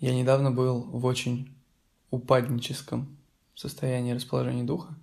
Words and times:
Я 0.00 0.14
недавно 0.14 0.50
был 0.50 0.80
в 0.82 1.04
очень 1.04 1.54
упадническом 2.10 3.18
состоянии 3.54 4.12
расположения 4.12 4.64
духа, 4.64 4.94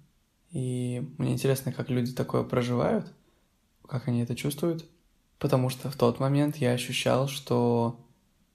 и 0.51 1.07
мне 1.19 1.33
интересно, 1.33 1.71
как 1.71 1.89
люди 1.89 2.13
такое 2.13 2.43
проживают, 2.43 3.13
как 3.87 4.07
они 4.07 4.21
это 4.21 4.35
чувствуют, 4.35 4.85
потому 5.37 5.69
что 5.69 5.91
в 5.91 5.95
тот 5.95 6.19
момент 6.19 6.57
я 6.57 6.71
ощущал, 6.71 7.27
что 7.27 8.03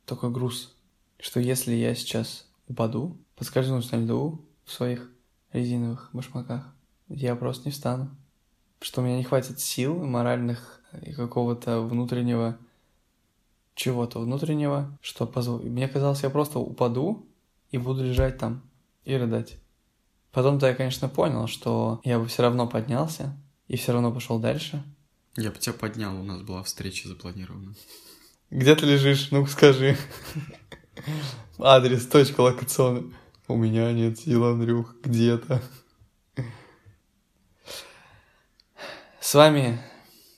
такой 0.05 0.31
груз, 0.31 0.75
что 1.21 1.39
если 1.39 1.75
я 1.75 1.95
сейчас 1.95 2.49
упаду, 2.67 3.17
подскользнусь 3.37 3.93
на 3.93 3.97
льду 3.97 4.45
в 4.65 4.73
своих 4.73 5.09
резиновых 5.53 6.11
башмаках, 6.13 6.75
я 7.09 7.37
просто 7.37 7.67
не 7.67 7.73
встану. 7.73 8.11
Что 8.81 9.01
у 9.01 9.05
меня 9.05 9.17
не 9.17 9.25
хватит 9.25 9.61
сил 9.61 10.05
моральных 10.05 10.83
и 11.03 11.13
какого-то 11.13 11.83
внутреннего 11.83 12.59
чего-то 13.75 14.21
внутреннего, 14.21 14.99
что 15.01 15.27
позволит. 15.27 15.71
Мне 15.71 15.89
казалось, 15.89 16.23
я 16.23 16.31
просто 16.31 16.59
упаду 16.59 17.27
и 17.71 17.79
буду 17.79 18.05
лежать 18.05 18.39
там 18.39 18.63
и 19.05 19.15
рыдать. 19.15 19.59
Потом-то 20.31 20.67
я, 20.67 20.75
конечно, 20.75 21.09
понял, 21.09 21.47
что 21.47 22.01
я 22.05 22.19
бы 22.19 22.27
все 22.27 22.43
равно 22.43 22.67
поднялся 22.67 23.37
и 23.69 23.77
все 23.77 23.93
равно 23.93 24.13
пошел 24.13 24.39
дальше. 24.39 24.83
Я 25.37 25.51
бы 25.51 25.59
тебя 25.59 25.73
поднял, 25.73 26.19
у 26.19 26.25
нас 26.25 26.43
была 26.43 26.63
встреча 26.63 27.09
запланирована. 27.09 27.75
Где 28.51 28.75
ты 28.77 28.85
лежишь? 28.87 29.31
Ну 29.31 29.47
скажи. 29.47 29.97
Адрес, 31.59 32.07
точка 32.07 32.43
локационная. 32.43 33.13
У 33.49 33.57
меня 33.57 33.93
нет 33.93 34.19
сил, 34.19 34.45
Андрюх, 34.45 34.95
где-то. 35.03 35.63
С 39.21 39.35
вами 39.35 39.81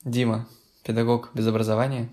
Дима, 0.04 0.48
педагог 0.84 1.30
без 1.34 1.46
образования. 1.46 2.08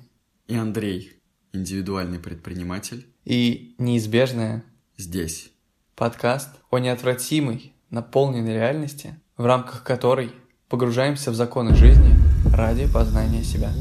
И 0.48 0.56
Андрей, 0.56 1.14
индивидуальный 1.54 2.20
предприниматель. 2.20 3.08
И 3.26 3.76
неизбежное 3.78 4.64
Здесь. 4.98 5.52
подкаст 5.96 6.50
о 6.70 6.80
неотвратимой, 6.80 7.74
наполненной 7.90 8.54
реальности, 8.54 9.20
в 9.38 9.46
рамках 9.46 9.84
которой 9.84 10.32
погружаемся 10.70 11.32
в 11.32 11.36
законы 11.36 11.76
жизни 11.76 12.16
ради 12.56 12.92
познания 12.92 13.44
себя. 13.44 13.72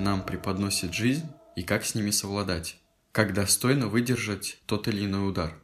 Нам 0.00 0.24
преподносит 0.24 0.94
жизнь 0.94 1.26
и 1.56 1.62
как 1.62 1.84
с 1.84 1.94
ними 1.94 2.10
совладать. 2.10 2.78
Как 3.12 3.34
достойно 3.34 3.86
выдержать 3.86 4.60
тот 4.66 4.88
или 4.88 5.04
иной 5.04 5.28
удар. 5.28 5.60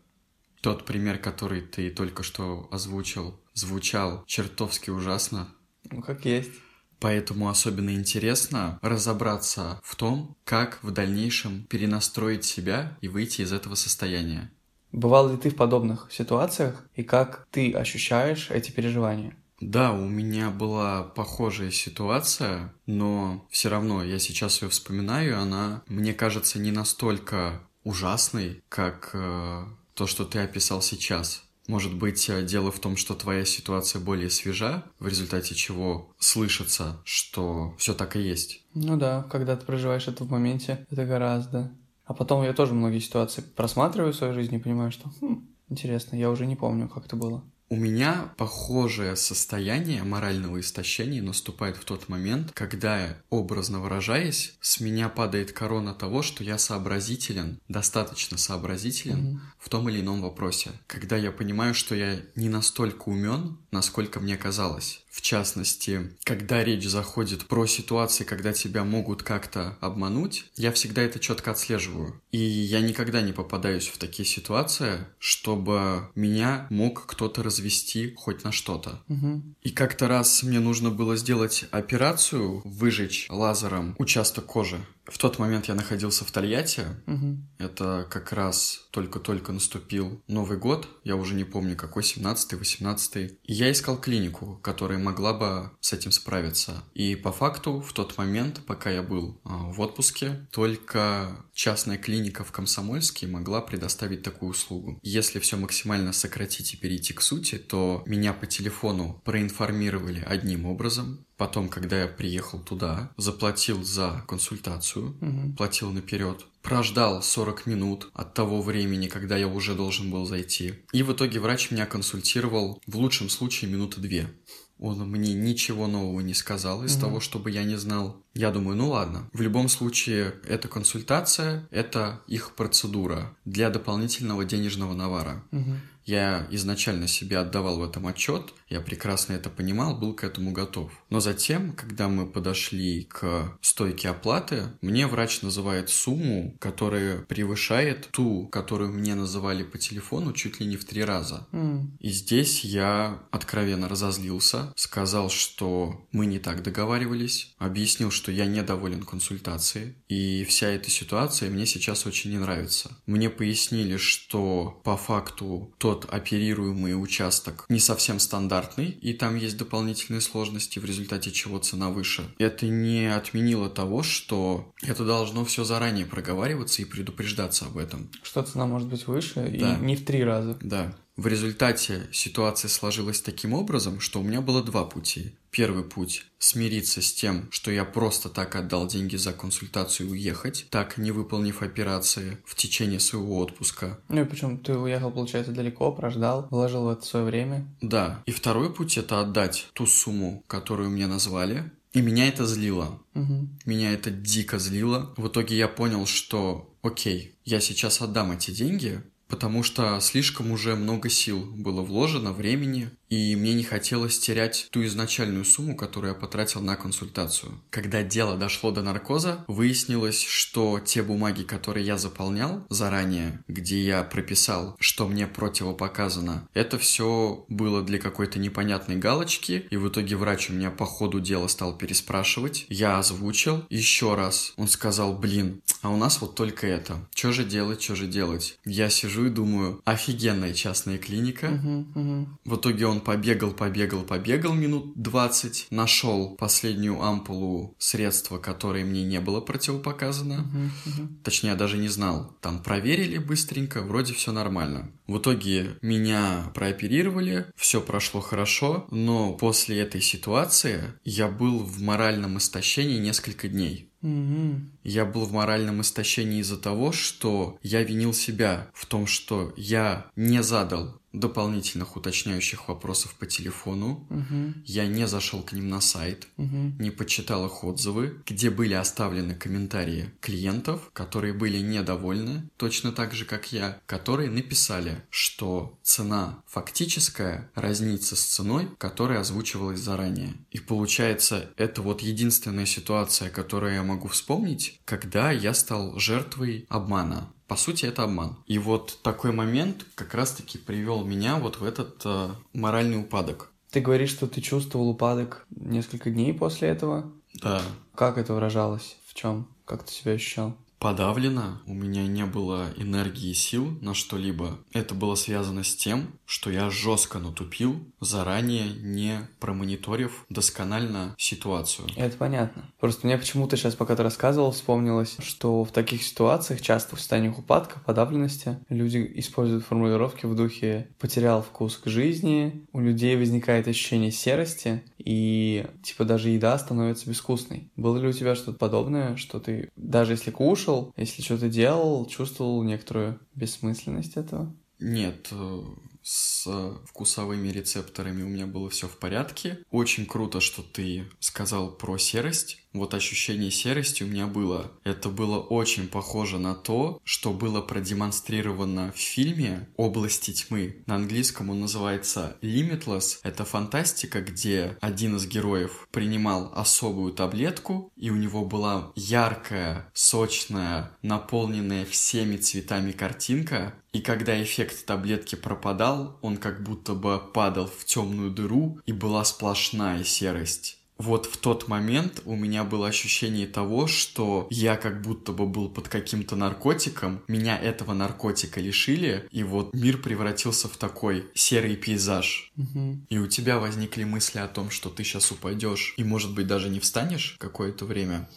Тот 0.60 0.84
пример, 0.84 1.18
который 1.18 1.60
ты 1.60 1.90
только 1.90 2.22
что 2.22 2.68
озвучил, 2.70 3.40
звучал 3.54 4.24
чертовски 4.26 4.90
ужасно, 4.90 5.48
Ну, 5.90 6.02
как 6.02 6.24
есть. 6.24 6.50
Поэтому 6.98 7.48
особенно 7.48 7.94
интересно 7.94 8.78
разобраться 8.82 9.80
в 9.84 9.96
том, 9.96 10.36
как 10.44 10.82
в 10.82 10.90
дальнейшем 10.90 11.64
перенастроить 11.64 12.44
себя 12.44 12.96
и 13.00 13.08
выйти 13.08 13.42
из 13.42 13.52
этого 13.52 13.74
состояния. 13.74 14.50
Бывал 14.92 15.30
ли 15.30 15.36
ты 15.36 15.50
в 15.50 15.56
подобных 15.56 16.08
ситуациях 16.10 16.84
и 16.94 17.02
как 17.02 17.46
ты 17.50 17.72
ощущаешь 17.72 18.50
эти 18.50 18.70
переживания? 18.70 19.36
Да, 19.60 19.92
у 19.92 20.06
меня 20.08 20.50
была 20.50 21.02
похожая 21.02 21.70
ситуация, 21.70 22.74
но 22.86 23.46
все 23.50 23.68
равно 23.68 24.04
я 24.04 24.18
сейчас 24.18 24.60
ее 24.62 24.68
вспоминаю, 24.68 25.40
она, 25.40 25.82
мне 25.86 26.12
кажется, 26.12 26.58
не 26.58 26.72
настолько 26.72 27.62
ужасной, 27.82 28.62
как 28.68 29.10
э, 29.14 29.64
то, 29.94 30.06
что 30.06 30.24
ты 30.24 30.40
описал 30.40 30.82
сейчас. 30.82 31.44
Может 31.68 31.94
быть, 31.94 32.28
э, 32.28 32.44
дело 32.44 32.70
в 32.70 32.78
том, 32.78 32.96
что 32.96 33.14
твоя 33.14 33.44
ситуация 33.44 34.00
более 34.00 34.30
свежа, 34.30 34.84
в 34.98 35.08
результате 35.08 35.54
чего 35.54 36.14
слышится, 36.18 37.00
что 37.04 37.74
все 37.78 37.94
так 37.94 38.16
и 38.16 38.20
есть. 38.20 38.64
Ну 38.74 38.96
да, 38.96 39.22
когда 39.30 39.56
ты 39.56 39.64
проживаешь 39.64 40.06
это 40.06 40.24
в 40.24 40.30
моменте, 40.30 40.86
это 40.90 41.04
гораздо. 41.06 41.72
А 42.04 42.14
потом 42.14 42.44
я 42.44 42.52
тоже 42.52 42.74
многие 42.74 43.00
ситуации 43.00 43.40
просматриваю 43.42 44.12
в 44.12 44.16
своей 44.16 44.32
жизни 44.32 44.58
и 44.58 44.62
понимаю, 44.62 44.92
что 44.92 45.10
хм, 45.20 45.48
интересно, 45.68 46.16
я 46.16 46.30
уже 46.30 46.46
не 46.46 46.54
помню, 46.56 46.88
как 46.88 47.06
это 47.06 47.16
было. 47.16 47.42
У 47.68 47.74
меня 47.74 48.32
похожее 48.36 49.16
состояние 49.16 50.04
морального 50.04 50.60
истощения 50.60 51.20
наступает 51.20 51.76
в 51.76 51.84
тот 51.84 52.08
момент, 52.08 52.52
когда, 52.54 53.16
образно 53.28 53.80
выражаясь, 53.80 54.56
с 54.60 54.78
меня 54.78 55.08
падает 55.08 55.50
корона 55.50 55.92
того, 55.92 56.22
что 56.22 56.44
я 56.44 56.58
сообразителен, 56.58 57.60
достаточно 57.68 58.38
сообразителен 58.38 59.18
Мгм. 59.18 59.40
в 59.58 59.68
том 59.68 59.88
или 59.88 60.00
ином 60.00 60.22
вопросе. 60.22 60.70
Когда 60.86 61.16
я 61.16 61.32
понимаю, 61.32 61.74
что 61.74 61.96
я 61.96 62.20
не 62.36 62.48
настолько 62.48 63.08
умен, 63.08 63.58
насколько 63.72 64.20
мне 64.20 64.36
казалось. 64.36 65.04
В 65.16 65.22
частности, 65.22 66.14
когда 66.24 66.62
речь 66.62 66.86
заходит 66.86 67.46
про 67.46 67.66
ситуации, 67.66 68.22
когда 68.22 68.52
тебя 68.52 68.84
могут 68.84 69.22
как-то 69.22 69.78
обмануть, 69.80 70.44
я 70.56 70.70
всегда 70.72 71.00
это 71.00 71.18
четко 71.18 71.52
отслеживаю. 71.52 72.20
И 72.32 72.38
я 72.38 72.82
никогда 72.82 73.22
не 73.22 73.32
попадаюсь 73.32 73.88
в 73.88 73.96
такие 73.96 74.28
ситуации, 74.28 75.06
чтобы 75.18 76.10
меня 76.14 76.66
мог 76.68 77.06
кто-то 77.06 77.42
развести 77.42 78.12
хоть 78.14 78.44
на 78.44 78.52
что-то. 78.52 79.02
Мгм. 79.08 79.56
И 79.62 79.70
как-то 79.70 80.06
раз 80.06 80.42
мне 80.42 80.60
нужно 80.60 80.90
было 80.90 81.16
сделать 81.16 81.64
операцию, 81.70 82.60
выжечь 82.66 83.26
лазером 83.30 83.96
участок 83.98 84.44
кожи. 84.44 84.84
В 85.06 85.18
тот 85.18 85.38
момент 85.38 85.66
я 85.66 85.74
находился 85.74 86.24
в 86.24 86.30
Тольятти. 86.30 86.84
Мгм. 87.06 87.48
Это 87.58 88.06
как 88.10 88.32
раз 88.32 88.86
только-только 88.90 89.52
наступил 89.52 90.22
Новый 90.26 90.58
год. 90.58 90.88
Я 91.04 91.16
уже 91.16 91.34
не 91.34 91.44
помню, 91.44 91.76
какой, 91.76 92.02
17-й, 92.02 92.56
18-й. 92.56 93.38
И 93.44 93.52
я 93.52 93.70
искал 93.70 93.98
клинику, 93.98 94.58
которая 94.62 94.98
могла 94.98 95.32
бы 95.32 95.70
с 95.80 95.92
этим 95.92 96.10
справиться. 96.10 96.84
И 96.94 97.14
по 97.14 97.32
факту, 97.32 97.80
в 97.80 97.92
тот 97.92 98.18
момент, 98.18 98.60
пока 98.66 98.90
я 98.90 99.02
был 99.02 99.40
а, 99.44 99.70
в 99.70 99.80
отпуске, 99.80 100.48
только 100.50 101.44
частная 101.56 101.96
клиника 101.96 102.44
в 102.44 102.52
Комсомольске 102.52 103.26
могла 103.26 103.62
предоставить 103.62 104.22
такую 104.22 104.50
услугу. 104.50 105.00
Если 105.02 105.40
все 105.40 105.56
максимально 105.56 106.12
сократить 106.12 106.74
и 106.74 106.76
перейти 106.76 107.14
к 107.14 107.22
сути, 107.22 107.56
то 107.56 108.02
меня 108.06 108.34
по 108.34 108.46
телефону 108.46 109.20
проинформировали 109.24 110.22
одним 110.24 110.66
образом, 110.66 111.26
Потом, 111.36 111.68
когда 111.68 112.00
я 112.00 112.08
приехал 112.08 112.58
туда, 112.60 113.12
заплатил 113.18 113.84
за 113.84 114.24
консультацию, 114.26 115.16
Мгм. 115.20 115.54
платил 115.54 115.90
наперед, 115.90 116.46
прождал 116.62 117.22
40 117.22 117.66
минут 117.66 118.08
от 118.14 118.32
того 118.32 118.62
времени, 118.62 119.08
когда 119.08 119.36
я 119.36 119.46
уже 119.46 119.74
должен 119.74 120.10
был 120.10 120.24
зайти. 120.24 120.76
И 120.92 121.02
в 121.02 121.12
итоге 121.12 121.38
врач 121.40 121.70
меня 121.70 121.84
консультировал 121.84 122.80
в 122.86 122.96
лучшем 122.96 123.28
случае 123.28 123.70
минуты 123.70 124.00
две. 124.00 124.30
Он 124.78 124.98
мне 125.08 125.32
ничего 125.32 125.86
нового 125.86 126.20
не 126.20 126.34
сказал 126.34 126.84
из 126.84 126.92
Мгм. 126.94 127.00
того, 127.00 127.20
чтобы 127.20 127.50
я 127.50 127.64
не 127.64 127.76
знал. 127.76 128.22
Я 128.34 128.50
думаю, 128.50 128.76
ну 128.76 128.90
ладно. 128.90 129.28
В 129.32 129.40
любом 129.40 129.68
случае, 129.68 130.34
это 130.46 130.68
консультация, 130.68 131.66
это 131.70 132.20
их 132.26 132.54
процедура 132.54 133.34
для 133.46 133.70
дополнительного 133.70 134.44
денежного 134.44 134.92
навара. 134.94 135.42
Мгм. 135.50 135.80
Я 136.04 136.46
изначально 136.50 137.08
себе 137.08 137.38
отдавал 137.38 137.78
в 137.80 137.82
этом 137.82 138.06
отчет, 138.06 138.52
я 138.68 138.80
прекрасно 138.80 139.34
это 139.34 139.48
понимал, 139.48 139.96
был 139.96 140.14
к 140.14 140.24
этому 140.24 140.52
готов. 140.52 140.90
Но 141.08 141.20
затем, 141.20 141.72
когда 141.72 142.08
мы 142.08 142.26
подошли 142.26 143.04
к 143.04 143.56
стойке 143.60 144.08
оплаты, 144.08 144.64
мне 144.80 145.06
врач 145.06 145.42
называет 145.42 145.88
сумму, 145.88 146.56
которая 146.58 147.18
превышает 147.18 148.08
ту, 148.10 148.48
которую 148.48 148.92
мне 148.92 149.14
называли 149.14 149.62
по 149.62 149.78
телефону 149.78 150.32
чуть 150.32 150.60
ли 150.60 150.66
не 150.66 150.76
в 150.76 150.84
три 150.84 151.04
раза. 151.04 151.46
М. 151.52 151.96
И 152.00 152.10
здесь 152.10 152.64
я 152.64 153.22
откровенно 153.30 153.88
разозлился, 153.88 154.72
сказал, 154.76 155.30
что 155.30 156.04
мы 156.10 156.26
не 156.26 156.38
так 156.38 156.62
договаривались, 156.62 157.54
объяснил, 157.58 158.10
что 158.10 158.32
я 158.32 158.46
недоволен 158.46 159.02
консультацией, 159.02 159.94
и 160.08 160.44
вся 160.44 160.68
эта 160.68 160.90
ситуация 160.90 161.50
мне 161.50 161.66
сейчас 161.66 162.06
очень 162.06 162.32
не 162.32 162.38
нравится. 162.38 162.96
Мне 163.06 163.30
пояснили, 163.30 163.96
что 163.96 164.80
по 164.84 164.96
факту 164.96 165.72
тот 165.78 166.06
оперируемый 166.12 167.00
участок 167.00 167.64
не 167.68 167.78
совсем 167.78 168.18
стандартный, 168.18 168.55
и 169.00 169.12
там 169.12 169.36
есть 169.36 169.56
дополнительные 169.56 170.20
сложности, 170.20 170.78
в 170.78 170.84
результате 170.84 171.30
чего 171.30 171.58
цена 171.58 171.90
выше. 171.90 172.24
Это 172.38 172.66
не 172.66 173.06
отменило 173.14 173.68
того, 173.68 174.02
что 174.02 174.72
это 174.82 175.04
должно 175.04 175.44
все 175.44 175.64
заранее 175.64 176.06
проговариваться 176.06 176.82
и 176.82 176.84
предупреждаться 176.84 177.66
об 177.66 177.78
этом. 177.78 178.10
Что 178.22 178.42
цена 178.42 178.66
может 178.66 178.88
быть 178.88 179.06
выше, 179.06 179.34
Да. 179.58 179.76
и 179.76 179.80
не 179.80 179.96
в 179.96 180.04
три 180.04 180.22
раза. 180.24 180.58
Да. 180.60 180.94
В 181.16 181.26
результате 181.28 182.08
ситуация 182.12 182.68
сложилась 182.68 183.22
таким 183.22 183.54
образом, 183.54 184.00
что 184.00 184.20
у 184.20 184.22
меня 184.22 184.42
было 184.42 184.62
два 184.62 184.84
пути. 184.84 185.34
Первый 185.50 185.82
путь– 185.82 186.26
смириться 186.38 187.00
с 187.00 187.10
тем, 187.10 187.48
что 187.50 187.70
я 187.70 187.86
просто 187.86 188.28
так 188.28 188.54
отдал 188.54 188.86
деньги 188.86 189.16
за 189.16 189.32
консультацию 189.32 190.08
и 190.08 190.12
уехать, 190.12 190.66
так 190.68 190.98
не 190.98 191.12
выполнив 191.12 191.62
операции 191.62 192.36
в 192.44 192.54
течение 192.54 193.00
своего 193.00 193.38
отпуска. 193.38 193.98
Ну 194.10 194.20
и 194.20 194.24
причем 194.24 194.58
ты 194.58 194.76
уехал, 194.76 195.10
получается, 195.10 195.52
далеко, 195.52 195.90
прождал, 195.90 196.48
вложил 196.50 196.84
в 196.84 196.90
это 196.90 197.06
свое 197.06 197.24
время. 197.24 197.66
Да. 197.80 198.22
И 198.26 198.30
второй 198.30 198.74
путь– 198.74 198.96
это 198.98 199.20
отдать 199.20 199.68
ту 199.72 199.86
сумму, 199.86 200.44
которую 200.46 200.90
мне 200.90 201.06
назвали, 201.06 201.72
и 201.94 202.02
меня 202.02 202.28
это 202.28 202.44
злило. 202.44 203.00
Мгм. 203.14 203.58
Меня 203.64 203.92
это 203.92 204.10
дико 204.10 204.58
злило. 204.58 205.14
В 205.16 205.28
итоге 205.28 205.56
я 205.56 205.66
понял, 205.66 206.04
что 206.04 206.70
окей, 206.82 207.34
я 207.46 207.58
сейчас 207.60 208.02
отдам 208.02 208.32
эти 208.32 208.50
деньги, 208.50 209.02
потому 209.28 209.62
что 209.62 210.00
слишком 210.00 210.50
уже 210.50 210.74
много 210.76 211.08
сил 211.08 211.40
было 211.40 211.82
вложено, 211.82 212.32
времени, 212.32 212.90
и 213.08 213.36
мне 213.36 213.54
не 213.54 213.62
хотелось 213.62 214.18
терять 214.18 214.68
ту 214.70 214.84
изначальную 214.84 215.44
сумму, 215.44 215.76
которую 215.76 216.14
я 216.14 216.18
потратил 216.18 216.60
на 216.60 216.76
консультацию. 216.76 217.60
Когда 217.70 218.02
дело 218.02 218.36
дошло 218.36 218.70
до 218.70 218.82
наркоза, 218.82 219.44
выяснилось, 219.48 220.22
что 220.22 220.80
те 220.80 221.02
бумаги, 221.02 221.42
которые 221.42 221.86
я 221.86 221.98
заполнял 221.98 222.66
заранее, 222.70 223.42
где 223.48 223.82
я 223.82 224.02
прописал, 224.02 224.76
что 224.78 225.06
мне 225.06 225.26
противопоказано, 225.26 226.48
это 226.54 226.78
все 226.78 227.44
было 227.48 227.82
для 227.82 227.98
какой-то 227.98 228.38
непонятной 228.38 228.96
галочки, 228.96 229.66
и 229.70 229.76
в 229.76 229.88
итоге 229.88 230.16
врач 230.16 230.50
у 230.50 230.52
меня 230.52 230.70
по 230.70 230.84
ходу 230.84 231.20
дела 231.20 231.48
стал 231.48 231.76
переспрашивать. 231.76 232.66
Я 232.68 232.98
озвучил 232.98 233.64
еще 233.70 234.14
раз. 234.14 234.52
Он 234.56 234.68
сказал, 234.68 235.16
блин, 235.16 235.62
а 235.82 235.90
у 235.90 235.96
нас 235.96 236.20
вот 236.20 236.34
только 236.34 236.66
это. 236.66 237.06
Что 237.14 237.32
же 237.32 237.44
делать, 237.44 237.82
что 237.82 237.94
же 237.94 238.06
делать? 238.06 238.58
Я 238.64 238.90
сижу 238.90 239.26
и 239.26 239.30
думаю, 239.30 239.80
офигенная 239.84 240.52
частная 240.54 240.98
клиника. 240.98 241.48
Мгм, 241.48 241.92
мгм. 241.94 242.38
В 242.44 242.56
итоге 242.56 242.86
он 242.86 242.95
побегал, 243.00 243.52
побегал, 243.52 244.02
побегал 244.02 244.54
минут 244.54 244.92
20, 244.96 245.68
нашел 245.70 246.36
последнюю 246.36 247.02
ампулу 247.02 247.74
средства, 247.78 248.38
которое 248.38 248.84
мне 248.84 249.04
не 249.04 249.20
было 249.20 249.40
противопоказано. 249.40 250.38
Мгм, 250.38 250.72
мгм. 250.84 251.18
Точнее, 251.22 251.50
я 251.50 251.56
даже 251.56 251.78
не 251.78 251.88
знал. 251.88 252.36
Там 252.40 252.62
проверили 252.62 253.18
быстренько, 253.18 253.82
вроде 253.82 254.14
все 254.14 254.32
нормально. 254.32 254.90
В 255.06 255.18
итоге 255.18 255.76
меня 255.82 256.50
прооперировали, 256.54 257.46
все 257.54 257.80
прошло 257.80 258.20
хорошо, 258.20 258.86
но 258.90 259.32
после 259.34 259.78
этой 259.78 260.00
ситуации 260.00 260.94
я 261.04 261.28
был 261.28 261.60
в 261.60 261.80
моральном 261.80 262.38
истощении 262.38 262.98
несколько 262.98 263.48
дней. 263.48 263.90
Мгм. 264.02 264.72
Я 264.84 265.04
был 265.04 265.24
в 265.24 265.32
моральном 265.32 265.80
истощении 265.80 266.40
из-за 266.40 266.58
того, 266.58 266.92
что 266.92 267.58
я 267.62 267.82
винил 267.82 268.12
себя 268.12 268.68
в 268.74 268.86
том, 268.86 269.06
что 269.06 269.52
я 269.56 270.06
не 270.16 270.42
задал 270.42 271.00
дополнительных 271.12 271.96
уточняющих 271.96 272.68
вопросов 272.68 273.14
по 273.14 273.24
телефону, 273.26 274.06
Мгм. 274.10 274.62
я 274.66 274.86
не 274.86 275.06
зашел 275.08 275.42
к 275.42 275.52
ним 275.54 275.70
на 275.70 275.80
сайт, 275.80 276.28
Мгм. 276.36 276.76
не 276.78 276.90
почитал 276.90 277.46
их 277.46 277.64
отзывы, 277.64 278.22
где 278.26 278.50
были 278.50 278.74
оставлены 278.74 279.34
комментарии 279.34 280.10
клиентов, 280.20 280.90
которые 280.92 281.32
были 281.32 281.58
недовольны, 281.58 282.50
точно 282.58 282.92
так 282.92 283.14
же, 283.14 283.24
как 283.24 283.50
я, 283.50 283.80
которые 283.86 284.30
написали, 284.30 284.95
что 285.10 285.78
цена 285.82 286.42
фактическая 286.46 287.50
разнится 287.54 288.16
с 288.16 288.20
ценой, 288.20 288.68
которая 288.78 289.20
озвучивалась 289.20 289.80
заранее. 289.80 290.34
И 290.50 290.58
получается, 290.58 291.50
это 291.56 291.82
вот 291.82 292.00
единственная 292.00 292.66
ситуация, 292.66 293.30
которую 293.30 293.74
я 293.74 293.82
могу 293.82 294.08
вспомнить, 294.08 294.80
когда 294.84 295.30
я 295.30 295.54
стал 295.54 295.98
жертвой 295.98 296.66
обмана. 296.68 297.30
По 297.48 297.56
сути, 297.56 297.86
это 297.86 298.02
обман. 298.02 298.36
И 298.46 298.58
вот 298.58 298.98
такой 299.02 299.32
момент 299.32 299.86
как 299.94 300.14
раз-таки 300.14 300.58
привел 300.58 301.04
меня 301.04 301.36
вот 301.36 301.60
в 301.60 301.64
этот 301.64 302.02
э, 302.04 302.30
моральный 302.52 302.98
упадок. 302.98 303.52
Ты 303.70 303.80
говоришь, 303.80 304.10
что 304.10 304.26
ты 304.26 304.40
чувствовал 304.40 304.88
упадок 304.88 305.46
несколько 305.50 306.10
дней 306.10 306.34
после 306.34 306.68
этого. 306.68 307.12
Да, 307.34 307.62
Как 307.94 308.18
это 308.18 308.32
выражалось? 308.32 308.96
В 309.06 309.14
чем? 309.14 309.46
Как 309.64 309.84
ты 309.84 309.92
себя 309.92 310.12
ощущал? 310.12 310.56
Подавлено, 310.78 311.60
у 311.66 311.74
меня 311.74 312.06
не 312.06 312.24
было 312.24 312.66
энергии 312.76 313.30
и 313.30 313.34
сил 313.34 313.78
на 313.80 313.94
что-либо. 313.94 314.58
Это 314.72 314.94
было 314.94 315.14
связано 315.14 315.64
с 315.64 315.74
тем, 315.74 316.08
что 316.26 316.50
я 316.50 316.70
жестко 316.70 317.18
натупил, 317.18 317.84
заранее 318.00 318.68
не 318.68 319.28
промониторив 319.40 320.24
досконально 320.28 321.14
ситуацию. 321.18 321.88
Это 321.96 322.16
понятно. 322.16 322.70
Просто 322.78 323.06
мне 323.06 323.16
почему-то 323.16 323.56
сейчас, 323.56 323.74
пока 323.74 323.96
ты 323.96 324.02
рассказывал, 324.02 324.52
вспомнилось, 324.52 325.16
что 325.20 325.64
в 325.64 325.72
таких 325.72 326.02
ситуациях, 326.02 326.60
часто 326.60 326.96
в 326.96 327.00
состояниях 327.00 327.38
упадка, 327.38 327.80
подавленности, 327.84 328.58
люди 328.68 329.12
используют 329.16 329.64
формулировки 329.64 330.26
в 330.26 330.34
духе 330.34 330.88
«потерял 330.98 331.42
вкус 331.42 331.76
к 331.76 331.88
жизни», 331.88 332.66
у 332.72 332.80
людей 332.80 333.16
возникает 333.16 333.68
ощущение 333.68 334.10
серости, 334.10 334.82
и 334.98 335.66
типа 335.82 336.04
даже 336.04 336.30
еда 336.30 336.58
становится 336.58 337.08
безвкусной. 337.08 337.70
Было 337.76 337.98
ли 337.98 338.08
у 338.08 338.12
тебя 338.12 338.34
что-то 338.34 338.58
подобное, 338.58 339.16
что 339.16 339.38
ты, 339.38 339.70
даже 339.76 340.12
если 340.12 340.30
кушал, 340.66 340.92
если 340.96 341.22
что-то 341.22 341.48
делал, 341.48 342.06
чувствовал 342.06 342.62
некоторую 342.62 343.20
бессмысленность 343.34 344.16
этого? 344.16 344.54
Нет, 344.78 345.28
э, 345.30 345.62
с 346.02 346.46
вкусовыми 346.86 347.48
рецепторами 347.48 348.22
у 348.22 348.28
меня 348.28 348.46
было 348.46 348.68
все 348.68 348.88
в 348.88 348.98
порядке. 348.98 349.58
Очень 349.70 350.06
круто, 350.06 350.40
что 350.40 350.62
ты 350.62 351.08
сказал 351.20 351.70
про 351.70 351.96
серость. 351.98 352.62
Вот 352.72 352.92
ощущение 352.94 353.50
серости 353.50 354.02
у 354.02 354.06
меня 354.06 354.26
было. 354.26 354.70
Это 354.84 355.08
было 355.08 355.38
очень 355.38 355.88
похоже 355.88 356.38
на 356.38 356.54
то, 356.54 357.00
что 357.04 357.32
было 357.32 357.62
продемонстрировано 357.62 358.92
в 358.92 358.98
фильме 358.98 359.68
«Области 359.76 360.32
тьмы». 360.32 360.82
На 360.86 360.96
английском 360.96 361.50
он 361.50 361.60
называется 361.60 362.36
«Limitless». 362.42 363.18
Это 363.22 363.44
фантастика, 363.44 364.20
где 364.20 364.76
один 364.80 365.16
из 365.16 365.26
героев 365.26 365.88
принимал 365.90 366.52
особую 366.54 367.12
таблетку, 367.14 367.90
и 367.96 368.10
у 368.10 368.16
него 368.16 368.44
была 368.44 368.92
яркая, 368.94 369.90
сочная, 369.94 370.90
наполненная 371.02 371.86
всеми 371.86 372.36
цветами 372.36 372.92
картинка, 372.92 373.74
и 373.92 374.00
когда 374.00 374.42
эффект 374.42 374.84
таблетки 374.84 375.36
пропадал, 375.36 376.18
он 376.20 376.36
как 376.36 376.62
будто 376.62 376.92
бы 376.92 377.18
падал 377.18 377.66
в 377.66 377.86
темную 377.86 378.30
дыру, 378.30 378.78
и 378.84 378.92
была 378.92 379.24
сплошная 379.24 380.04
серость. 380.04 380.75
Вот 380.98 381.26
в 381.26 381.36
тот 381.36 381.68
момент 381.68 382.22
у 382.24 382.34
меня 382.34 382.64
было 382.64 382.88
ощущение 382.88 383.46
того, 383.46 383.86
что 383.86 384.46
я 384.50 384.76
как 384.76 385.02
будто 385.02 385.32
бы 385.32 385.46
был 385.46 385.68
под 385.68 385.88
каким-то 385.88 386.36
наркотиком, 386.36 387.22
меня 387.28 387.58
этого 387.58 387.92
наркотика 387.92 388.60
лишили, 388.60 389.28
и 389.30 389.42
вот 389.42 389.74
мир 389.74 389.98
превратился 389.98 390.68
в 390.68 390.76
такой 390.78 391.26
серый 391.34 391.76
пейзаж. 391.76 392.50
Мгм. 392.56 393.06
И 393.10 393.18
у 393.18 393.26
тебя 393.26 393.58
возникли 393.58 394.04
мысли 394.04 394.38
о 394.38 394.48
том, 394.48 394.70
что 394.70 394.88
ты 394.88 395.04
сейчас 395.04 395.30
упадешь, 395.30 395.94
и 395.98 396.04
может 396.04 396.34
быть 396.34 396.46
даже 396.46 396.70
не 396.70 396.80
встанешь 396.80 397.36
какое-то 397.38 397.84
время. 397.84 398.28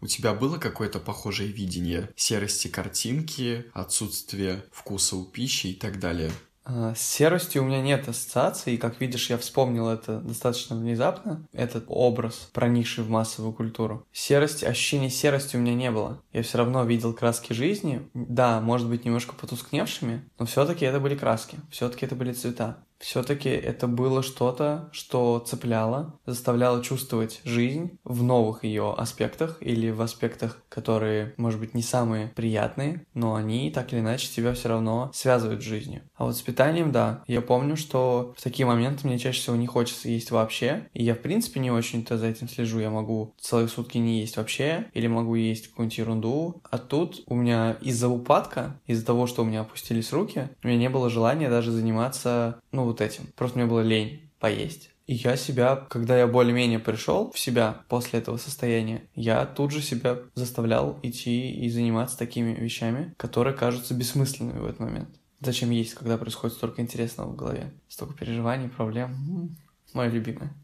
У 0.00 0.06
тебя 0.06 0.34
было 0.34 0.58
какое-то 0.58 1.00
похожее 1.00 1.50
видение 1.50 2.10
серости 2.16 2.68
картинки, 2.68 3.64
отсутствие 3.72 4.64
вкуса 4.70 5.16
у 5.16 5.24
пищи 5.24 5.68
и 5.68 5.74
так 5.74 5.98
далее? 5.98 6.30
А, 6.66 6.94
С 6.94 7.00
серостью 7.00 7.62
у 7.62 7.66
меня 7.66 7.80
нет 7.80 8.08
ассоциаций, 8.08 8.74
и, 8.74 8.76
как 8.76 9.00
видишь, 9.00 9.30
я 9.30 9.38
вспомнил 9.38 9.88
это 9.88 10.18
достаточно 10.18 10.74
внезапно, 10.76 11.46
этот 11.52 11.84
образ, 11.86 12.50
проникший 12.52 13.04
в 13.04 13.10
массовую 13.10 13.52
культуру. 13.52 14.04
Серости, 14.12 14.64
ощущения 14.64 15.08
серости 15.08 15.56
у 15.56 15.60
меня 15.60 15.74
не 15.74 15.90
было. 15.92 16.20
Я 16.32 16.42
все 16.42 16.58
равно 16.58 16.84
видел 16.84 17.14
краски 17.14 17.52
жизни, 17.52 18.08
да, 18.14 18.60
может 18.60 18.88
быть, 18.88 19.04
немножко 19.04 19.34
потускневшими, 19.34 20.28
но 20.38 20.46
все-таки 20.46 20.84
это 20.84 20.98
были 20.98 21.14
краски, 21.14 21.58
все-таки 21.70 22.04
это 22.04 22.16
были 22.16 22.32
цвета. 22.32 22.78
Все-таки 22.98 23.50
это 23.50 23.88
было 23.88 24.22
что-то, 24.22 24.88
что 24.92 25.38
цепляло, 25.40 26.18
заставляло 26.24 26.82
чувствовать 26.82 27.40
жизнь 27.44 27.98
в 28.04 28.22
новых 28.22 28.64
ее 28.64 28.94
аспектах 28.96 29.58
или 29.60 29.90
в 29.90 30.00
аспектах, 30.00 30.62
которые, 30.68 31.34
может 31.36 31.60
быть, 31.60 31.74
не 31.74 31.82
самые 31.82 32.28
приятные, 32.28 33.06
но 33.12 33.34
они 33.34 33.70
так 33.70 33.92
или 33.92 34.00
иначе 34.00 34.28
тебя 34.28 34.54
все 34.54 34.70
равно 34.70 35.10
связывают 35.12 35.62
с 35.62 35.66
жизнью. 35.66 36.02
А 36.16 36.24
вот 36.24 36.36
с 36.36 36.42
питанием, 36.42 36.92
да, 36.92 37.22
я 37.26 37.42
помню, 37.42 37.76
что 37.76 38.34
в 38.36 38.42
такие 38.42 38.66
моменты 38.66 39.06
мне 39.06 39.18
чаще 39.18 39.40
всего 39.40 39.56
не 39.56 39.66
хочется 39.66 40.08
есть 40.08 40.30
вообще, 40.30 40.88
и 40.94 41.04
я, 41.04 41.14
в 41.14 41.18
принципе, 41.18 41.60
не 41.60 41.70
очень-то 41.70 42.16
за 42.16 42.26
этим 42.26 42.48
слежу. 42.48 42.78
Я 42.80 42.90
могу 42.90 43.34
целые 43.38 43.68
сутки 43.68 43.98
не 43.98 44.20
есть 44.20 44.36
вообще, 44.36 44.86
или 44.94 45.06
могу 45.06 45.34
есть 45.34 45.68
какую-нибудь 45.68 45.98
ерунду. 45.98 46.62
А 46.70 46.78
тут 46.78 47.22
у 47.26 47.34
меня 47.34 47.76
из-за 47.82 48.08
упадка, 48.08 48.80
из-за 48.86 49.04
того, 49.04 49.26
что 49.26 49.42
у 49.42 49.44
меня 49.44 49.60
опустились 49.60 50.12
руки, 50.12 50.48
у 50.62 50.66
меня 50.66 50.78
не 50.78 50.88
было 50.88 51.10
желания 51.10 51.50
даже 51.50 51.70
заниматься, 51.70 52.60
ну, 52.72 52.84
вот 52.84 53.00
этим. 53.00 53.24
Просто 53.36 53.58
мне 53.58 53.68
было 53.68 53.80
лень 53.80 54.30
поесть. 54.40 54.90
И 55.06 55.14
я 55.14 55.36
себя, 55.36 55.76
когда 55.76 56.18
я 56.18 56.26
более-менее 56.26 56.80
пришел 56.80 57.30
в 57.30 57.38
себя 57.38 57.82
после 57.88 58.18
этого 58.18 58.38
состояния, 58.38 59.02
я 59.14 59.44
тут 59.46 59.70
же 59.70 59.80
себя 59.80 60.18
заставлял 60.34 60.98
идти 61.02 61.52
и 61.52 61.68
заниматься 61.68 62.18
такими 62.18 62.54
вещами, 62.54 63.14
которые 63.16 63.54
кажутся 63.54 63.94
бессмысленными 63.94 64.58
в 64.58 64.66
этот 64.66 64.80
момент. 64.80 65.10
Зачем 65.40 65.70
есть, 65.70 65.94
когда 65.94 66.16
происходит 66.16 66.56
столько 66.56 66.82
интересного 66.82 67.30
в 67.30 67.36
голове? 67.36 67.72
Столько 67.88 68.14
переживаний, 68.14 68.68
проблем. 68.68 69.56
Мое 69.92 70.08
любимое. 70.10 70.54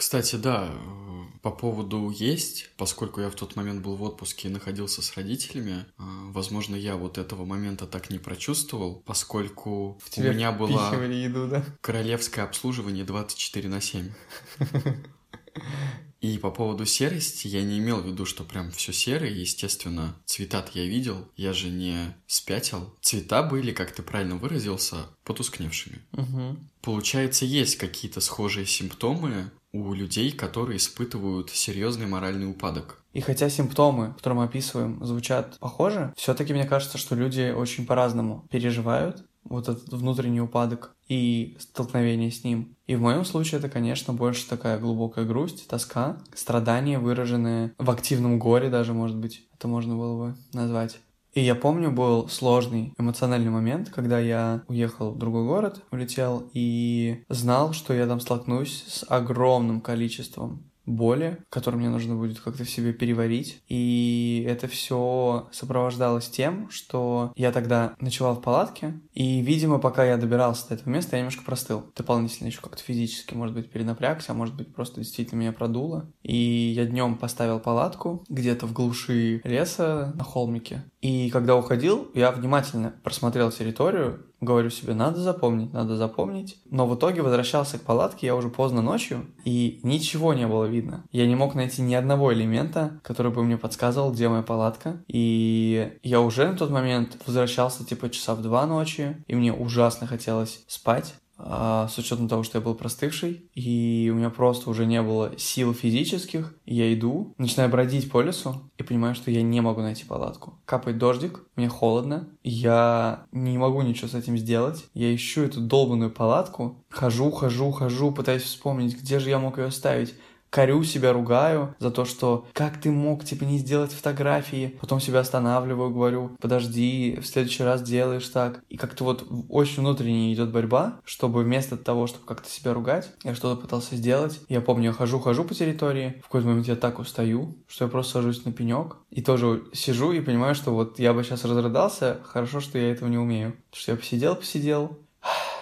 Кстати, 0.00 0.36
да, 0.36 0.70
э, 0.72 1.38
по 1.42 1.50
поводу 1.50 2.08
есть, 2.08 2.70
поскольку 2.78 3.20
я 3.20 3.28
в 3.28 3.34
тот 3.34 3.54
момент 3.54 3.82
был 3.82 3.96
в 3.96 4.02
отпуске 4.02 4.48
и 4.48 4.50
находился 4.50 5.02
с 5.02 5.14
родителями, 5.14 5.84
э, 5.98 6.02
возможно, 6.32 6.74
я 6.74 6.96
вот 6.96 7.18
этого 7.18 7.44
момента 7.44 7.86
так 7.86 8.08
не 8.08 8.18
прочувствовал, 8.18 9.02
поскольку 9.04 10.00
в 10.02 10.18
у 10.18 10.22
меня 10.22 10.52
было 10.52 10.94
еду, 11.12 11.48
да? 11.48 11.62
королевское 11.82 12.46
обслуживание 12.46 13.04
24 13.04 13.68
на 13.68 13.82
7. 13.82 14.10
И 16.20 16.36
по 16.36 16.50
поводу 16.50 16.84
серости 16.84 17.48
я 17.48 17.62
не 17.62 17.78
имел 17.78 18.00
в 18.00 18.06
виду, 18.06 18.26
что 18.26 18.44
прям 18.44 18.70
все 18.70 18.92
серое, 18.92 19.30
естественно, 19.30 20.16
цвета 20.26 20.64
я 20.74 20.84
видел, 20.84 21.28
я 21.36 21.52
же 21.52 21.68
не 21.68 22.14
спятил. 22.26 22.94
Цвета 23.00 23.42
были, 23.42 23.72
как 23.72 23.92
ты 23.92 24.02
правильно 24.02 24.36
выразился, 24.36 25.06
потускневшими. 25.24 26.00
Угу. 26.12 26.56
Получается, 26.82 27.46
есть 27.46 27.76
какие-то 27.76 28.20
схожие 28.20 28.66
симптомы 28.66 29.50
у 29.72 29.94
людей, 29.94 30.32
которые 30.32 30.76
испытывают 30.76 31.50
серьезный 31.50 32.06
моральный 32.06 32.50
упадок. 32.50 33.02
И 33.12 33.20
хотя 33.20 33.48
симптомы, 33.48 34.14
которые 34.14 34.38
мы 34.40 34.44
описываем, 34.44 35.04
звучат 35.04 35.58
похоже, 35.58 36.12
все-таки 36.16 36.52
мне 36.52 36.64
кажется, 36.64 36.98
что 36.98 37.14
люди 37.14 37.50
очень 37.50 37.86
по-разному 37.86 38.46
переживают 38.50 39.24
вот 39.44 39.68
этот 39.68 39.92
внутренний 39.92 40.40
упадок 40.40 40.94
и 41.08 41.56
столкновение 41.58 42.30
с 42.30 42.44
ним. 42.44 42.76
И 42.86 42.94
в 42.94 43.00
моем 43.00 43.24
случае 43.24 43.58
это, 43.58 43.68
конечно, 43.68 44.12
больше 44.12 44.48
такая 44.48 44.78
глубокая 44.78 45.24
грусть, 45.24 45.68
тоска, 45.68 46.18
страдания, 46.34 46.98
выраженные 46.98 47.74
в 47.78 47.90
активном 47.90 48.38
горе 48.38 48.70
даже, 48.70 48.94
может 48.94 49.16
быть, 49.16 49.46
это 49.54 49.68
можно 49.68 49.96
было 49.96 50.26
бы 50.26 50.36
назвать. 50.52 50.98
И 51.32 51.40
я 51.42 51.54
помню, 51.54 51.92
был 51.92 52.28
сложный 52.28 52.92
эмоциональный 52.98 53.50
момент, 53.50 53.90
когда 53.90 54.18
я 54.18 54.62
уехал 54.66 55.12
в 55.12 55.18
другой 55.18 55.44
город, 55.44 55.82
улетел, 55.92 56.48
и 56.52 57.22
знал, 57.28 57.72
что 57.72 57.94
я 57.94 58.06
там 58.06 58.18
столкнусь 58.18 58.84
с 58.88 59.04
огромным 59.08 59.80
количеством 59.80 60.69
боли, 60.86 61.38
которую 61.48 61.80
мне 61.80 61.90
нужно 61.90 62.16
будет 62.16 62.40
как-то 62.40 62.64
в 62.64 62.70
себе 62.70 62.92
переварить. 62.92 63.62
И 63.68 64.44
это 64.48 64.66
все 64.68 65.48
сопровождалось 65.52 66.28
тем, 66.28 66.70
что 66.70 67.32
я 67.36 67.52
тогда 67.52 67.94
ночевал 68.00 68.36
в 68.36 68.42
палатке, 68.42 69.00
и, 69.12 69.40
видимо, 69.40 69.78
пока 69.78 70.04
я 70.04 70.16
добирался 70.16 70.68
до 70.68 70.74
этого 70.74 70.90
места, 70.90 71.16
я 71.16 71.22
немножко 71.22 71.44
простыл. 71.44 71.84
Дополнительно 71.96 72.48
еще 72.48 72.60
как-то 72.60 72.82
физически, 72.82 73.34
может 73.34 73.54
быть, 73.54 73.70
перенапрягся, 73.70 74.32
а 74.32 74.34
может 74.34 74.56
быть, 74.56 74.74
просто 74.74 75.00
действительно 75.00 75.40
меня 75.40 75.52
продуло. 75.52 76.10
И 76.22 76.36
я 76.36 76.84
днем 76.86 77.16
поставил 77.16 77.60
палатку 77.60 78.24
где-то 78.28 78.66
в 78.66 78.72
глуши 78.72 79.40
леса 79.44 80.12
на 80.14 80.24
холмике. 80.24 80.84
И 81.00 81.30
когда 81.30 81.56
уходил, 81.56 82.10
я 82.14 82.30
внимательно 82.30 82.94
просмотрел 83.02 83.50
территорию, 83.50 84.26
Говорю 84.40 84.70
себе, 84.70 84.94
надо 84.94 85.20
запомнить, 85.20 85.72
надо 85.72 85.96
запомнить. 85.96 86.58
Но 86.70 86.86
в 86.86 86.94
итоге 86.94 87.22
возвращался 87.22 87.78
к 87.78 87.82
палатке 87.82 88.26
я 88.26 88.34
уже 88.34 88.48
поздно 88.48 88.80
ночью, 88.80 89.26
и 89.44 89.80
ничего 89.82 90.32
не 90.32 90.46
было 90.46 90.64
видно. 90.64 91.04
Я 91.12 91.26
не 91.26 91.34
мог 91.34 91.54
найти 91.54 91.82
ни 91.82 91.94
одного 91.94 92.32
элемента, 92.32 93.00
который 93.02 93.32
бы 93.32 93.44
мне 93.44 93.58
подсказывал, 93.58 94.12
где 94.12 94.28
моя 94.28 94.42
палатка. 94.42 95.02
И 95.08 95.92
я 96.02 96.20
уже 96.20 96.48
на 96.48 96.56
тот 96.56 96.70
момент 96.70 97.18
возвращался 97.26 97.84
типа 97.84 98.08
часа 98.10 98.34
в 98.34 98.42
два 98.42 98.66
ночи, 98.66 99.22
и 99.26 99.34
мне 99.34 99.52
ужасно 99.52 100.06
хотелось 100.06 100.64
спать 100.66 101.14
с 101.42 101.98
учетом 101.98 102.28
того, 102.28 102.42
что 102.42 102.58
я 102.58 102.64
был 102.64 102.74
простывший, 102.74 103.48
и 103.54 104.10
у 104.12 104.16
меня 104.16 104.30
просто 104.30 104.70
уже 104.70 104.86
не 104.86 105.02
было 105.02 105.32
сил 105.38 105.74
физических, 105.74 106.54
я 106.66 106.92
иду, 106.92 107.34
начинаю 107.38 107.70
бродить 107.70 108.10
по 108.10 108.20
лесу 108.20 108.70
и 108.78 108.82
понимаю, 108.82 109.14
что 109.14 109.30
я 109.30 109.42
не 109.42 109.60
могу 109.60 109.80
найти 109.80 110.04
палатку. 110.04 110.58
Капает 110.64 110.98
дождик, 110.98 111.44
мне 111.56 111.68
холодно, 111.68 112.28
я 112.42 113.24
не 113.32 113.58
могу 113.58 113.82
ничего 113.82 114.08
с 114.08 114.14
этим 114.14 114.36
сделать, 114.38 114.84
я 114.94 115.14
ищу 115.14 115.42
эту 115.42 115.60
долбанную 115.60 116.10
палатку, 116.10 116.84
хожу, 116.88 117.30
хожу, 117.30 117.70
хожу, 117.70 118.12
пытаюсь 118.12 118.42
вспомнить, 118.42 119.00
где 119.00 119.18
же 119.18 119.30
я 119.30 119.38
мог 119.38 119.58
ее 119.58 119.66
оставить, 119.66 120.14
корю 120.50 120.82
себя, 120.84 121.12
ругаю 121.12 121.74
за 121.78 121.90
то, 121.90 122.04
что 122.04 122.46
как 122.52 122.80
ты 122.80 122.90
мог, 122.90 123.24
типа, 123.24 123.44
не 123.44 123.58
сделать 123.58 123.92
фотографии, 123.92 124.76
потом 124.80 125.00
себя 125.00 125.20
останавливаю, 125.20 125.90
говорю, 125.90 126.36
подожди, 126.40 127.18
в 127.20 127.26
следующий 127.26 127.62
раз 127.62 127.82
делаешь 127.82 128.28
так. 128.28 128.62
И 128.68 128.76
как-то 128.76 129.04
вот 129.04 129.26
очень 129.48 129.82
внутренне 129.82 130.32
идет 130.32 130.50
борьба, 130.50 131.00
чтобы 131.04 131.42
вместо 131.42 131.76
того, 131.76 132.06
чтобы 132.06 132.26
как-то 132.26 132.50
себя 132.50 132.74
ругать, 132.74 133.10
я 133.24 133.34
что-то 133.34 133.60
пытался 133.60 133.96
сделать. 133.96 134.40
Я 134.48 134.60
помню, 134.60 134.86
я 134.86 134.92
хожу-хожу 134.92 135.44
по 135.44 135.54
территории, 135.54 136.20
в 136.20 136.24
какой-то 136.24 136.48
момент 136.48 136.66
я 136.66 136.76
так 136.76 136.98
устаю, 136.98 137.56
что 137.68 137.84
я 137.84 137.90
просто 137.90 138.14
сажусь 138.14 138.44
на 138.44 138.52
пенек 138.52 138.96
и 139.10 139.22
тоже 139.22 139.64
сижу 139.72 140.12
и 140.12 140.20
понимаю, 140.20 140.54
что 140.54 140.72
вот 140.72 140.98
я 140.98 141.14
бы 141.14 141.22
сейчас 141.22 141.44
разрыдался, 141.44 142.18
хорошо, 142.24 142.60
что 142.60 142.78
я 142.78 142.90
этого 142.90 143.08
не 143.08 143.18
умею. 143.18 143.54
Потому 143.70 143.82
что 143.82 143.92
я 143.92 143.98
посидел, 143.98 144.36
посидел, 144.36 144.98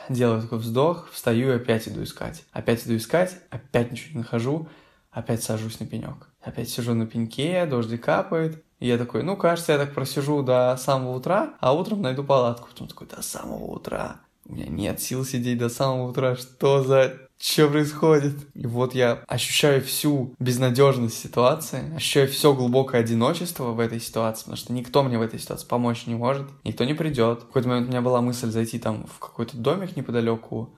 делаю 0.08 0.42
такой 0.42 0.58
вздох, 0.58 1.08
встаю 1.12 1.50
и 1.50 1.56
опять 1.56 1.88
иду 1.88 2.02
искать. 2.02 2.44
Опять 2.52 2.86
иду 2.86 2.96
искать, 2.96 3.38
опять 3.50 3.92
ничего 3.92 4.12
не 4.14 4.18
нахожу, 4.18 4.68
опять 5.10 5.42
сажусь 5.42 5.80
на 5.80 5.86
пенек. 5.86 6.28
Опять 6.40 6.68
сижу 6.68 6.94
на 6.94 7.06
пеньке, 7.06 7.66
дождик 7.66 8.04
капает. 8.04 8.64
И 8.78 8.86
я 8.86 8.96
такой, 8.96 9.22
ну, 9.22 9.36
кажется, 9.36 9.72
я 9.72 9.78
так 9.78 9.94
просижу 9.94 10.42
до 10.42 10.76
самого 10.78 11.16
утра, 11.16 11.54
а 11.60 11.74
утром 11.74 12.02
найду 12.02 12.22
палатку. 12.22 12.68
Потом 12.68 12.88
такой, 12.88 13.08
до 13.08 13.22
самого 13.22 13.64
утра. 13.64 14.20
У 14.44 14.54
меня 14.54 14.66
нет 14.68 15.00
сил 15.00 15.24
сидеть 15.24 15.58
до 15.58 15.68
самого 15.68 16.10
утра. 16.10 16.36
Что 16.36 16.82
за 16.82 17.28
что 17.40 17.68
происходит? 17.68 18.34
И 18.54 18.66
вот 18.66 18.94
я 18.94 19.22
ощущаю 19.28 19.80
всю 19.80 20.34
безнадежность 20.40 21.18
ситуации, 21.18 21.94
ощущаю 21.94 22.28
все 22.28 22.52
глубокое 22.52 23.00
одиночество 23.00 23.66
в 23.66 23.78
этой 23.78 24.00
ситуации, 24.00 24.40
потому 24.42 24.56
что 24.56 24.72
никто 24.72 25.04
мне 25.04 25.18
в 25.18 25.22
этой 25.22 25.38
ситуации 25.38 25.66
помочь 25.66 26.06
не 26.06 26.16
может, 26.16 26.48
никто 26.64 26.84
не 26.84 26.94
придет. 26.94 27.42
В 27.42 27.46
какой-то 27.46 27.68
момент 27.68 27.86
у 27.86 27.90
меня 27.90 28.00
была 28.00 28.20
мысль 28.22 28.50
зайти 28.50 28.80
там 28.80 29.06
в 29.06 29.20
какой-то 29.20 29.56
домик 29.56 29.96
неподалеку, 29.96 30.76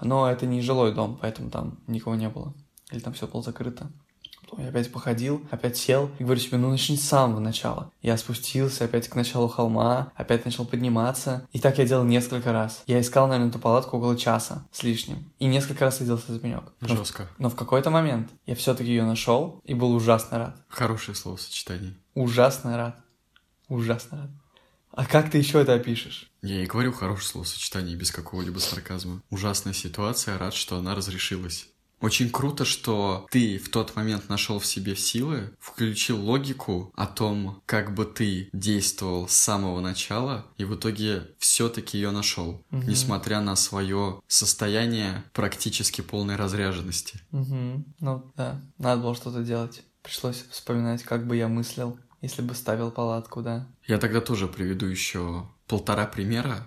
но 0.00 0.30
это 0.30 0.46
не 0.46 0.62
жилой 0.62 0.94
дом, 0.94 1.18
поэтому 1.20 1.50
там 1.50 1.78
никого 1.86 2.14
не 2.14 2.30
было. 2.30 2.54
Или 2.92 3.00
там 3.00 3.12
все 3.12 3.26
было 3.26 3.42
закрыто. 3.42 3.90
Я 4.58 4.68
опять 4.68 4.92
походил, 4.92 5.46
опять 5.50 5.76
сел 5.76 6.10
и 6.18 6.24
говорю 6.24 6.40
себе, 6.40 6.58
ну 6.58 6.70
начни 6.70 6.96
с 6.96 7.08
самого 7.08 7.40
начала. 7.40 7.90
Я 8.02 8.16
спустился 8.18 8.84
опять 8.84 9.08
к 9.08 9.14
началу 9.14 9.48
холма, 9.48 10.12
опять 10.14 10.44
начал 10.44 10.66
подниматься. 10.66 11.48
И 11.52 11.58
так 11.58 11.78
я 11.78 11.86
делал 11.86 12.04
несколько 12.04 12.52
раз. 12.52 12.82
Я 12.86 13.00
искал, 13.00 13.28
наверное, 13.28 13.48
эту 13.48 13.58
палатку 13.58 13.96
около 13.96 14.16
часа 14.16 14.66
с 14.70 14.82
лишним. 14.82 15.32
И 15.38 15.46
несколько 15.46 15.86
раз 15.86 15.98
садился 15.98 16.32
за 16.32 16.38
пенек. 16.38 16.64
Жестко. 16.80 17.28
Но, 17.38 17.44
но 17.44 17.50
в 17.50 17.56
какой-то 17.56 17.90
момент 17.90 18.30
я 18.46 18.54
все-таки 18.54 18.90
ее 18.90 19.04
нашел 19.04 19.60
и 19.64 19.74
был 19.74 19.94
ужасно 19.94 20.38
рад. 20.38 20.56
Хорошее 20.68 21.14
словосочетание. 21.16 21.94
Ужасно 22.14 22.76
рад. 22.76 22.96
Ужасно 23.68 24.18
рад. 24.18 24.30
А 24.90 25.06
как 25.06 25.30
ты 25.30 25.38
еще 25.38 25.62
это 25.62 25.72
опишешь? 25.72 26.30
Я 26.42 26.62
и 26.62 26.66
говорю 26.66 26.92
хорошее 26.92 27.30
словосочетание 27.30 27.96
без 27.96 28.10
какого-либо 28.10 28.58
сарказма. 28.58 29.22
Ужасная 29.30 29.72
ситуация, 29.72 30.36
рад, 30.36 30.52
что 30.52 30.76
она 30.76 30.94
разрешилась. 30.94 31.71
Очень 32.02 32.30
круто, 32.30 32.64
что 32.64 33.26
ты 33.30 33.58
в 33.58 33.68
тот 33.68 33.94
момент 33.94 34.28
нашел 34.28 34.58
в 34.58 34.66
себе 34.66 34.96
силы, 34.96 35.54
включил 35.60 36.20
логику 36.20 36.92
о 36.96 37.06
том, 37.06 37.62
как 37.64 37.94
бы 37.94 38.04
ты 38.04 38.50
действовал 38.52 39.28
с 39.28 39.34
самого 39.34 39.80
начала, 39.80 40.46
и 40.58 40.64
в 40.64 40.74
итоге 40.74 41.28
все-таки 41.38 41.96
ее 41.98 42.10
нашел, 42.10 42.64
угу. 42.70 42.82
несмотря 42.82 43.40
на 43.40 43.54
свое 43.54 44.20
состояние 44.26 45.22
практически 45.32 46.00
полной 46.00 46.34
разряженности. 46.34 47.20
Угу. 47.30 47.84
Ну 48.00 48.32
да, 48.36 48.60
надо 48.78 49.00
было 49.00 49.14
что-то 49.14 49.44
делать. 49.44 49.84
Пришлось 50.02 50.44
вспоминать, 50.50 51.04
как 51.04 51.28
бы 51.28 51.36
я 51.36 51.46
мыслил, 51.46 52.00
если 52.20 52.42
бы 52.42 52.56
ставил 52.56 52.90
палатку, 52.90 53.42
да. 53.42 53.68
Я 53.86 53.98
тогда 53.98 54.20
тоже 54.20 54.48
приведу 54.48 54.86
еще 54.86 55.46
полтора 55.68 56.06
примера. 56.06 56.66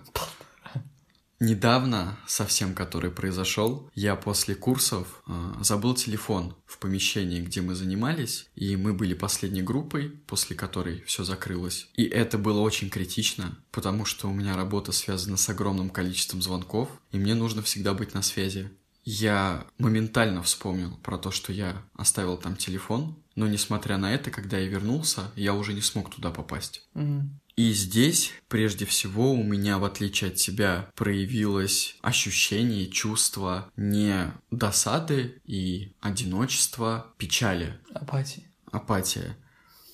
Недавно, 1.38 2.18
совсем 2.26 2.74
который 2.74 3.10
произошел, 3.10 3.90
я 3.94 4.16
после 4.16 4.54
курсов 4.54 5.22
э, 5.26 5.52
забыл 5.60 5.94
телефон 5.94 6.56
в 6.64 6.78
помещении, 6.78 7.42
где 7.42 7.60
мы 7.60 7.74
занимались, 7.74 8.48
и 8.54 8.74
мы 8.76 8.94
были 8.94 9.12
последней 9.12 9.62
группой, 9.62 10.08
после 10.26 10.56
которой 10.56 11.02
все 11.02 11.24
закрылось. 11.24 11.88
И 11.94 12.04
это 12.04 12.38
было 12.38 12.60
очень 12.60 12.88
критично, 12.88 13.58
потому 13.70 14.06
что 14.06 14.28
у 14.28 14.32
меня 14.32 14.56
работа 14.56 14.92
связана 14.92 15.36
с 15.36 15.46
огромным 15.50 15.90
количеством 15.90 16.40
звонков, 16.40 16.88
и 17.12 17.18
мне 17.18 17.34
нужно 17.34 17.60
всегда 17.60 17.92
быть 17.92 18.14
на 18.14 18.22
связи. 18.22 18.70
Я 19.04 19.66
моментально 19.78 20.42
вспомнил 20.42 20.96
про 21.02 21.18
то, 21.18 21.30
что 21.30 21.52
я 21.52 21.82
оставил 21.94 22.38
там 22.38 22.56
телефон, 22.56 23.14
но 23.34 23.46
несмотря 23.46 23.98
на 23.98 24.12
это, 24.12 24.30
когда 24.30 24.56
я 24.58 24.66
вернулся, 24.68 25.30
я 25.36 25.52
уже 25.52 25.74
не 25.74 25.82
смог 25.82 26.12
туда 26.12 26.30
попасть. 26.30 26.88
Mm-hmm. 26.94 27.20
И 27.56 27.72
здесь, 27.72 28.32
прежде 28.48 28.84
всего, 28.84 29.32
у 29.32 29.42
меня, 29.42 29.78
в 29.78 29.84
отличие 29.84 30.28
от 30.28 30.36
тебя, 30.36 30.90
проявилось 30.94 31.96
ощущение, 32.02 32.86
чувство 32.86 33.70
не 33.76 34.30
досады 34.50 35.40
и 35.46 35.94
одиночества, 36.02 37.14
печали. 37.16 37.80
Апатии. 37.94 38.46
Апатия. 38.70 39.38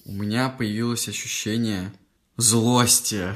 У 0.04 0.12
меня 0.12 0.48
появилось 0.48 1.08
ощущение 1.08 1.92
злости. 2.36 3.28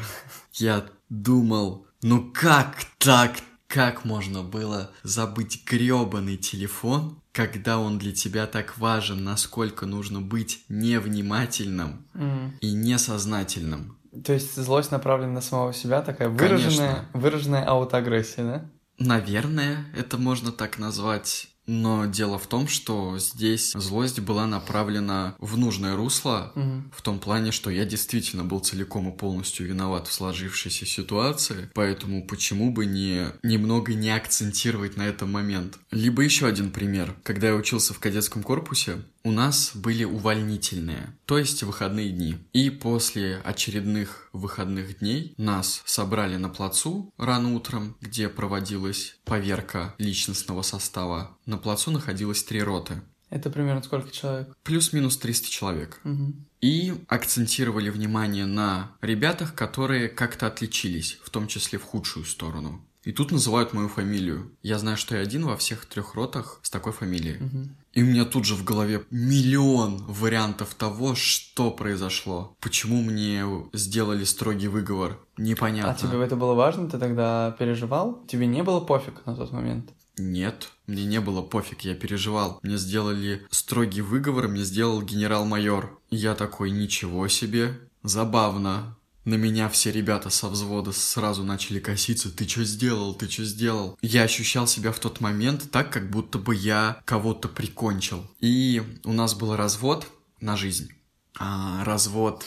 Я 0.54 0.88
думал, 1.08 1.86
ну 2.02 2.32
как 2.32 2.84
так? 2.98 3.36
Как 3.68 4.04
можно 4.04 4.42
было 4.42 4.92
забыть 5.02 5.64
грёбаный 5.66 6.36
телефон, 6.36 7.20
когда 7.32 7.78
он 7.78 7.98
для 7.98 8.12
тебя 8.12 8.46
так 8.46 8.78
важен, 8.78 9.22
насколько 9.24 9.86
нужно 9.86 10.20
быть 10.20 10.64
невнимательным 10.68 12.06
mm. 12.14 12.58
и 12.60 12.72
несознательным? 12.72 13.98
То 14.26 14.32
есть 14.32 14.56
злость 14.56 14.90
направлена 14.90 15.34
на 15.34 15.40
самого 15.40 15.72
себя, 15.72 16.02
такая 16.02 16.28
выраженная, 16.28 16.94
Конечно. 16.94 17.08
выраженная 17.12 17.64
аутоагрессия, 17.64 18.44
да? 18.44 18.70
Наверное, 18.98 19.86
это 19.96 20.18
можно 20.18 20.50
так 20.50 20.78
назвать. 20.78 21.48
Но 21.68 22.06
дело 22.06 22.38
в 22.38 22.46
том, 22.46 22.68
что 22.68 23.18
здесь 23.18 23.72
злость 23.72 24.20
была 24.20 24.46
направлена 24.46 25.34
в 25.40 25.58
нужное 25.58 25.96
русло, 25.96 26.52
Мгм. 26.54 26.92
в 26.94 27.02
том 27.02 27.18
плане, 27.18 27.50
что 27.50 27.70
я 27.70 27.84
действительно 27.84 28.44
был 28.44 28.60
целиком 28.60 29.08
и 29.12 29.16
полностью 29.16 29.66
виноват 29.66 30.06
в 30.06 30.12
сложившейся 30.12 30.86
ситуации, 30.86 31.68
поэтому 31.74 32.24
почему 32.24 32.70
бы 32.72 32.86
не 32.86 33.26
немного 33.42 33.94
не 33.94 34.10
акцентировать 34.10 34.96
на 34.96 35.02
этом 35.02 35.32
момент. 35.32 35.78
Либо 35.90 36.22
еще 36.22 36.46
один 36.46 36.70
пример. 36.70 37.16
Когда 37.24 37.48
я 37.48 37.54
учился 37.56 37.94
в 37.94 37.98
кадетском 37.98 38.44
корпусе, 38.44 38.98
у 39.26 39.32
нас 39.32 39.72
были 39.74 40.04
увольнительные, 40.04 41.12
то 41.24 41.36
есть 41.36 41.64
выходные 41.64 42.10
дни. 42.10 42.36
И 42.52 42.70
после 42.70 43.38
очередных 43.38 44.28
выходных 44.32 45.00
дней 45.00 45.34
нас 45.36 45.82
собрали 45.84 46.36
на 46.36 46.48
плацу 46.48 47.12
рано 47.18 47.56
утром, 47.56 47.96
где 48.00 48.28
проводилась 48.28 49.18
поверка 49.24 49.96
личностного 49.98 50.62
состава. 50.62 51.36
На 51.44 51.58
плацу 51.58 51.90
находилось 51.90 52.44
три 52.44 52.62
роты. 52.62 53.02
Это 53.28 53.50
примерно 53.50 53.82
сколько 53.82 54.12
человек? 54.12 54.56
Плюс-минус 54.62 55.16
300 55.16 55.50
человек. 55.50 55.98
Мгм. 56.04 56.46
И 56.60 56.94
акцентировали 57.08 57.90
внимание 57.90 58.46
на 58.46 58.92
ребятах, 59.00 59.56
которые 59.56 60.08
как-то 60.08 60.46
отличились, 60.46 61.18
в 61.24 61.30
том 61.30 61.48
числе 61.48 61.80
в 61.80 61.82
худшую 61.82 62.24
сторону. 62.26 62.86
И 63.06 63.12
тут 63.12 63.30
называют 63.30 63.72
мою 63.72 63.88
фамилию. 63.88 64.50
Я 64.62 64.80
знаю, 64.80 64.96
что 64.96 65.14
я 65.14 65.22
один 65.22 65.44
во 65.44 65.56
всех 65.56 65.86
трех 65.86 66.14
ротах 66.14 66.58
с 66.62 66.70
такой 66.70 66.92
фамилией. 66.92 67.38
Мгм. 67.38 67.76
И 67.96 68.02
у 68.02 68.06
меня 68.06 68.26
тут 68.26 68.44
же 68.44 68.54
в 68.54 68.62
голове 68.62 69.04
миллион 69.10 70.04
вариантов 70.06 70.74
того, 70.74 71.14
что 71.14 71.70
произошло. 71.70 72.54
Почему 72.60 73.00
мне 73.00 73.42
сделали 73.72 74.24
строгий 74.24 74.68
выговор. 74.68 75.18
Непонятно. 75.38 75.92
А 75.92 75.94
тебе 75.94 76.22
это 76.22 76.36
было 76.36 76.52
важно? 76.52 76.90
Ты 76.90 76.98
тогда 76.98 77.56
переживал? 77.58 78.22
Тебе 78.28 78.46
не 78.46 78.62
было 78.62 78.80
пофиг 78.80 79.24
на 79.24 79.34
тот 79.34 79.50
момент? 79.50 79.92
Нет, 80.18 80.68
мне 80.86 81.06
не 81.06 81.22
было 81.22 81.40
пофиг, 81.40 81.80
я 81.82 81.94
переживал. 81.94 82.60
Мне 82.62 82.76
сделали 82.76 83.46
строгий 83.50 84.02
выговор, 84.02 84.48
мне 84.48 84.64
сделал 84.64 85.00
генерал-майор. 85.00 85.98
Я 86.10 86.34
такой, 86.34 86.72
ничего 86.72 87.28
себе, 87.28 87.80
забавно. 88.02 88.98
На 89.26 89.34
меня 89.34 89.68
все 89.68 89.90
ребята 89.90 90.30
со 90.30 90.48
взвода 90.48 90.92
сразу 90.92 91.42
начали 91.42 91.80
коситься. 91.80 92.30
Ты 92.30 92.48
что 92.48 92.62
сделал? 92.62 93.12
Ты 93.12 93.28
что 93.28 93.44
сделал? 93.44 93.98
Я 94.00 94.22
ощущал 94.22 94.68
себя 94.68 94.92
в 94.92 95.00
тот 95.00 95.20
момент 95.20 95.68
так, 95.72 95.92
как 95.92 96.10
будто 96.10 96.38
бы 96.38 96.54
я 96.54 97.02
кого-то 97.04 97.48
прикончил. 97.48 98.24
И 98.38 98.80
у 99.02 99.12
нас 99.12 99.34
был 99.34 99.56
развод 99.56 100.06
на 100.40 100.56
жизнь. 100.56 100.92
А, 101.40 101.82
развод 101.82 102.44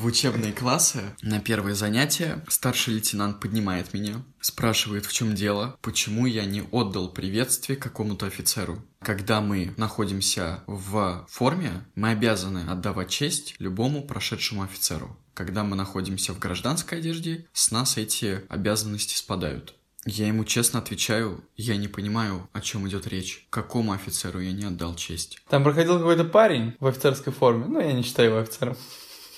в 0.00 0.06
учебные 0.06 0.54
классы 0.54 1.14
на 1.20 1.40
первое 1.40 1.74
занятие 1.74 2.42
старший 2.48 2.94
лейтенант 2.94 3.38
поднимает 3.38 3.92
меня, 3.92 4.22
спрашивает, 4.40 5.04
в 5.04 5.12
чем 5.12 5.34
дело, 5.34 5.76
почему 5.82 6.24
я 6.24 6.46
не 6.46 6.62
отдал 6.62 7.12
приветствие 7.12 7.76
какому-то 7.76 8.24
офицеру. 8.24 8.82
Когда 9.02 9.42
мы 9.42 9.74
находимся 9.76 10.64
в 10.66 11.26
форме, 11.28 11.84
мы 11.94 12.12
обязаны 12.12 12.60
отдавать 12.70 13.10
честь 13.10 13.56
любому 13.58 14.02
прошедшему 14.02 14.62
офицеру. 14.62 15.18
Когда 15.34 15.64
мы 15.64 15.76
находимся 15.76 16.32
в 16.32 16.38
гражданской 16.38 16.98
одежде, 16.98 17.46
с 17.52 17.70
нас 17.70 17.98
эти 17.98 18.42
обязанности 18.48 19.14
спадают. 19.14 19.74
Я 20.06 20.28
ему 20.28 20.46
честно 20.46 20.78
отвечаю, 20.78 21.44
я 21.58 21.76
не 21.76 21.88
понимаю, 21.88 22.48
о 22.54 22.62
чем 22.62 22.88
идет 22.88 23.06
речь. 23.06 23.46
Какому 23.50 23.92
офицеру 23.92 24.40
я 24.40 24.52
не 24.52 24.64
отдал 24.64 24.94
честь? 24.94 25.42
Там 25.50 25.62
проходил 25.62 25.98
какой-то 25.98 26.24
парень 26.24 26.74
в 26.80 26.86
офицерской 26.86 27.34
форме. 27.34 27.66
Ну, 27.66 27.80
я 27.80 27.92
не 27.92 28.02
считаю 28.02 28.30
его 28.30 28.38
офицером. 28.38 28.78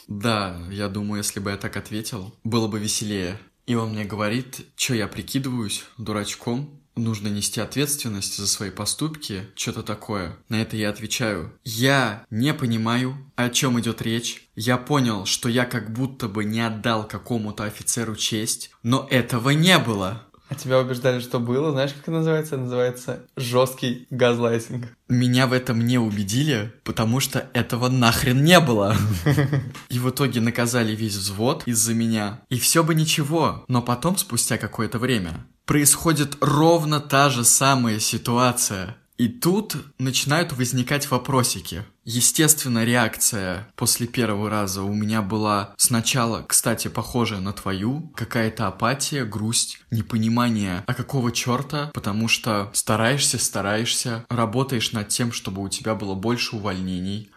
Да, 0.08 0.60
я 0.70 0.88
думаю, 0.88 1.18
если 1.18 1.40
бы 1.40 1.50
я 1.50 1.56
так 1.56 1.76
ответил, 1.76 2.34
было 2.44 2.68
бы 2.68 2.78
веселее. 2.78 3.38
И 3.66 3.74
он 3.74 3.90
мне 3.90 4.04
говорит, 4.04 4.66
что 4.76 4.94
я 4.94 5.06
прикидываюсь 5.06 5.84
дурачком, 5.96 6.82
нужно 6.96 7.28
нести 7.28 7.60
ответственность 7.60 8.36
за 8.36 8.46
свои 8.46 8.70
поступки, 8.70 9.46
что-то 9.54 9.82
такое. 9.82 10.36
На 10.48 10.60
это 10.60 10.76
я 10.76 10.90
отвечаю, 10.90 11.52
я 11.64 12.24
не 12.30 12.52
понимаю, 12.52 13.16
о 13.36 13.48
чем 13.50 13.80
идет 13.80 14.02
речь. 14.02 14.48
Я 14.54 14.76
понял, 14.76 15.24
что 15.24 15.48
я 15.48 15.64
как 15.64 15.92
будто 15.92 16.28
бы 16.28 16.44
не 16.44 16.60
отдал 16.60 17.06
какому-то 17.06 17.64
офицеру 17.64 18.16
честь, 18.16 18.70
но 18.82 19.06
этого 19.10 19.50
не 19.50 19.78
было. 19.78 20.26
А 20.52 20.54
тебя 20.54 20.80
убеждали, 20.80 21.18
что 21.20 21.40
было. 21.40 21.72
Знаешь, 21.72 21.94
как 21.94 22.02
это 22.02 22.10
называется? 22.10 22.56
Это 22.56 22.64
называется 22.64 23.22
жесткий 23.38 24.06
газлайтинг. 24.10 24.86
Меня 25.08 25.46
в 25.46 25.54
этом 25.54 25.82
не 25.86 25.96
убедили, 25.96 26.74
потому 26.84 27.20
что 27.20 27.48
этого 27.54 27.88
нахрен 27.88 28.44
не 28.44 28.60
было. 28.60 28.94
И 29.88 29.98
в 29.98 30.10
итоге 30.10 30.42
наказали 30.42 30.94
весь 30.94 31.16
взвод 31.16 31.62
из-за 31.64 31.94
меня. 31.94 32.42
И 32.50 32.58
все 32.58 32.84
бы 32.84 32.94
ничего, 32.94 33.64
но 33.68 33.80
потом, 33.80 34.18
спустя 34.18 34.58
какое-то 34.58 34.98
время, 34.98 35.46
происходит 35.64 36.36
ровно 36.42 37.00
та 37.00 37.30
же 37.30 37.44
самая 37.44 37.98
ситуация. 37.98 38.98
И 39.16 39.28
тут 39.28 39.76
начинают 39.98 40.52
возникать 40.52 41.10
вопросики. 41.10 41.86
Естественно, 42.04 42.84
реакция 42.84 43.68
после 43.76 44.06
первого 44.06 44.50
раза 44.50 44.82
у 44.82 44.92
меня 44.92 45.22
была 45.22 45.74
сначала, 45.76 46.42
кстати, 46.42 46.88
похожая 46.88 47.40
на 47.40 47.52
твою, 47.52 48.12
какая-то 48.16 48.66
апатия, 48.66 49.24
грусть, 49.24 49.78
непонимание, 49.90 50.82
а 50.86 50.94
какого 50.94 51.30
черта, 51.30 51.90
потому 51.94 52.26
что 52.26 52.70
стараешься, 52.72 53.38
стараешься, 53.38 54.24
работаешь 54.28 54.92
над 54.92 55.08
тем, 55.08 55.30
чтобы 55.30 55.62
у 55.62 55.68
тебя 55.68 55.94
было 55.94 56.14
больше 56.14 56.56
увольнений, 56.56 57.30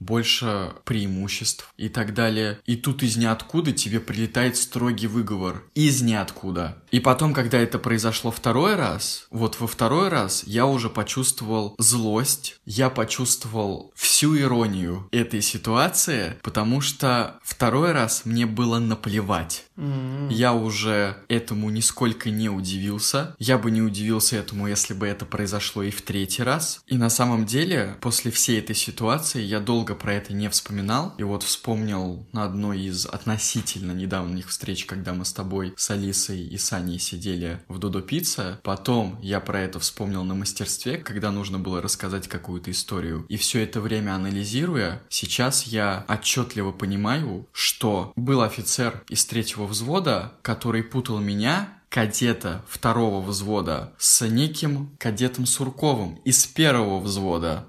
больше 0.00 0.72
преимуществ 0.84 1.72
и 1.76 1.88
так 1.88 2.14
далее. 2.14 2.60
И 2.64 2.76
тут 2.76 3.02
из 3.02 3.16
ниоткуда 3.16 3.72
тебе 3.72 4.00
прилетает 4.00 4.56
строгий 4.56 5.06
выговор. 5.06 5.64
Из 5.74 6.00
ниоткуда. 6.00 6.82
И 6.90 7.00
потом, 7.00 7.34
когда 7.34 7.58
это 7.58 7.78
произошло 7.78 8.30
второй 8.30 8.74
раз, 8.76 9.26
вот 9.30 9.60
во 9.60 9.66
второй 9.66 10.08
раз 10.08 10.44
я 10.44 10.64
уже 10.66 10.88
почувствовал 10.88 11.74
злость, 11.78 12.56
я 12.64 12.88
почувствовал 12.88 13.92
всю 13.98 14.38
иронию 14.38 15.08
этой 15.10 15.42
ситуации, 15.42 16.36
потому 16.42 16.80
что 16.80 17.40
второй 17.42 17.90
раз 17.90 18.22
мне 18.24 18.46
было 18.46 18.78
наплевать. 18.78 19.64
М. 19.76 20.28
Я 20.28 20.54
уже 20.54 21.16
этому 21.28 21.68
нисколько 21.70 22.30
не 22.30 22.48
удивился. 22.48 23.34
Я 23.40 23.58
бы 23.58 23.72
не 23.72 23.82
удивился 23.82 24.36
этому, 24.36 24.68
если 24.68 24.94
бы 24.94 25.06
это 25.06 25.26
произошло 25.26 25.82
и 25.82 25.90
в 25.90 26.02
третий 26.02 26.44
раз. 26.44 26.80
И 26.86 26.96
на 26.96 27.10
самом 27.10 27.44
деле, 27.44 27.96
после 28.00 28.30
всей 28.30 28.60
этой 28.60 28.76
ситуации, 28.76 29.42
я 29.42 29.58
долго 29.58 29.96
про 29.96 30.14
это 30.14 30.32
не 30.32 30.48
вспоминал. 30.48 31.14
И 31.18 31.24
вот 31.24 31.42
вспомнил 31.42 32.24
на 32.32 32.44
одной 32.44 32.80
из 32.82 33.04
относительно 33.04 33.92
недавних 33.92 34.48
встреч, 34.48 34.84
когда 34.86 35.12
мы 35.12 35.24
с 35.24 35.32
тобой, 35.32 35.74
с 35.76 35.90
Алисой 35.90 36.40
и 36.40 36.56
Саней 36.56 37.00
сидели 37.00 37.60
в 37.66 37.78
Додо 37.78 38.00
Пицца. 38.00 38.60
Потом 38.62 39.18
я 39.22 39.40
про 39.40 39.60
это 39.60 39.80
вспомнил 39.80 40.22
на 40.22 40.34
мастерстве, 40.34 40.98
когда 40.98 41.32
нужно 41.32 41.58
было 41.58 41.82
рассказать 41.82 42.28
какую-то 42.28 42.70
историю. 42.70 43.26
И 43.28 43.36
все 43.36 43.60
это 43.62 43.80
время 43.88 44.14
анализируя, 44.14 45.00
сейчас 45.08 45.64
я 45.64 46.04
отчетливо 46.08 46.72
понимаю, 46.72 47.48
что 47.52 48.12
был 48.16 48.42
офицер 48.42 49.02
из 49.08 49.24
третьего 49.24 49.64
взвода, 49.66 50.34
который 50.42 50.82
путал 50.82 51.18
меня, 51.20 51.68
кадета 51.88 52.62
второго 52.68 53.24
взвода, 53.24 53.94
с 53.98 54.26
неким 54.28 54.90
кадетом 54.98 55.46
Сурковым 55.46 56.16
из 56.26 56.46
первого 56.46 57.00
взвода. 57.00 57.66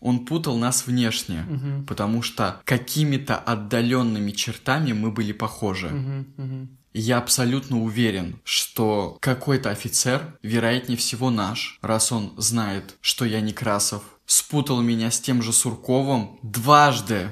Он 0.00 0.24
путал 0.24 0.56
нас 0.56 0.86
внешне, 0.86 1.42
Мгм. 1.42 1.84
потому 1.86 2.22
что 2.22 2.60
какими-то 2.64 3.36
отдаленными 3.36 4.30
чертами 4.30 4.92
мы 4.92 5.10
были 5.10 5.32
похожи. 5.32 5.88
Мгм. 5.88 6.68
И 6.94 7.00
Я 7.00 7.18
абсолютно 7.18 7.80
уверен, 7.82 8.40
что 8.44 9.18
какой-то 9.20 9.70
офицер, 9.70 10.38
вероятнее 10.42 10.96
всего 10.96 11.30
наш, 11.30 11.78
раз 11.82 12.12
он 12.12 12.32
знает, 12.38 12.96
что 13.02 13.24
я 13.26 13.40
Некрасов, 13.42 14.02
спутал 14.28 14.82
меня 14.82 15.10
с 15.10 15.18
тем 15.18 15.42
же 15.42 15.52
Сурковым 15.52 16.38
дважды, 16.42 17.30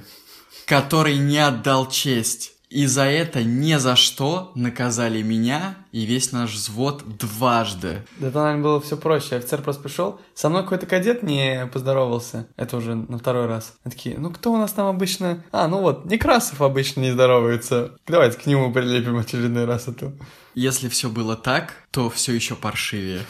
который 0.65 1.19
не 1.19 1.39
отдал 1.39 1.89
честь. 1.89 2.55
И 2.71 2.87
за 2.87 3.05
это 3.05 3.45
ни 3.45 3.77
за 3.77 3.95
что 3.95 4.51
наказали 4.57 5.23
меня 5.23 5.77
и 5.97 6.05
весь 6.05 6.31
наш 6.31 6.53
взвод 6.53 7.17
дважды. 7.17 8.05
Да 8.19 8.31
там, 8.31 8.43
наверное, 8.43 8.63
было 8.63 8.81
все 8.83 8.99
проще. 8.99 9.37
Офицер 9.37 9.63
просто 9.63 9.83
пришел. 9.83 10.21
Со 10.35 10.51
мной 10.51 10.63
какой-то 10.63 10.85
кадет 10.85 11.23
не 11.23 11.67
поздоровался. 11.73 12.49
Это 12.57 12.77
уже 12.77 12.95
на 12.95 13.17
второй 13.17 13.47
раз. 13.47 13.73
Они 13.83 13.95
такие, 13.95 14.19
ну 14.19 14.31
кто 14.31 14.53
у 14.53 14.59
нас 14.59 14.73
там 14.73 14.89
обычно... 14.89 15.43
А, 15.53 15.69
ну 15.69 15.81
вот, 15.81 16.05
Некрасов 16.05 16.61
обычно 16.61 17.01
не 17.01 17.13
здоровается. 17.13 17.97
Давайте 18.07 18.37
к 18.37 18.45
нему 18.45 18.71
прилепим 18.75 19.17
очередной 19.17 19.65
раз 19.65 19.89
эту. 19.89 20.13
Если 20.57 20.89
все 20.89 21.11
было 21.11 21.37
так, 21.37 21.75
то 21.91 22.09
все 22.09 22.33
еще 22.33 22.57
паршивее. 22.57 23.27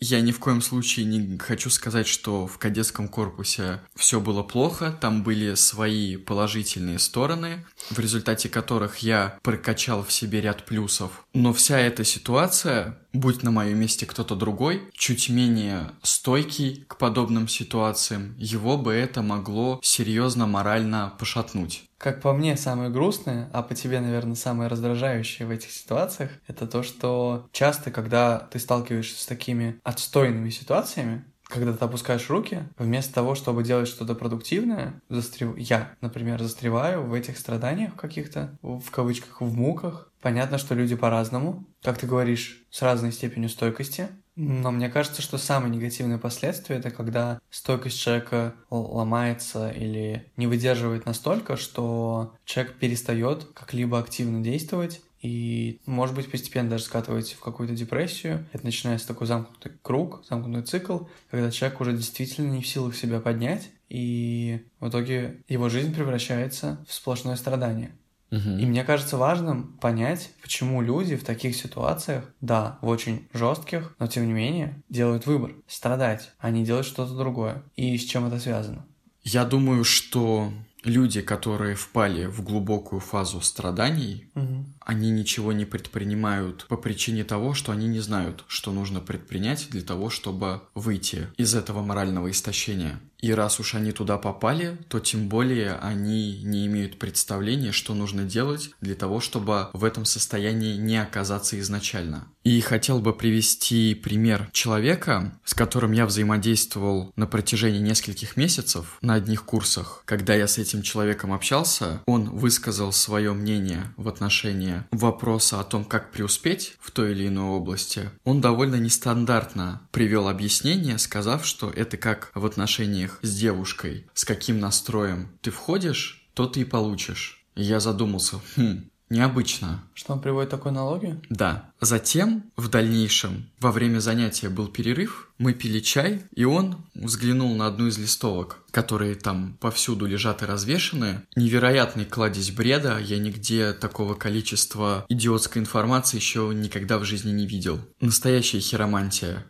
Я 0.00 0.20
ни 0.20 0.32
в 0.32 0.40
коем 0.40 0.60
случае 0.60 1.06
не 1.06 1.38
хочу 1.38 1.70
сказать, 1.70 2.08
что 2.08 2.48
в 2.48 2.58
кадетском 2.58 3.06
корпусе 3.06 3.80
все 3.94 4.18
было 4.18 4.42
плохо. 4.42 4.96
Там 5.00 5.22
были 5.22 5.54
свои 5.54 6.16
положительные 6.16 6.98
стороны, 6.98 7.64
в 7.90 8.00
результате 8.00 8.48
которых 8.48 8.98
я 8.98 9.38
прокачал 9.42 10.02
в 10.02 10.12
себе 10.12 10.40
ряд 10.40 10.66
плюсов. 10.66 11.24
Но 11.34 11.52
вся 11.52 11.79
эта 11.80 12.04
ситуация, 12.04 12.98
будь 13.12 13.42
на 13.42 13.50
моем 13.50 13.78
месте 13.78 14.06
кто-то 14.06 14.36
другой, 14.36 14.82
чуть 14.92 15.28
менее 15.28 15.90
стойкий 16.02 16.84
к 16.86 16.96
подобным 16.96 17.48
ситуациям, 17.48 18.34
его 18.38 18.76
бы 18.76 18.92
это 18.92 19.22
могло 19.22 19.80
серьезно 19.82 20.46
морально 20.46 21.12
пошатнуть. 21.18 21.84
Как 21.98 22.22
по 22.22 22.32
мне, 22.32 22.56
самое 22.56 22.88
грустное, 22.88 23.50
а 23.52 23.62
по 23.62 23.74
тебе, 23.74 24.00
наверное, 24.00 24.34
самое 24.34 24.70
раздражающее 24.70 25.46
в 25.46 25.50
этих 25.50 25.70
ситуациях, 25.70 26.30
это 26.46 26.66
то, 26.66 26.82
что 26.82 27.48
часто, 27.52 27.90
когда 27.90 28.38
ты 28.38 28.58
сталкиваешься 28.58 29.20
с 29.20 29.26
такими 29.26 29.78
отстойными 29.84 30.48
ситуациями, 30.48 31.24
когда 31.50 31.72
ты 31.72 31.84
опускаешь 31.84 32.30
руки, 32.30 32.62
вместо 32.78 33.12
того, 33.12 33.34
чтобы 33.34 33.64
делать 33.64 33.88
что-то 33.88 34.14
продуктивное, 34.14 35.02
застрев... 35.08 35.58
я, 35.58 35.92
например, 36.00 36.40
застреваю 36.40 37.02
в 37.02 37.12
этих 37.12 37.36
страданиях 37.36 37.96
каких-то, 37.96 38.56
в 38.62 38.90
кавычках, 38.90 39.40
в 39.40 39.52
муках. 39.54 40.09
Понятно, 40.20 40.58
что 40.58 40.74
люди 40.74 40.94
по-разному, 40.94 41.64
как 41.82 41.98
ты 41.98 42.06
говоришь, 42.06 42.64
с 42.70 42.82
разной 42.82 43.12
степенью 43.12 43.48
стойкости, 43.48 44.08
но 44.36 44.70
мне 44.70 44.88
кажется, 44.88 45.20
что 45.22 45.38
самое 45.38 45.74
негативное 45.74 46.18
последствие 46.18 46.78
это 46.78 46.90
когда 46.90 47.40
стойкость 47.50 48.00
человека 48.00 48.54
ломается 48.70 49.70
или 49.70 50.30
не 50.36 50.46
выдерживает 50.46 51.04
настолько, 51.04 51.56
что 51.56 52.34
человек 52.44 52.78
перестает 52.78 53.44
как-либо 53.54 53.98
активно 53.98 54.42
действовать 54.42 55.02
и, 55.20 55.80
может 55.84 56.14
быть, 56.14 56.30
постепенно 56.30 56.70
даже 56.70 56.84
скатываете 56.84 57.36
в 57.36 57.40
какую-то 57.40 57.74
депрессию. 57.74 58.46
Это 58.52 58.64
начинается 58.64 59.08
такой 59.08 59.26
замкнутый 59.26 59.72
круг, 59.82 60.24
замкнутый 60.28 60.62
цикл, 60.62 61.00
когда 61.30 61.50
человек 61.50 61.80
уже 61.80 61.92
действительно 61.92 62.50
не 62.50 62.62
в 62.62 62.66
силах 62.66 62.96
себя 62.96 63.20
поднять, 63.20 63.70
и 63.90 64.64
в 64.78 64.88
итоге 64.88 65.42
его 65.48 65.68
жизнь 65.68 65.94
превращается 65.94 66.82
в 66.88 66.94
сплошное 66.94 67.36
страдание. 67.36 67.92
Угу. 68.30 68.58
И 68.58 68.66
мне 68.66 68.84
кажется 68.84 69.16
важным 69.16 69.76
понять, 69.78 70.30
почему 70.42 70.82
люди 70.82 71.16
в 71.16 71.24
таких 71.24 71.56
ситуациях, 71.56 72.24
да, 72.40 72.78
в 72.80 72.88
очень 72.88 73.28
жестких, 73.32 73.94
но 73.98 74.06
тем 74.06 74.26
не 74.26 74.32
менее, 74.32 74.82
делают 74.88 75.26
выбор 75.26 75.52
страдать, 75.66 76.30
а 76.38 76.50
не 76.50 76.64
делать 76.64 76.86
что-то 76.86 77.14
другое. 77.16 77.62
И 77.76 77.96
с 77.96 78.04
чем 78.04 78.26
это 78.26 78.38
связано? 78.38 78.86
Я 79.22 79.44
думаю, 79.44 79.84
что 79.84 80.52
люди, 80.84 81.20
которые 81.20 81.74
впали 81.74 82.26
в 82.26 82.42
глубокую 82.42 83.00
фазу 83.00 83.40
страданий, 83.40 84.30
угу. 84.34 84.64
они 84.80 85.10
ничего 85.10 85.52
не 85.52 85.64
предпринимают 85.64 86.66
по 86.68 86.76
причине 86.76 87.24
того, 87.24 87.54
что 87.54 87.72
они 87.72 87.86
не 87.86 88.00
знают, 88.00 88.44
что 88.46 88.72
нужно 88.72 89.00
предпринять 89.00 89.68
для 89.70 89.82
того, 89.82 90.10
чтобы 90.10 90.62
выйти 90.74 91.28
из 91.36 91.54
этого 91.54 91.82
морального 91.82 92.30
истощения. 92.30 93.00
И 93.20 93.32
раз 93.32 93.60
уж 93.60 93.74
они 93.74 93.92
туда 93.92 94.18
попали, 94.18 94.78
то 94.88 94.98
тем 94.98 95.28
более 95.28 95.74
они 95.76 96.42
не 96.42 96.66
имеют 96.66 96.98
представления, 96.98 97.72
что 97.72 97.94
нужно 97.94 98.24
делать 98.24 98.70
для 98.80 98.94
того, 98.94 99.20
чтобы 99.20 99.68
в 99.72 99.84
этом 99.84 100.04
состоянии 100.04 100.76
не 100.76 100.96
оказаться 100.96 101.58
изначально. 101.60 102.26
И 102.42 102.60
хотел 102.62 103.00
бы 103.00 103.12
привести 103.12 103.94
пример 103.94 104.48
человека, 104.52 105.38
с 105.44 105.52
которым 105.52 105.92
я 105.92 106.06
взаимодействовал 106.06 107.12
на 107.16 107.26
протяжении 107.26 107.80
нескольких 107.80 108.36
месяцев 108.36 108.96
на 109.02 109.14
одних 109.14 109.44
курсах. 109.44 110.02
Когда 110.06 110.34
я 110.34 110.48
с 110.48 110.56
этим 110.56 110.80
человеком 110.80 111.34
общался, 111.34 112.02
он 112.06 112.30
высказал 112.30 112.92
свое 112.92 113.34
мнение 113.34 113.92
в 113.96 114.08
отношении 114.08 114.84
вопроса 114.90 115.60
о 115.60 115.64
том, 115.64 115.84
как 115.84 116.12
преуспеть 116.12 116.76
в 116.80 116.90
той 116.90 117.12
или 117.12 117.28
иной 117.28 117.50
области. 117.50 118.10
Он 118.24 118.40
довольно 118.40 118.76
нестандартно 118.76 119.82
привел 119.90 120.28
объяснение, 120.28 120.98
сказав, 120.98 121.44
что 121.44 121.70
это 121.70 121.98
как 121.98 122.30
в 122.34 122.46
отношениях 122.46 123.09
отношениях 123.10 123.18
с 123.22 123.36
девушкой, 123.36 124.06
с 124.14 124.24
каким 124.24 124.60
настроем 124.60 125.28
ты 125.42 125.50
входишь, 125.50 126.28
то 126.34 126.46
ты 126.46 126.60
и 126.60 126.64
получишь. 126.64 127.44
И 127.56 127.62
я 127.62 127.80
задумался, 127.80 128.40
хм, 128.56 128.90
необычно. 129.10 129.82
Что 129.94 130.14
он 130.14 130.20
приводит 130.20 130.50
такой 130.50 130.70
аналогию? 130.70 131.20
Да. 131.28 131.72
Затем, 131.80 132.44
в 132.56 132.68
дальнейшем, 132.68 133.50
во 133.58 133.72
время 133.72 133.98
занятия 133.98 134.48
был 134.48 134.68
перерыв, 134.68 135.28
мы 135.38 135.52
пили 135.52 135.80
чай, 135.80 136.22
и 136.34 136.44
он 136.44 136.76
взглянул 136.94 137.54
на 137.56 137.66
одну 137.66 137.88
из 137.88 137.98
листовок, 137.98 138.58
которые 138.70 139.14
там 139.14 139.56
повсюду 139.60 140.06
лежат 140.06 140.42
и 140.42 140.46
развешаны. 140.46 141.22
Невероятный 141.36 142.04
кладезь 142.04 142.52
бреда, 142.52 142.98
я 142.98 143.18
нигде 143.18 143.72
такого 143.72 144.14
количества 144.14 145.04
идиотской 145.08 145.60
информации 145.60 146.16
еще 146.16 146.52
никогда 146.54 146.98
в 146.98 147.04
жизни 147.04 147.32
не 147.32 147.46
видел. 147.46 147.80
Настоящая 148.00 148.60
хиромантия. 148.60 149.44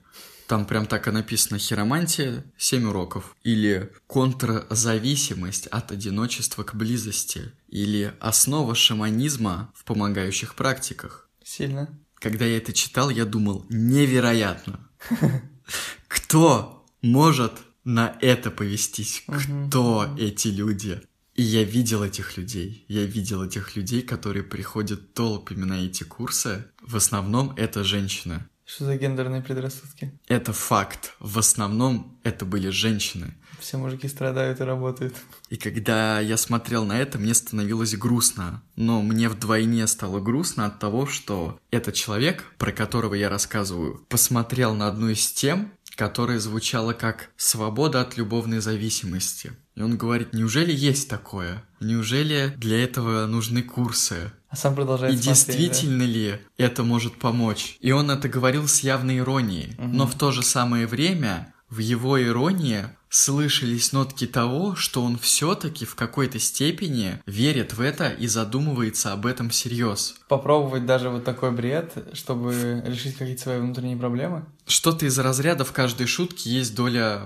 Там 0.51 0.67
прям 0.67 0.87
так 0.87 1.07
и 1.07 1.13
написано 1.13 1.61
«Хиромантия. 1.61 2.45
7 2.59 2.89
уроков». 2.89 3.37
Или 3.45 3.93
«Контрзависимость 4.09 5.69
от 5.69 5.93
одиночества 5.93 6.65
к 6.65 6.75
близости». 6.75 7.53
Или 7.69 8.13
«Основа 8.19 8.75
шаманизма 8.75 9.73
в 9.77 9.85
помогающих 9.85 10.57
практиках». 10.57 11.31
Сильно. 11.45 11.97
Когда 12.17 12.47
я 12.47 12.57
это 12.57 12.73
читал, 12.73 13.11
я 13.11 13.27
думал 13.27 13.65
«Невероятно!» 13.69 14.91
Кто 16.09 16.85
может 17.01 17.53
на 17.85 18.19
это 18.21 18.51
повестись? 18.51 19.23
Кто 19.69 20.17
эти 20.19 20.49
люди? 20.49 21.01
И 21.37 21.43
я 21.43 21.63
видел 21.63 22.03
этих 22.03 22.37
людей. 22.37 22.85
Я 22.89 23.05
видел 23.05 23.45
этих 23.45 23.77
людей, 23.77 24.03
которые 24.03 24.43
приходят 24.43 25.15
толпами 25.15 25.63
на 25.63 25.87
эти 25.87 26.03
курсы. 26.03 26.67
В 26.83 26.97
основном 26.97 27.55
это 27.57 27.85
женщины. 27.85 28.50
Что 28.73 28.85
за 28.85 28.97
гендерные 28.97 29.43
предрассудки? 29.43 30.13
Это 30.29 30.53
факт. 30.53 31.15
В 31.19 31.41
основном 31.41 32.17
это 32.23 32.45
были 32.45 32.69
женщины. 32.69 33.35
Все 33.59 33.77
мужики 33.79 34.07
страдают 34.07 34.61
и 34.61 34.65
работают. 34.65 35.15
И 35.49 35.57
когда 35.57 36.21
я 36.21 36.37
смотрел 36.37 36.85
на 36.85 36.97
это, 36.97 37.19
мне 37.19 37.35
становилось 37.35 37.97
грустно. 37.97 38.63
Но 38.77 39.03
мне 39.03 39.29
вдвойне 39.29 39.89
стало 39.89 40.21
грустно 40.21 40.67
от 40.67 40.79
того, 40.79 41.07
что 41.07 41.59
этот 41.73 41.95
человек, 41.95 42.45
про 42.59 42.71
которого 42.71 43.15
я 43.15 43.29
рассказываю, 43.29 44.07
посмотрел 44.09 44.75
на 44.75 44.87
одну 44.87 45.09
из 45.09 45.33
тем, 45.33 45.73
которая 46.01 46.39
звучала 46.39 46.95
как 46.95 47.29
«свобода 47.37 48.01
от 48.01 48.17
любовной 48.17 48.61
зависимости». 48.61 49.53
И 49.75 49.83
он 49.83 49.99
говорит, 49.99 50.33
неужели 50.33 50.73
есть 50.73 51.11
такое? 51.11 51.63
Неужели 51.79 52.55
для 52.57 52.83
этого 52.83 53.27
нужны 53.27 53.63
курсы? 53.63 54.33
А 54.49 54.57
сам 54.57 54.75
продолжает 54.75 55.13
И 55.13 55.19
смотреть, 55.19 55.47
действительно 55.47 56.07
да? 56.07 56.11
ли 56.11 56.41
это 56.57 56.85
может 56.85 57.19
помочь? 57.19 57.77
И 57.81 57.93
он 57.93 58.11
это 58.11 58.31
говорил 58.31 58.67
с 58.67 58.81
явной 58.81 59.19
иронией. 59.19 59.75
Угу. 59.77 59.89
Но 59.89 60.07
в 60.07 60.15
то 60.15 60.33
же 60.33 60.43
самое 60.43 60.87
время 60.87 61.53
в 61.69 61.81
его 61.81 62.19
иронии 62.19 62.87
слышались 63.11 63.93
нотки 63.93 64.27
того, 64.27 64.77
что 64.77 65.03
он 65.03 65.19
все-таки 65.19 65.85
в 65.85 65.97
какой-то 65.97 66.39
степени 66.39 67.21
верит 67.27 67.75
в 67.75 67.81
это 67.81 68.09
и 68.09 68.29
задумывается 68.29 69.13
об 69.13 69.27
этом 69.27 69.51
всерьез. 69.51 70.15
Попробовать 70.29 70.87
даже 70.87 71.11
вот 71.11 71.25
такой 71.25 71.51
бред, 71.51 71.93
чтобы 72.15 72.83
решить 72.87 73.17
какие-то 73.17 73.43
свои 73.43 73.59
внутренние 73.59 73.97
проблемы? 73.97 74.47
Что-то 74.67 75.07
из 75.07 75.19
разряда 75.19 75.65
в 75.65 75.73
каждой 75.73 76.07
шутке 76.07 76.49
есть 76.49 76.75
доля 76.75 77.25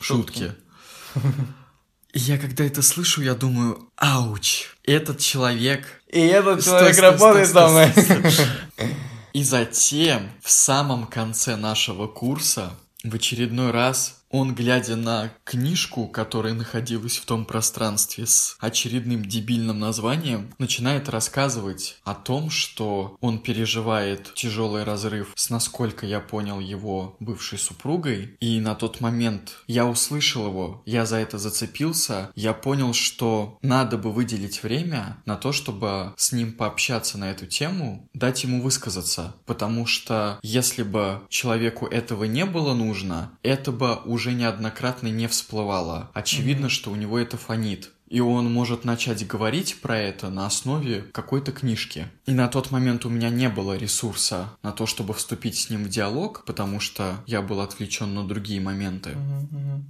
шутки. 0.00 0.54
шутки. 1.14 1.32
Я 2.14 2.38
когда 2.38 2.64
это 2.64 2.80
слышу, 2.80 3.20
я 3.20 3.34
думаю, 3.34 3.90
ауч, 3.96 4.68
этот 4.84 5.18
человек... 5.18 6.02
И 6.10 6.20
этот 6.20 6.64
человек 6.64 6.94
стой, 6.94 7.10
работает 7.10 7.48
со 7.48 7.68
мной. 7.68 7.92
И 9.34 9.44
затем, 9.44 10.30
в 10.42 10.50
самом 10.50 11.06
конце 11.06 11.56
нашего 11.56 12.06
курса, 12.06 12.72
в 13.04 13.14
очередной 13.14 13.72
раз 13.72 14.17
он, 14.30 14.54
глядя 14.54 14.96
на 14.96 15.30
книжку, 15.44 16.06
которая 16.06 16.54
находилась 16.54 17.16
в 17.16 17.24
том 17.24 17.44
пространстве 17.44 18.26
с 18.26 18.56
очередным 18.60 19.24
дебильным 19.24 19.78
названием, 19.78 20.52
начинает 20.58 21.08
рассказывать 21.08 21.98
о 22.04 22.14
том, 22.14 22.50
что 22.50 23.16
он 23.20 23.38
переживает 23.38 24.34
тяжелый 24.34 24.84
разрыв 24.84 25.32
с, 25.34 25.50
насколько 25.50 26.06
я 26.06 26.20
понял, 26.20 26.60
его 26.60 27.16
бывшей 27.20 27.58
супругой. 27.58 28.36
И 28.40 28.60
на 28.60 28.74
тот 28.74 29.00
момент 29.00 29.58
я 29.66 29.86
услышал 29.86 30.46
его, 30.46 30.82
я 30.84 31.06
за 31.06 31.16
это 31.16 31.38
зацепился, 31.38 32.30
я 32.34 32.52
понял, 32.52 32.92
что 32.92 33.58
надо 33.62 33.96
бы 33.96 34.12
выделить 34.12 34.62
время 34.62 35.22
на 35.24 35.36
то, 35.36 35.52
чтобы 35.52 36.14
с 36.16 36.32
ним 36.32 36.52
пообщаться 36.52 37.18
на 37.18 37.30
эту 37.30 37.46
тему, 37.46 38.08
дать 38.14 38.44
ему 38.44 38.62
высказаться. 38.62 39.34
Потому 39.46 39.86
что 39.86 40.38
если 40.42 40.82
бы 40.82 41.22
человеку 41.28 41.86
этого 41.86 42.24
не 42.24 42.44
было 42.44 42.74
нужно, 42.74 43.32
это 43.42 43.72
бы 43.72 43.96
уже 44.04 44.17
уже 44.18 44.32
неоднократно 44.32 45.06
не 45.06 45.28
всплывало. 45.28 46.10
Очевидно, 46.12 46.66
mm-hmm. 46.66 46.70
что 46.70 46.90
у 46.90 46.96
него 46.96 47.20
это 47.20 47.36
фонит 47.36 47.92
и 48.08 48.20
он 48.20 48.52
может 48.52 48.84
начать 48.84 49.26
говорить 49.26 49.80
про 49.80 49.98
это 49.98 50.30
на 50.30 50.46
основе 50.46 51.04
какой-то 51.12 51.52
книжки. 51.52 52.08
И 52.26 52.32
на 52.32 52.48
тот 52.48 52.70
момент 52.70 53.04
у 53.04 53.10
меня 53.10 53.30
не 53.30 53.48
было 53.48 53.76
ресурса 53.76 54.50
на 54.62 54.72
то, 54.72 54.86
чтобы 54.86 55.14
вступить 55.14 55.56
с 55.56 55.70
ним 55.70 55.84
в 55.84 55.88
диалог, 55.88 56.44
потому 56.46 56.80
что 56.80 57.22
я 57.26 57.42
был 57.42 57.60
отвлечен 57.60 58.14
на 58.14 58.26
другие 58.26 58.60
моменты. 58.60 59.16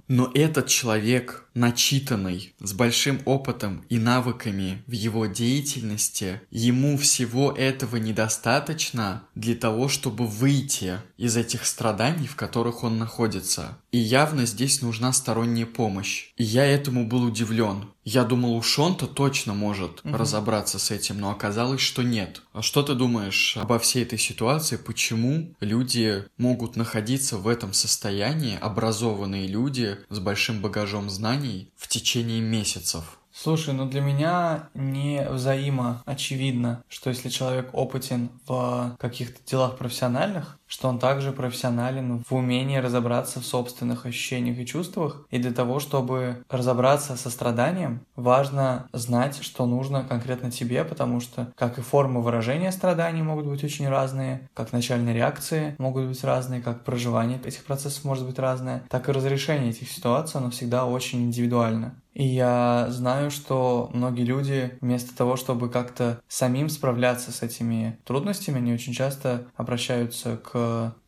Но 0.07 0.31
этот 0.33 0.67
человек, 0.67 1.45
начитанный, 1.53 2.53
с 2.59 2.73
большим 2.73 3.19
опытом 3.25 3.83
и 3.89 3.97
навыками 3.97 4.83
в 4.87 4.91
его 4.91 5.25
деятельности, 5.25 6.41
ему 6.51 6.97
всего 6.97 7.51
этого 7.51 7.97
недостаточно 7.97 9.23
для 9.35 9.55
того, 9.55 9.87
чтобы 9.87 10.25
выйти 10.25 10.99
из 11.19 11.35
этих 11.35 11.65
страданий, 11.65 12.27
в 12.27 12.37
которых 12.37 12.83
он 12.83 12.97
находится. 12.97 13.77
И 13.91 13.97
явно 13.97 14.45
здесь 14.45 14.81
нужна 14.81 15.11
сторонняя 15.11 15.65
помощь. 15.65 16.29
И 16.37 16.43
я 16.43 16.65
этому 16.65 17.05
был 17.05 17.23
удивлен 17.23 17.85
Я 18.05 18.23
думал, 18.23 18.55
уж 18.55 18.79
он-то 18.79 19.05
точно 19.05 19.53
может 19.53 20.03
Мгм. 20.03 20.15
разобраться 20.15 20.79
с 20.79 20.89
этим, 20.89 21.19
но 21.19 21.29
оказалось, 21.29 21.81
что 21.81 22.01
нет. 22.01 22.41
А 22.53 22.63
что 22.63 22.81
ты 22.81 22.95
думаешь 22.95 23.55
обо 23.55 23.77
всей 23.77 24.01
этой 24.03 24.17
ситуации? 24.17 24.77
Почему 24.77 25.53
люди 25.59 26.25
могут 26.37 26.75
находиться 26.75 27.37
в 27.37 27.47
этом 27.47 27.73
состоянии, 27.73 28.57
образованные 28.59 29.45
люди 29.45 29.97
с 30.09 30.17
большим 30.19 30.59
багажом 30.61 31.09
знаний, 31.11 31.71
в 31.75 31.87
течение 31.87 32.41
месяцев? 32.41 33.19
Слушай, 33.31 33.73
ну 33.73 33.87
для 33.87 34.01
меня 34.01 34.69
не 34.73 35.25
взаимоочевидно, 35.29 36.83
что 36.89 37.09
если 37.09 37.29
человек 37.29 37.69
опытен 37.73 38.31
в 38.47 38.97
каких-то 38.99 39.39
делах 39.49 39.77
профессиональных, 39.77 40.58
что 40.69 40.87
он 40.87 40.99
также 40.99 41.33
профессионален 41.33 42.23
в 42.29 42.33
умении 42.33 42.77
разобраться 42.77 43.41
в 43.41 43.45
собственных 43.45 44.05
ощущениях 44.05 44.57
и 44.59 44.65
чувствах. 44.65 45.25
И 45.31 45.39
для 45.39 45.51
того, 45.51 45.79
чтобы 45.79 46.45
разобраться 46.49 47.17
со 47.17 47.29
страданием, 47.29 48.01
важно 48.15 48.87
знать, 48.93 49.39
что 49.41 49.65
нужно 49.65 50.03
конкретно 50.03 50.51
тебе, 50.51 50.85
потому 50.85 51.19
что 51.19 51.51
как 51.55 51.79
и 51.79 51.81
формы 51.81 52.21
выражения 52.21 52.71
страданий 52.71 53.23
могут 53.23 53.47
быть 53.47 53.63
очень 53.63 53.89
разные, 53.89 54.47
как 54.53 54.71
начальные 54.71 55.15
реакции 55.15 55.75
могут 55.79 56.05
быть 56.05 56.23
разные, 56.23 56.61
как 56.61 56.83
проживание 56.83 57.41
этих 57.43 57.65
процессов 57.65 58.05
может 58.05 58.25
быть 58.25 58.39
разное, 58.39 58.83
так 58.89 59.09
и 59.09 59.11
разрешение 59.11 59.71
этих 59.71 59.91
ситуаций, 59.91 60.39
оно 60.39 60.51
всегда 60.51 60.85
очень 60.85 61.23
индивидуально. 61.23 61.95
И 62.19 62.25
я 62.25 62.87
знаю, 62.89 63.31
что 63.31 63.89
многие 63.93 64.23
люди 64.23 64.77
вместо 64.81 65.15
того, 65.15 65.37
чтобы 65.37 65.69
как-то 65.69 66.19
самим 66.27 66.67
справляться 66.67 67.31
с 67.31 67.43
этими 67.43 67.97
трудностями, 68.03 68.57
они 68.57 68.73
очень 68.73 68.93
часто 68.93 69.47
обращаются 69.55 70.35
к 70.35 70.58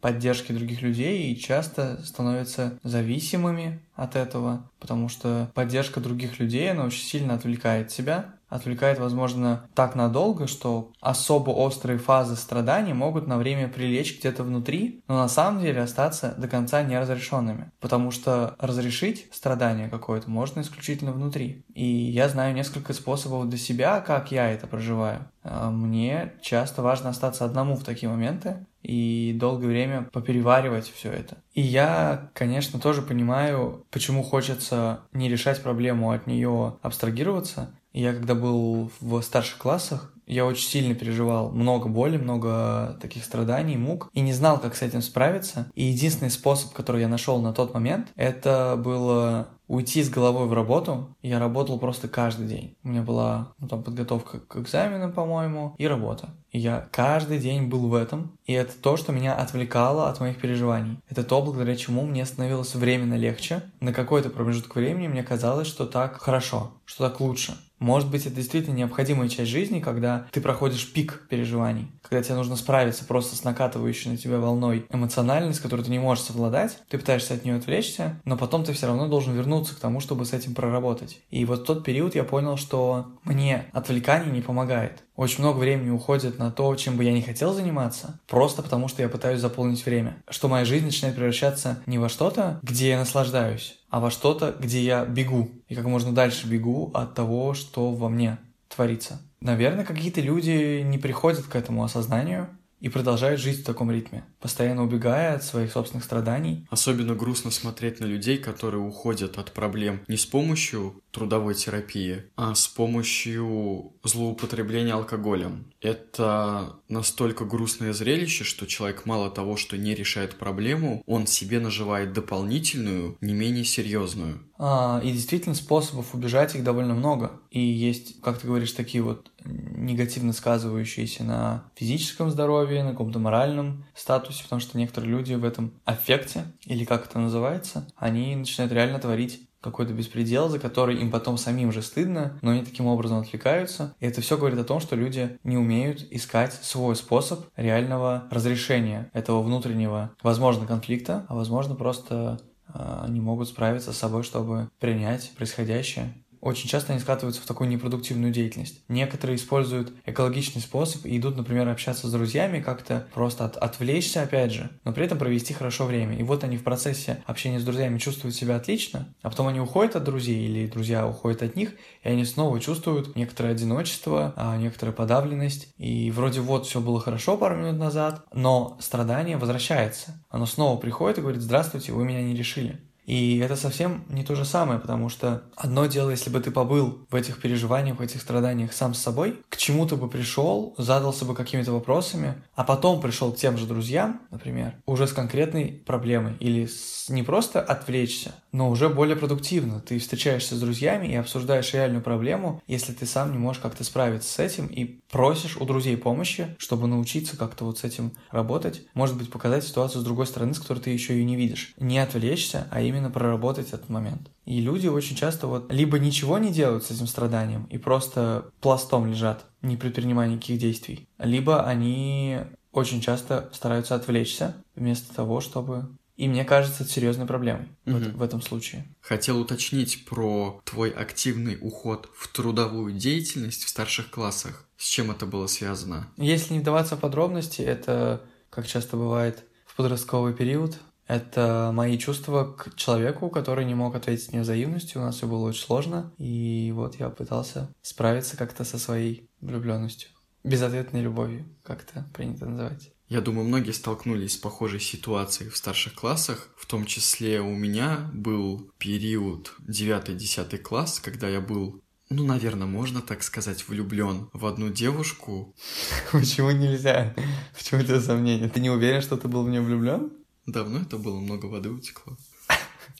поддержке 0.01 0.53
других 0.53 0.81
людей 0.81 1.31
и 1.31 1.39
часто 1.39 2.01
становятся 2.03 2.79
зависимыми 2.83 3.79
от 3.95 4.15
этого, 4.15 4.69
потому 4.79 5.09
что 5.09 5.51
поддержка 5.53 5.99
других 5.99 6.39
людей, 6.39 6.71
она 6.71 6.85
очень 6.85 7.03
сильно 7.03 7.33
отвлекает 7.35 7.89
тебя, 7.89 8.35
отвлекает, 8.51 8.99
возможно, 8.99 9.65
так 9.73 9.95
надолго, 9.95 10.45
что 10.45 10.91
особо 10.99 11.51
острые 11.51 11.97
фазы 11.97 12.35
страданий 12.35 12.93
могут 12.93 13.25
на 13.25 13.37
время 13.37 13.69
прилечь 13.69 14.19
где-то 14.19 14.43
внутри, 14.43 15.01
но 15.07 15.17
на 15.17 15.29
самом 15.29 15.61
деле 15.61 15.81
остаться 15.81 16.35
до 16.37 16.47
конца 16.49 16.83
неразрешенными. 16.83 17.71
Потому 17.79 18.11
что 18.11 18.55
разрешить 18.59 19.27
страдание 19.31 19.89
какое-то 19.89 20.29
можно 20.29 20.59
исключительно 20.61 21.13
внутри. 21.13 21.63
И 21.73 21.85
я 21.85 22.27
знаю 22.27 22.53
несколько 22.53 22.93
способов 22.93 23.47
для 23.47 23.57
себя, 23.57 24.01
как 24.01 24.31
я 24.31 24.51
это 24.51 24.67
проживаю. 24.67 25.29
А 25.43 25.71
Мне 25.71 26.33
часто 26.41 26.81
важно 26.81 27.09
остаться 27.09 27.45
одному 27.45 27.75
в 27.75 27.83
такие 27.83 28.09
моменты 28.09 28.65
и 28.83 29.35
долгое 29.39 29.67
время 29.67 30.03
попереваривать 30.11 30.91
все 30.91 31.11
это. 31.11 31.37
И 31.53 31.61
я, 31.61 32.29
конечно, 32.33 32.79
тоже 32.79 33.01
понимаю, 33.01 33.85
почему 33.91 34.23
хочется 34.23 35.01
не 35.13 35.29
решать 35.29 35.61
проблему, 35.61 36.11
от 36.11 36.27
нее 36.27 36.77
абстрагироваться. 36.81 37.73
Я 37.93 38.13
когда 38.13 38.35
был 38.35 38.91
в 38.99 39.21
старших 39.21 39.57
классах, 39.57 40.13
я 40.31 40.45
очень 40.45 40.69
сильно 40.69 40.95
переживал, 40.95 41.51
много 41.51 41.89
боли, 41.89 42.15
много 42.15 42.97
таких 43.01 43.25
страданий, 43.25 43.75
мук, 43.75 44.09
и 44.13 44.21
не 44.21 44.31
знал, 44.31 44.59
как 44.59 44.75
с 44.75 44.81
этим 44.81 45.01
справиться. 45.01 45.69
И 45.75 45.83
единственный 45.83 46.31
способ, 46.31 46.71
который 46.71 47.01
я 47.01 47.09
нашел 47.09 47.41
на 47.41 47.51
тот 47.51 47.73
момент, 47.73 48.07
это 48.15 48.79
было 48.81 49.49
уйти 49.67 50.03
с 50.03 50.09
головой 50.09 50.47
в 50.47 50.53
работу. 50.53 51.15
Я 51.21 51.39
работал 51.39 51.79
просто 51.79 52.07
каждый 52.07 52.47
день. 52.47 52.75
У 52.83 52.89
меня 52.89 53.01
была 53.01 53.53
ну, 53.59 53.67
там 53.67 53.83
подготовка 53.83 54.39
к 54.39 54.57
экзаменам, 54.57 55.11
по-моему, 55.11 55.75
и 55.77 55.87
работа. 55.87 56.29
И 56.51 56.59
я 56.59 56.87
каждый 56.91 57.39
день 57.39 57.67
был 57.67 57.87
в 57.87 57.93
этом. 57.93 58.37
И 58.45 58.53
это 58.53 58.73
то, 58.77 58.95
что 58.97 59.11
меня 59.11 59.33
отвлекало 59.33 60.09
от 60.09 60.19
моих 60.19 60.39
переживаний. 60.39 60.99
Это 61.09 61.23
то, 61.23 61.41
благодаря 61.41 61.75
чему 61.75 62.05
мне 62.05 62.25
становилось 62.25 62.75
временно 62.75 63.15
легче. 63.15 63.63
На 63.79 63.93
какой-то 63.93 64.29
промежуток 64.29 64.75
времени 64.75 65.07
мне 65.07 65.23
казалось, 65.23 65.67
что 65.67 65.85
так 65.85 66.21
хорошо, 66.21 66.71
что 66.85 67.09
так 67.09 67.19
лучше. 67.19 67.57
Может 67.81 68.11
быть, 68.11 68.27
это 68.27 68.35
действительно 68.35 68.75
необходимая 68.75 69.27
часть 69.27 69.49
жизни, 69.49 69.79
когда 69.79 70.27
ты 70.31 70.39
проходишь 70.39 70.93
пик 70.93 71.23
переживаний, 71.29 71.87
когда 72.07 72.21
тебе 72.21 72.35
нужно 72.35 72.55
справиться 72.55 73.05
просто 73.05 73.35
с 73.35 73.43
накатывающей 73.43 74.11
на 74.11 74.17
тебя 74.17 74.37
волной 74.37 74.85
эмоциональной, 74.91 75.55
с 75.55 75.59
которой 75.59 75.81
ты 75.81 75.89
не 75.89 75.97
можешь 75.97 76.23
совладать, 76.23 76.77
ты 76.89 76.99
пытаешься 76.99 77.33
от 77.33 77.43
нее 77.43 77.55
отвлечься, 77.55 78.21
но 78.23 78.37
потом 78.37 78.63
ты 78.63 78.73
все 78.73 78.85
равно 78.85 79.07
должен 79.07 79.33
вернуться 79.33 79.75
к 79.75 79.79
тому, 79.79 79.99
чтобы 79.99 80.25
с 80.25 80.33
этим 80.33 80.53
проработать. 80.53 81.21
И 81.31 81.43
вот 81.43 81.61
в 81.61 81.65
тот 81.65 81.83
период 81.83 82.13
я 82.13 82.23
понял, 82.23 82.55
что 82.55 83.07
мне 83.23 83.65
отвлекание 83.73 84.31
не 84.31 84.41
помогает. 84.41 85.03
Очень 85.21 85.43
много 85.43 85.59
времени 85.59 85.91
уходит 85.91 86.39
на 86.39 86.49
то, 86.49 86.73
чем 86.75 86.97
бы 86.97 87.03
я 87.03 87.13
не 87.13 87.21
хотел 87.21 87.53
заниматься, 87.53 88.19
просто 88.27 88.63
потому 88.63 88.87
что 88.87 89.03
я 89.03 89.07
пытаюсь 89.07 89.39
заполнить 89.39 89.85
время. 89.85 90.17
Что 90.27 90.47
моя 90.47 90.65
жизнь 90.65 90.85
начинает 90.85 91.15
превращаться 91.15 91.77
не 91.85 91.99
во 91.99 92.09
что-то, 92.09 92.59
где 92.63 92.89
я 92.89 92.97
наслаждаюсь, 92.97 93.77
а 93.91 93.99
во 93.99 94.09
что-то, 94.09 94.55
где 94.59 94.81
я 94.81 95.05
бегу. 95.05 95.51
И 95.67 95.75
как 95.75 95.85
можно 95.85 96.11
дальше 96.11 96.47
бегу 96.47 96.89
от 96.95 97.13
того, 97.13 97.53
что 97.53 97.91
во 97.91 98.09
мне 98.09 98.39
творится. 98.67 99.21
Наверное, 99.41 99.85
какие-то 99.85 100.21
люди 100.21 100.81
не 100.81 100.97
приходят 100.97 101.45
к 101.45 101.55
этому 101.55 101.83
осознанию 101.83 102.49
и 102.81 102.89
продолжают 102.89 103.39
жить 103.39 103.61
в 103.61 103.63
таком 103.63 103.91
ритме, 103.91 104.25
постоянно 104.39 104.83
убегая 104.83 105.35
от 105.35 105.43
своих 105.43 105.71
собственных 105.71 106.03
страданий. 106.03 106.67
Особенно 106.69 107.15
грустно 107.15 107.51
смотреть 107.51 107.99
на 107.99 108.05
людей, 108.05 108.37
которые 108.37 108.81
уходят 108.81 109.37
от 109.37 109.53
проблем 109.53 110.01
не 110.07 110.17
с 110.17 110.25
помощью 110.25 111.01
трудовой 111.11 111.53
терапии, 111.53 112.23
а 112.35 112.55
с 112.55 112.67
помощью 112.67 113.93
злоупотребления 114.03 114.93
алкоголем. 114.93 115.70
Это 115.81 116.75
настолько 116.87 117.43
грустное 117.43 117.91
зрелище, 117.91 118.43
что 118.43 118.67
человек 118.67 119.05
мало 119.05 119.31
того, 119.31 119.57
что 119.57 119.77
не 119.77 119.95
решает 119.95 120.37
проблему, 120.37 121.01
он 121.07 121.25
себе 121.25 121.59
наживает 121.59 122.13
дополнительную, 122.13 123.17
не 123.19 123.33
менее 123.33 123.65
серьезную. 123.65 124.43
А, 124.59 125.01
и 125.03 125.11
действительно 125.11 125.55
способов 125.55 126.13
убежать 126.13 126.53
их 126.53 126.63
довольно 126.63 126.93
много. 126.93 127.41
И 127.49 127.59
есть, 127.59 128.21
как 128.21 128.37
ты 128.37 128.45
говоришь, 128.45 128.73
такие 128.73 129.03
вот 129.03 129.31
негативно 129.43 130.33
сказывающиеся 130.33 131.23
на 131.23 131.63
физическом 131.75 132.29
здоровье, 132.29 132.83
на 132.83 132.91
каком-то 132.91 133.17
моральном 133.17 133.85
статусе, 133.95 134.43
потому 134.43 134.59
что 134.59 134.77
некоторые 134.77 135.11
люди 135.11 135.33
в 135.33 135.43
этом 135.43 135.73
аффекте, 135.85 136.45
или 136.65 136.85
как 136.85 137.07
это 137.07 137.17
называется, 137.17 137.87
они 137.95 138.35
начинают 138.35 138.71
реально 138.71 138.99
творить 138.99 139.47
какой-то 139.61 139.93
беспредел, 139.93 140.49
за 140.49 140.59
который 140.59 140.97
им 140.97 141.11
потом 141.11 141.37
самим 141.37 141.71
же 141.71 141.81
стыдно, 141.81 142.37
но 142.41 142.51
они 142.51 142.63
таким 142.63 142.87
образом 142.87 143.19
отвлекаются. 143.19 143.95
И 143.99 144.05
это 144.05 144.21
все 144.21 144.37
говорит 144.37 144.59
о 144.59 144.63
том, 144.63 144.79
что 144.79 144.95
люди 144.95 145.37
не 145.43 145.57
умеют 145.57 146.05
искать 146.11 146.53
свой 146.53 146.95
способ 146.95 147.45
реального 147.55 148.27
разрешения 148.31 149.09
этого 149.13 149.41
внутреннего, 149.41 150.11
возможно, 150.23 150.65
конфликта, 150.65 151.25
а 151.29 151.35
возможно, 151.35 151.75
просто 151.75 152.39
э, 152.73 153.05
не 153.09 153.21
могут 153.21 153.47
справиться 153.47 153.93
с 153.93 153.97
собой, 153.97 154.23
чтобы 154.23 154.69
принять 154.79 155.31
происходящее 155.37 156.13
очень 156.41 156.67
часто 156.67 156.93
они 156.93 157.01
скатываются 157.01 157.41
в 157.41 157.45
такую 157.45 157.69
непродуктивную 157.69 158.33
деятельность. 158.33 158.81
Некоторые 158.87 159.37
используют 159.37 159.93
экологичный 160.05 160.61
способ 160.61 161.05
и 161.05 161.17
идут, 161.17 161.37
например, 161.37 161.69
общаться 161.69 162.07
с 162.07 162.11
друзьями, 162.11 162.59
как-то 162.59 163.07
просто 163.13 163.45
от, 163.45 163.57
отвлечься, 163.57 164.23
опять 164.23 164.51
же, 164.51 164.71
но 164.83 164.91
при 164.91 165.05
этом 165.05 165.17
провести 165.17 165.53
хорошо 165.53 165.85
время. 165.85 166.17
И 166.17 166.23
вот 166.23 166.43
они 166.43 166.57
в 166.57 166.63
процессе 166.63 167.23
общения 167.25 167.59
с 167.59 167.63
друзьями 167.63 167.99
чувствуют 167.99 168.35
себя 168.35 168.55
отлично, 168.55 169.13
а 169.21 169.29
потом 169.29 169.47
они 169.47 169.59
уходят 169.59 169.95
от 169.95 170.03
друзей 170.03 170.45
или 170.45 170.67
друзья 170.67 171.07
уходят 171.07 171.43
от 171.43 171.55
них, 171.55 171.73
и 172.03 172.09
они 172.09 172.25
снова 172.25 172.59
чувствуют 172.59 173.15
некоторое 173.15 173.51
одиночество, 173.51 174.33
а, 174.35 174.57
некоторая 174.57 174.95
подавленность. 174.95 175.73
И 175.77 176.11
вроде 176.11 176.41
вот 176.41 176.65
все 176.65 176.81
было 176.81 176.99
хорошо 176.99 177.37
пару 177.37 177.55
минут 177.55 177.77
назад, 177.77 178.25
но 178.33 178.77
страдание 178.81 179.37
возвращается. 179.37 180.23
Оно 180.29 180.45
снова 180.45 180.79
приходит 180.79 181.19
и 181.19 181.21
говорит, 181.21 181.41
здравствуйте, 181.41 181.91
вы 181.91 182.03
меня 182.03 182.23
не 182.23 182.35
решили. 182.35 182.79
И 183.05 183.39
это 183.39 183.55
совсем 183.55 184.05
не 184.09 184.23
то 184.23 184.35
же 184.35 184.45
самое, 184.45 184.79
потому 184.79 185.09
что 185.09 185.43
одно 185.55 185.85
дело, 185.85 186.11
если 186.11 186.29
бы 186.29 186.39
ты 186.39 186.51
побыл 186.51 187.05
в 187.09 187.15
этих 187.15 187.41
переживаниях, 187.41 187.97
в 187.99 188.01
этих 188.01 188.21
страданиях 188.21 188.73
сам 188.73 188.93
с 188.93 188.99
собой, 188.99 189.41
к 189.49 189.57
чему 189.57 189.85
ты 189.85 189.95
бы 189.95 190.09
пришел, 190.09 190.75
задался 190.77 191.25
бы 191.25 191.35
какими-то 191.35 191.71
вопросами, 191.71 192.35
а 192.55 192.63
потом 192.63 193.01
пришел 193.01 193.31
к 193.31 193.37
тем 193.37 193.57
же 193.57 193.65
друзьям, 193.65 194.21
например, 194.29 194.75
уже 194.85 195.07
с 195.07 195.13
конкретной 195.13 195.81
проблемой 195.85 196.35
или 196.39 196.65
с 196.65 197.09
не 197.09 197.23
просто 197.23 197.61
отвлечься, 197.61 198.33
но 198.51 198.69
уже 198.69 198.89
более 198.89 199.15
продуктивно. 199.15 199.81
Ты 199.81 199.99
встречаешься 199.99 200.55
с 200.55 200.59
друзьями 200.59 201.07
и 201.07 201.15
обсуждаешь 201.15 201.73
реальную 201.73 202.03
проблему, 202.03 202.61
если 202.67 202.93
ты 202.93 203.05
сам 203.05 203.31
не 203.31 203.37
можешь 203.37 203.61
как-то 203.61 203.83
справиться 203.83 204.31
с 204.31 204.39
этим 204.39 204.67
и 204.67 205.01
просишь 205.11 205.57
у 205.57 205.65
друзей 205.65 205.97
помощи, 205.97 206.55
чтобы 206.57 206.87
научиться 206.87 207.37
как-то 207.37 207.65
вот 207.65 207.79
с 207.79 207.83
этим 207.83 208.13
работать. 208.29 208.83
Может 208.93 209.17
быть, 209.17 209.31
показать 209.31 209.63
ситуацию 209.63 210.01
с 210.01 210.05
другой 210.05 210.27
стороны, 210.27 210.53
с 210.53 210.59
которой 210.59 210.79
ты 210.79 210.91
еще 210.91 211.19
и 211.19 211.25
не 211.25 211.35
видишь. 211.35 211.73
Не 211.77 211.99
отвлечься, 211.99 212.67
а 212.71 212.81
именно 212.81 212.90
проработать 213.09 213.69
этот 213.69 213.89
момент. 213.89 214.29
И 214.45 214.59
люди 214.59 214.87
очень 214.87 215.15
часто 215.15 215.47
вот 215.47 215.71
либо 215.71 215.99
ничего 215.99 216.37
не 216.37 216.51
делают 216.51 216.83
с 216.83 216.91
этим 216.91 217.07
страданием 217.07 217.65
и 217.69 217.77
просто 217.77 218.51
пластом 218.59 219.07
лежат, 219.07 219.45
не 219.61 219.77
предпринимая 219.77 220.27
никаких 220.27 220.59
действий, 220.59 221.07
либо 221.17 221.63
они 221.63 222.39
очень 222.71 223.01
часто 223.01 223.49
стараются 223.53 223.95
отвлечься 223.95 224.55
вместо 224.75 225.13
того, 225.13 225.41
чтобы 225.41 225.89
и 226.21 226.27
мне 226.27 226.45
кажется, 226.45 226.83
это 226.83 226.91
серьезной 226.91 227.25
проблемой 227.25 227.67
Мгм. 227.85 228.11
в, 228.11 228.17
в 228.17 228.21
этом 228.21 228.43
случае. 228.43 228.85
Хотел 228.99 229.39
уточнить 229.39 230.05
про 230.05 230.61
твой 230.65 230.91
активный 230.91 231.57
уход 231.59 232.09
в 232.13 232.27
трудовую 232.27 232.93
деятельность 232.93 233.63
в 233.63 233.69
старших 233.69 234.11
классах. 234.11 234.67
С 234.77 234.87
чем 234.87 235.09
это 235.09 235.25
было 235.25 235.47
связано? 235.47 236.07
Если 236.17 236.53
не 236.53 236.59
вдаваться 236.59 236.95
в 236.95 236.99
подробности, 236.99 237.63
это, 237.63 238.21
как 238.51 238.67
часто 238.67 238.97
бывает 238.97 239.43
в 239.65 239.75
подростковый 239.75 240.35
период, 240.35 240.77
Это 241.11 241.71
мои 241.73 241.97
чувства 241.97 242.45
к 242.45 242.73
человеку, 242.77 243.29
который 243.29 243.65
не 243.65 243.75
мог 243.75 243.95
ответить 243.95 244.31
мне 244.31 244.43
взаимностью. 244.43 245.01
У 245.01 245.03
нас 245.03 245.17
все 245.17 245.27
было 245.27 245.49
очень 245.49 245.65
сложно. 245.65 246.13
И 246.17 246.71
вот 246.73 247.01
я 247.01 247.09
пытался 247.09 247.75
справиться 247.81 248.37
как-то 248.37 248.63
со 248.63 248.79
своей 248.79 249.29
влюбленностью. 249.41 250.09
Безответной 250.45 251.01
любовью, 251.01 251.49
как 251.63 251.83
это 251.83 252.09
принято 252.13 252.45
называть. 252.45 252.93
Я 253.09 253.19
думаю, 253.19 253.45
многие 253.45 253.71
столкнулись 253.71 254.35
с 254.35 254.37
похожей 254.37 254.79
ситуацией 254.79 255.49
в 255.49 255.57
старших 255.57 255.95
классах. 255.95 256.47
В 256.55 256.65
том 256.65 256.85
числе 256.85 257.41
у 257.41 257.53
меня 257.53 258.09
был 258.13 258.71
период 258.77 259.53
9-10 259.67 260.59
класс, 260.59 261.01
когда 261.01 261.27
я 261.27 261.41
был 261.41 261.81
ну, 262.09 262.25
наверное, 262.25 262.67
можно 262.67 263.01
так 263.01 263.23
сказать, 263.23 263.69
влюблен 263.69 264.29
в 264.33 264.45
одну 264.45 264.69
девушку. 264.69 265.55
Почему 266.11 266.51
нельзя? 266.51 267.15
Почему 267.57 267.81
это 267.81 268.01
сомнение? 268.01 268.49
Ты 268.49 268.59
не 268.59 268.69
уверен, 268.69 269.01
что 269.01 269.15
ты 269.15 269.29
был 269.29 269.45
в 269.45 269.49
нее 269.49 269.61
влюблен? 269.61 270.11
Давно 270.45 270.79
это 270.79 270.97
было, 270.97 271.19
много 271.19 271.45
воды 271.45 271.69
утекло. 271.69 272.17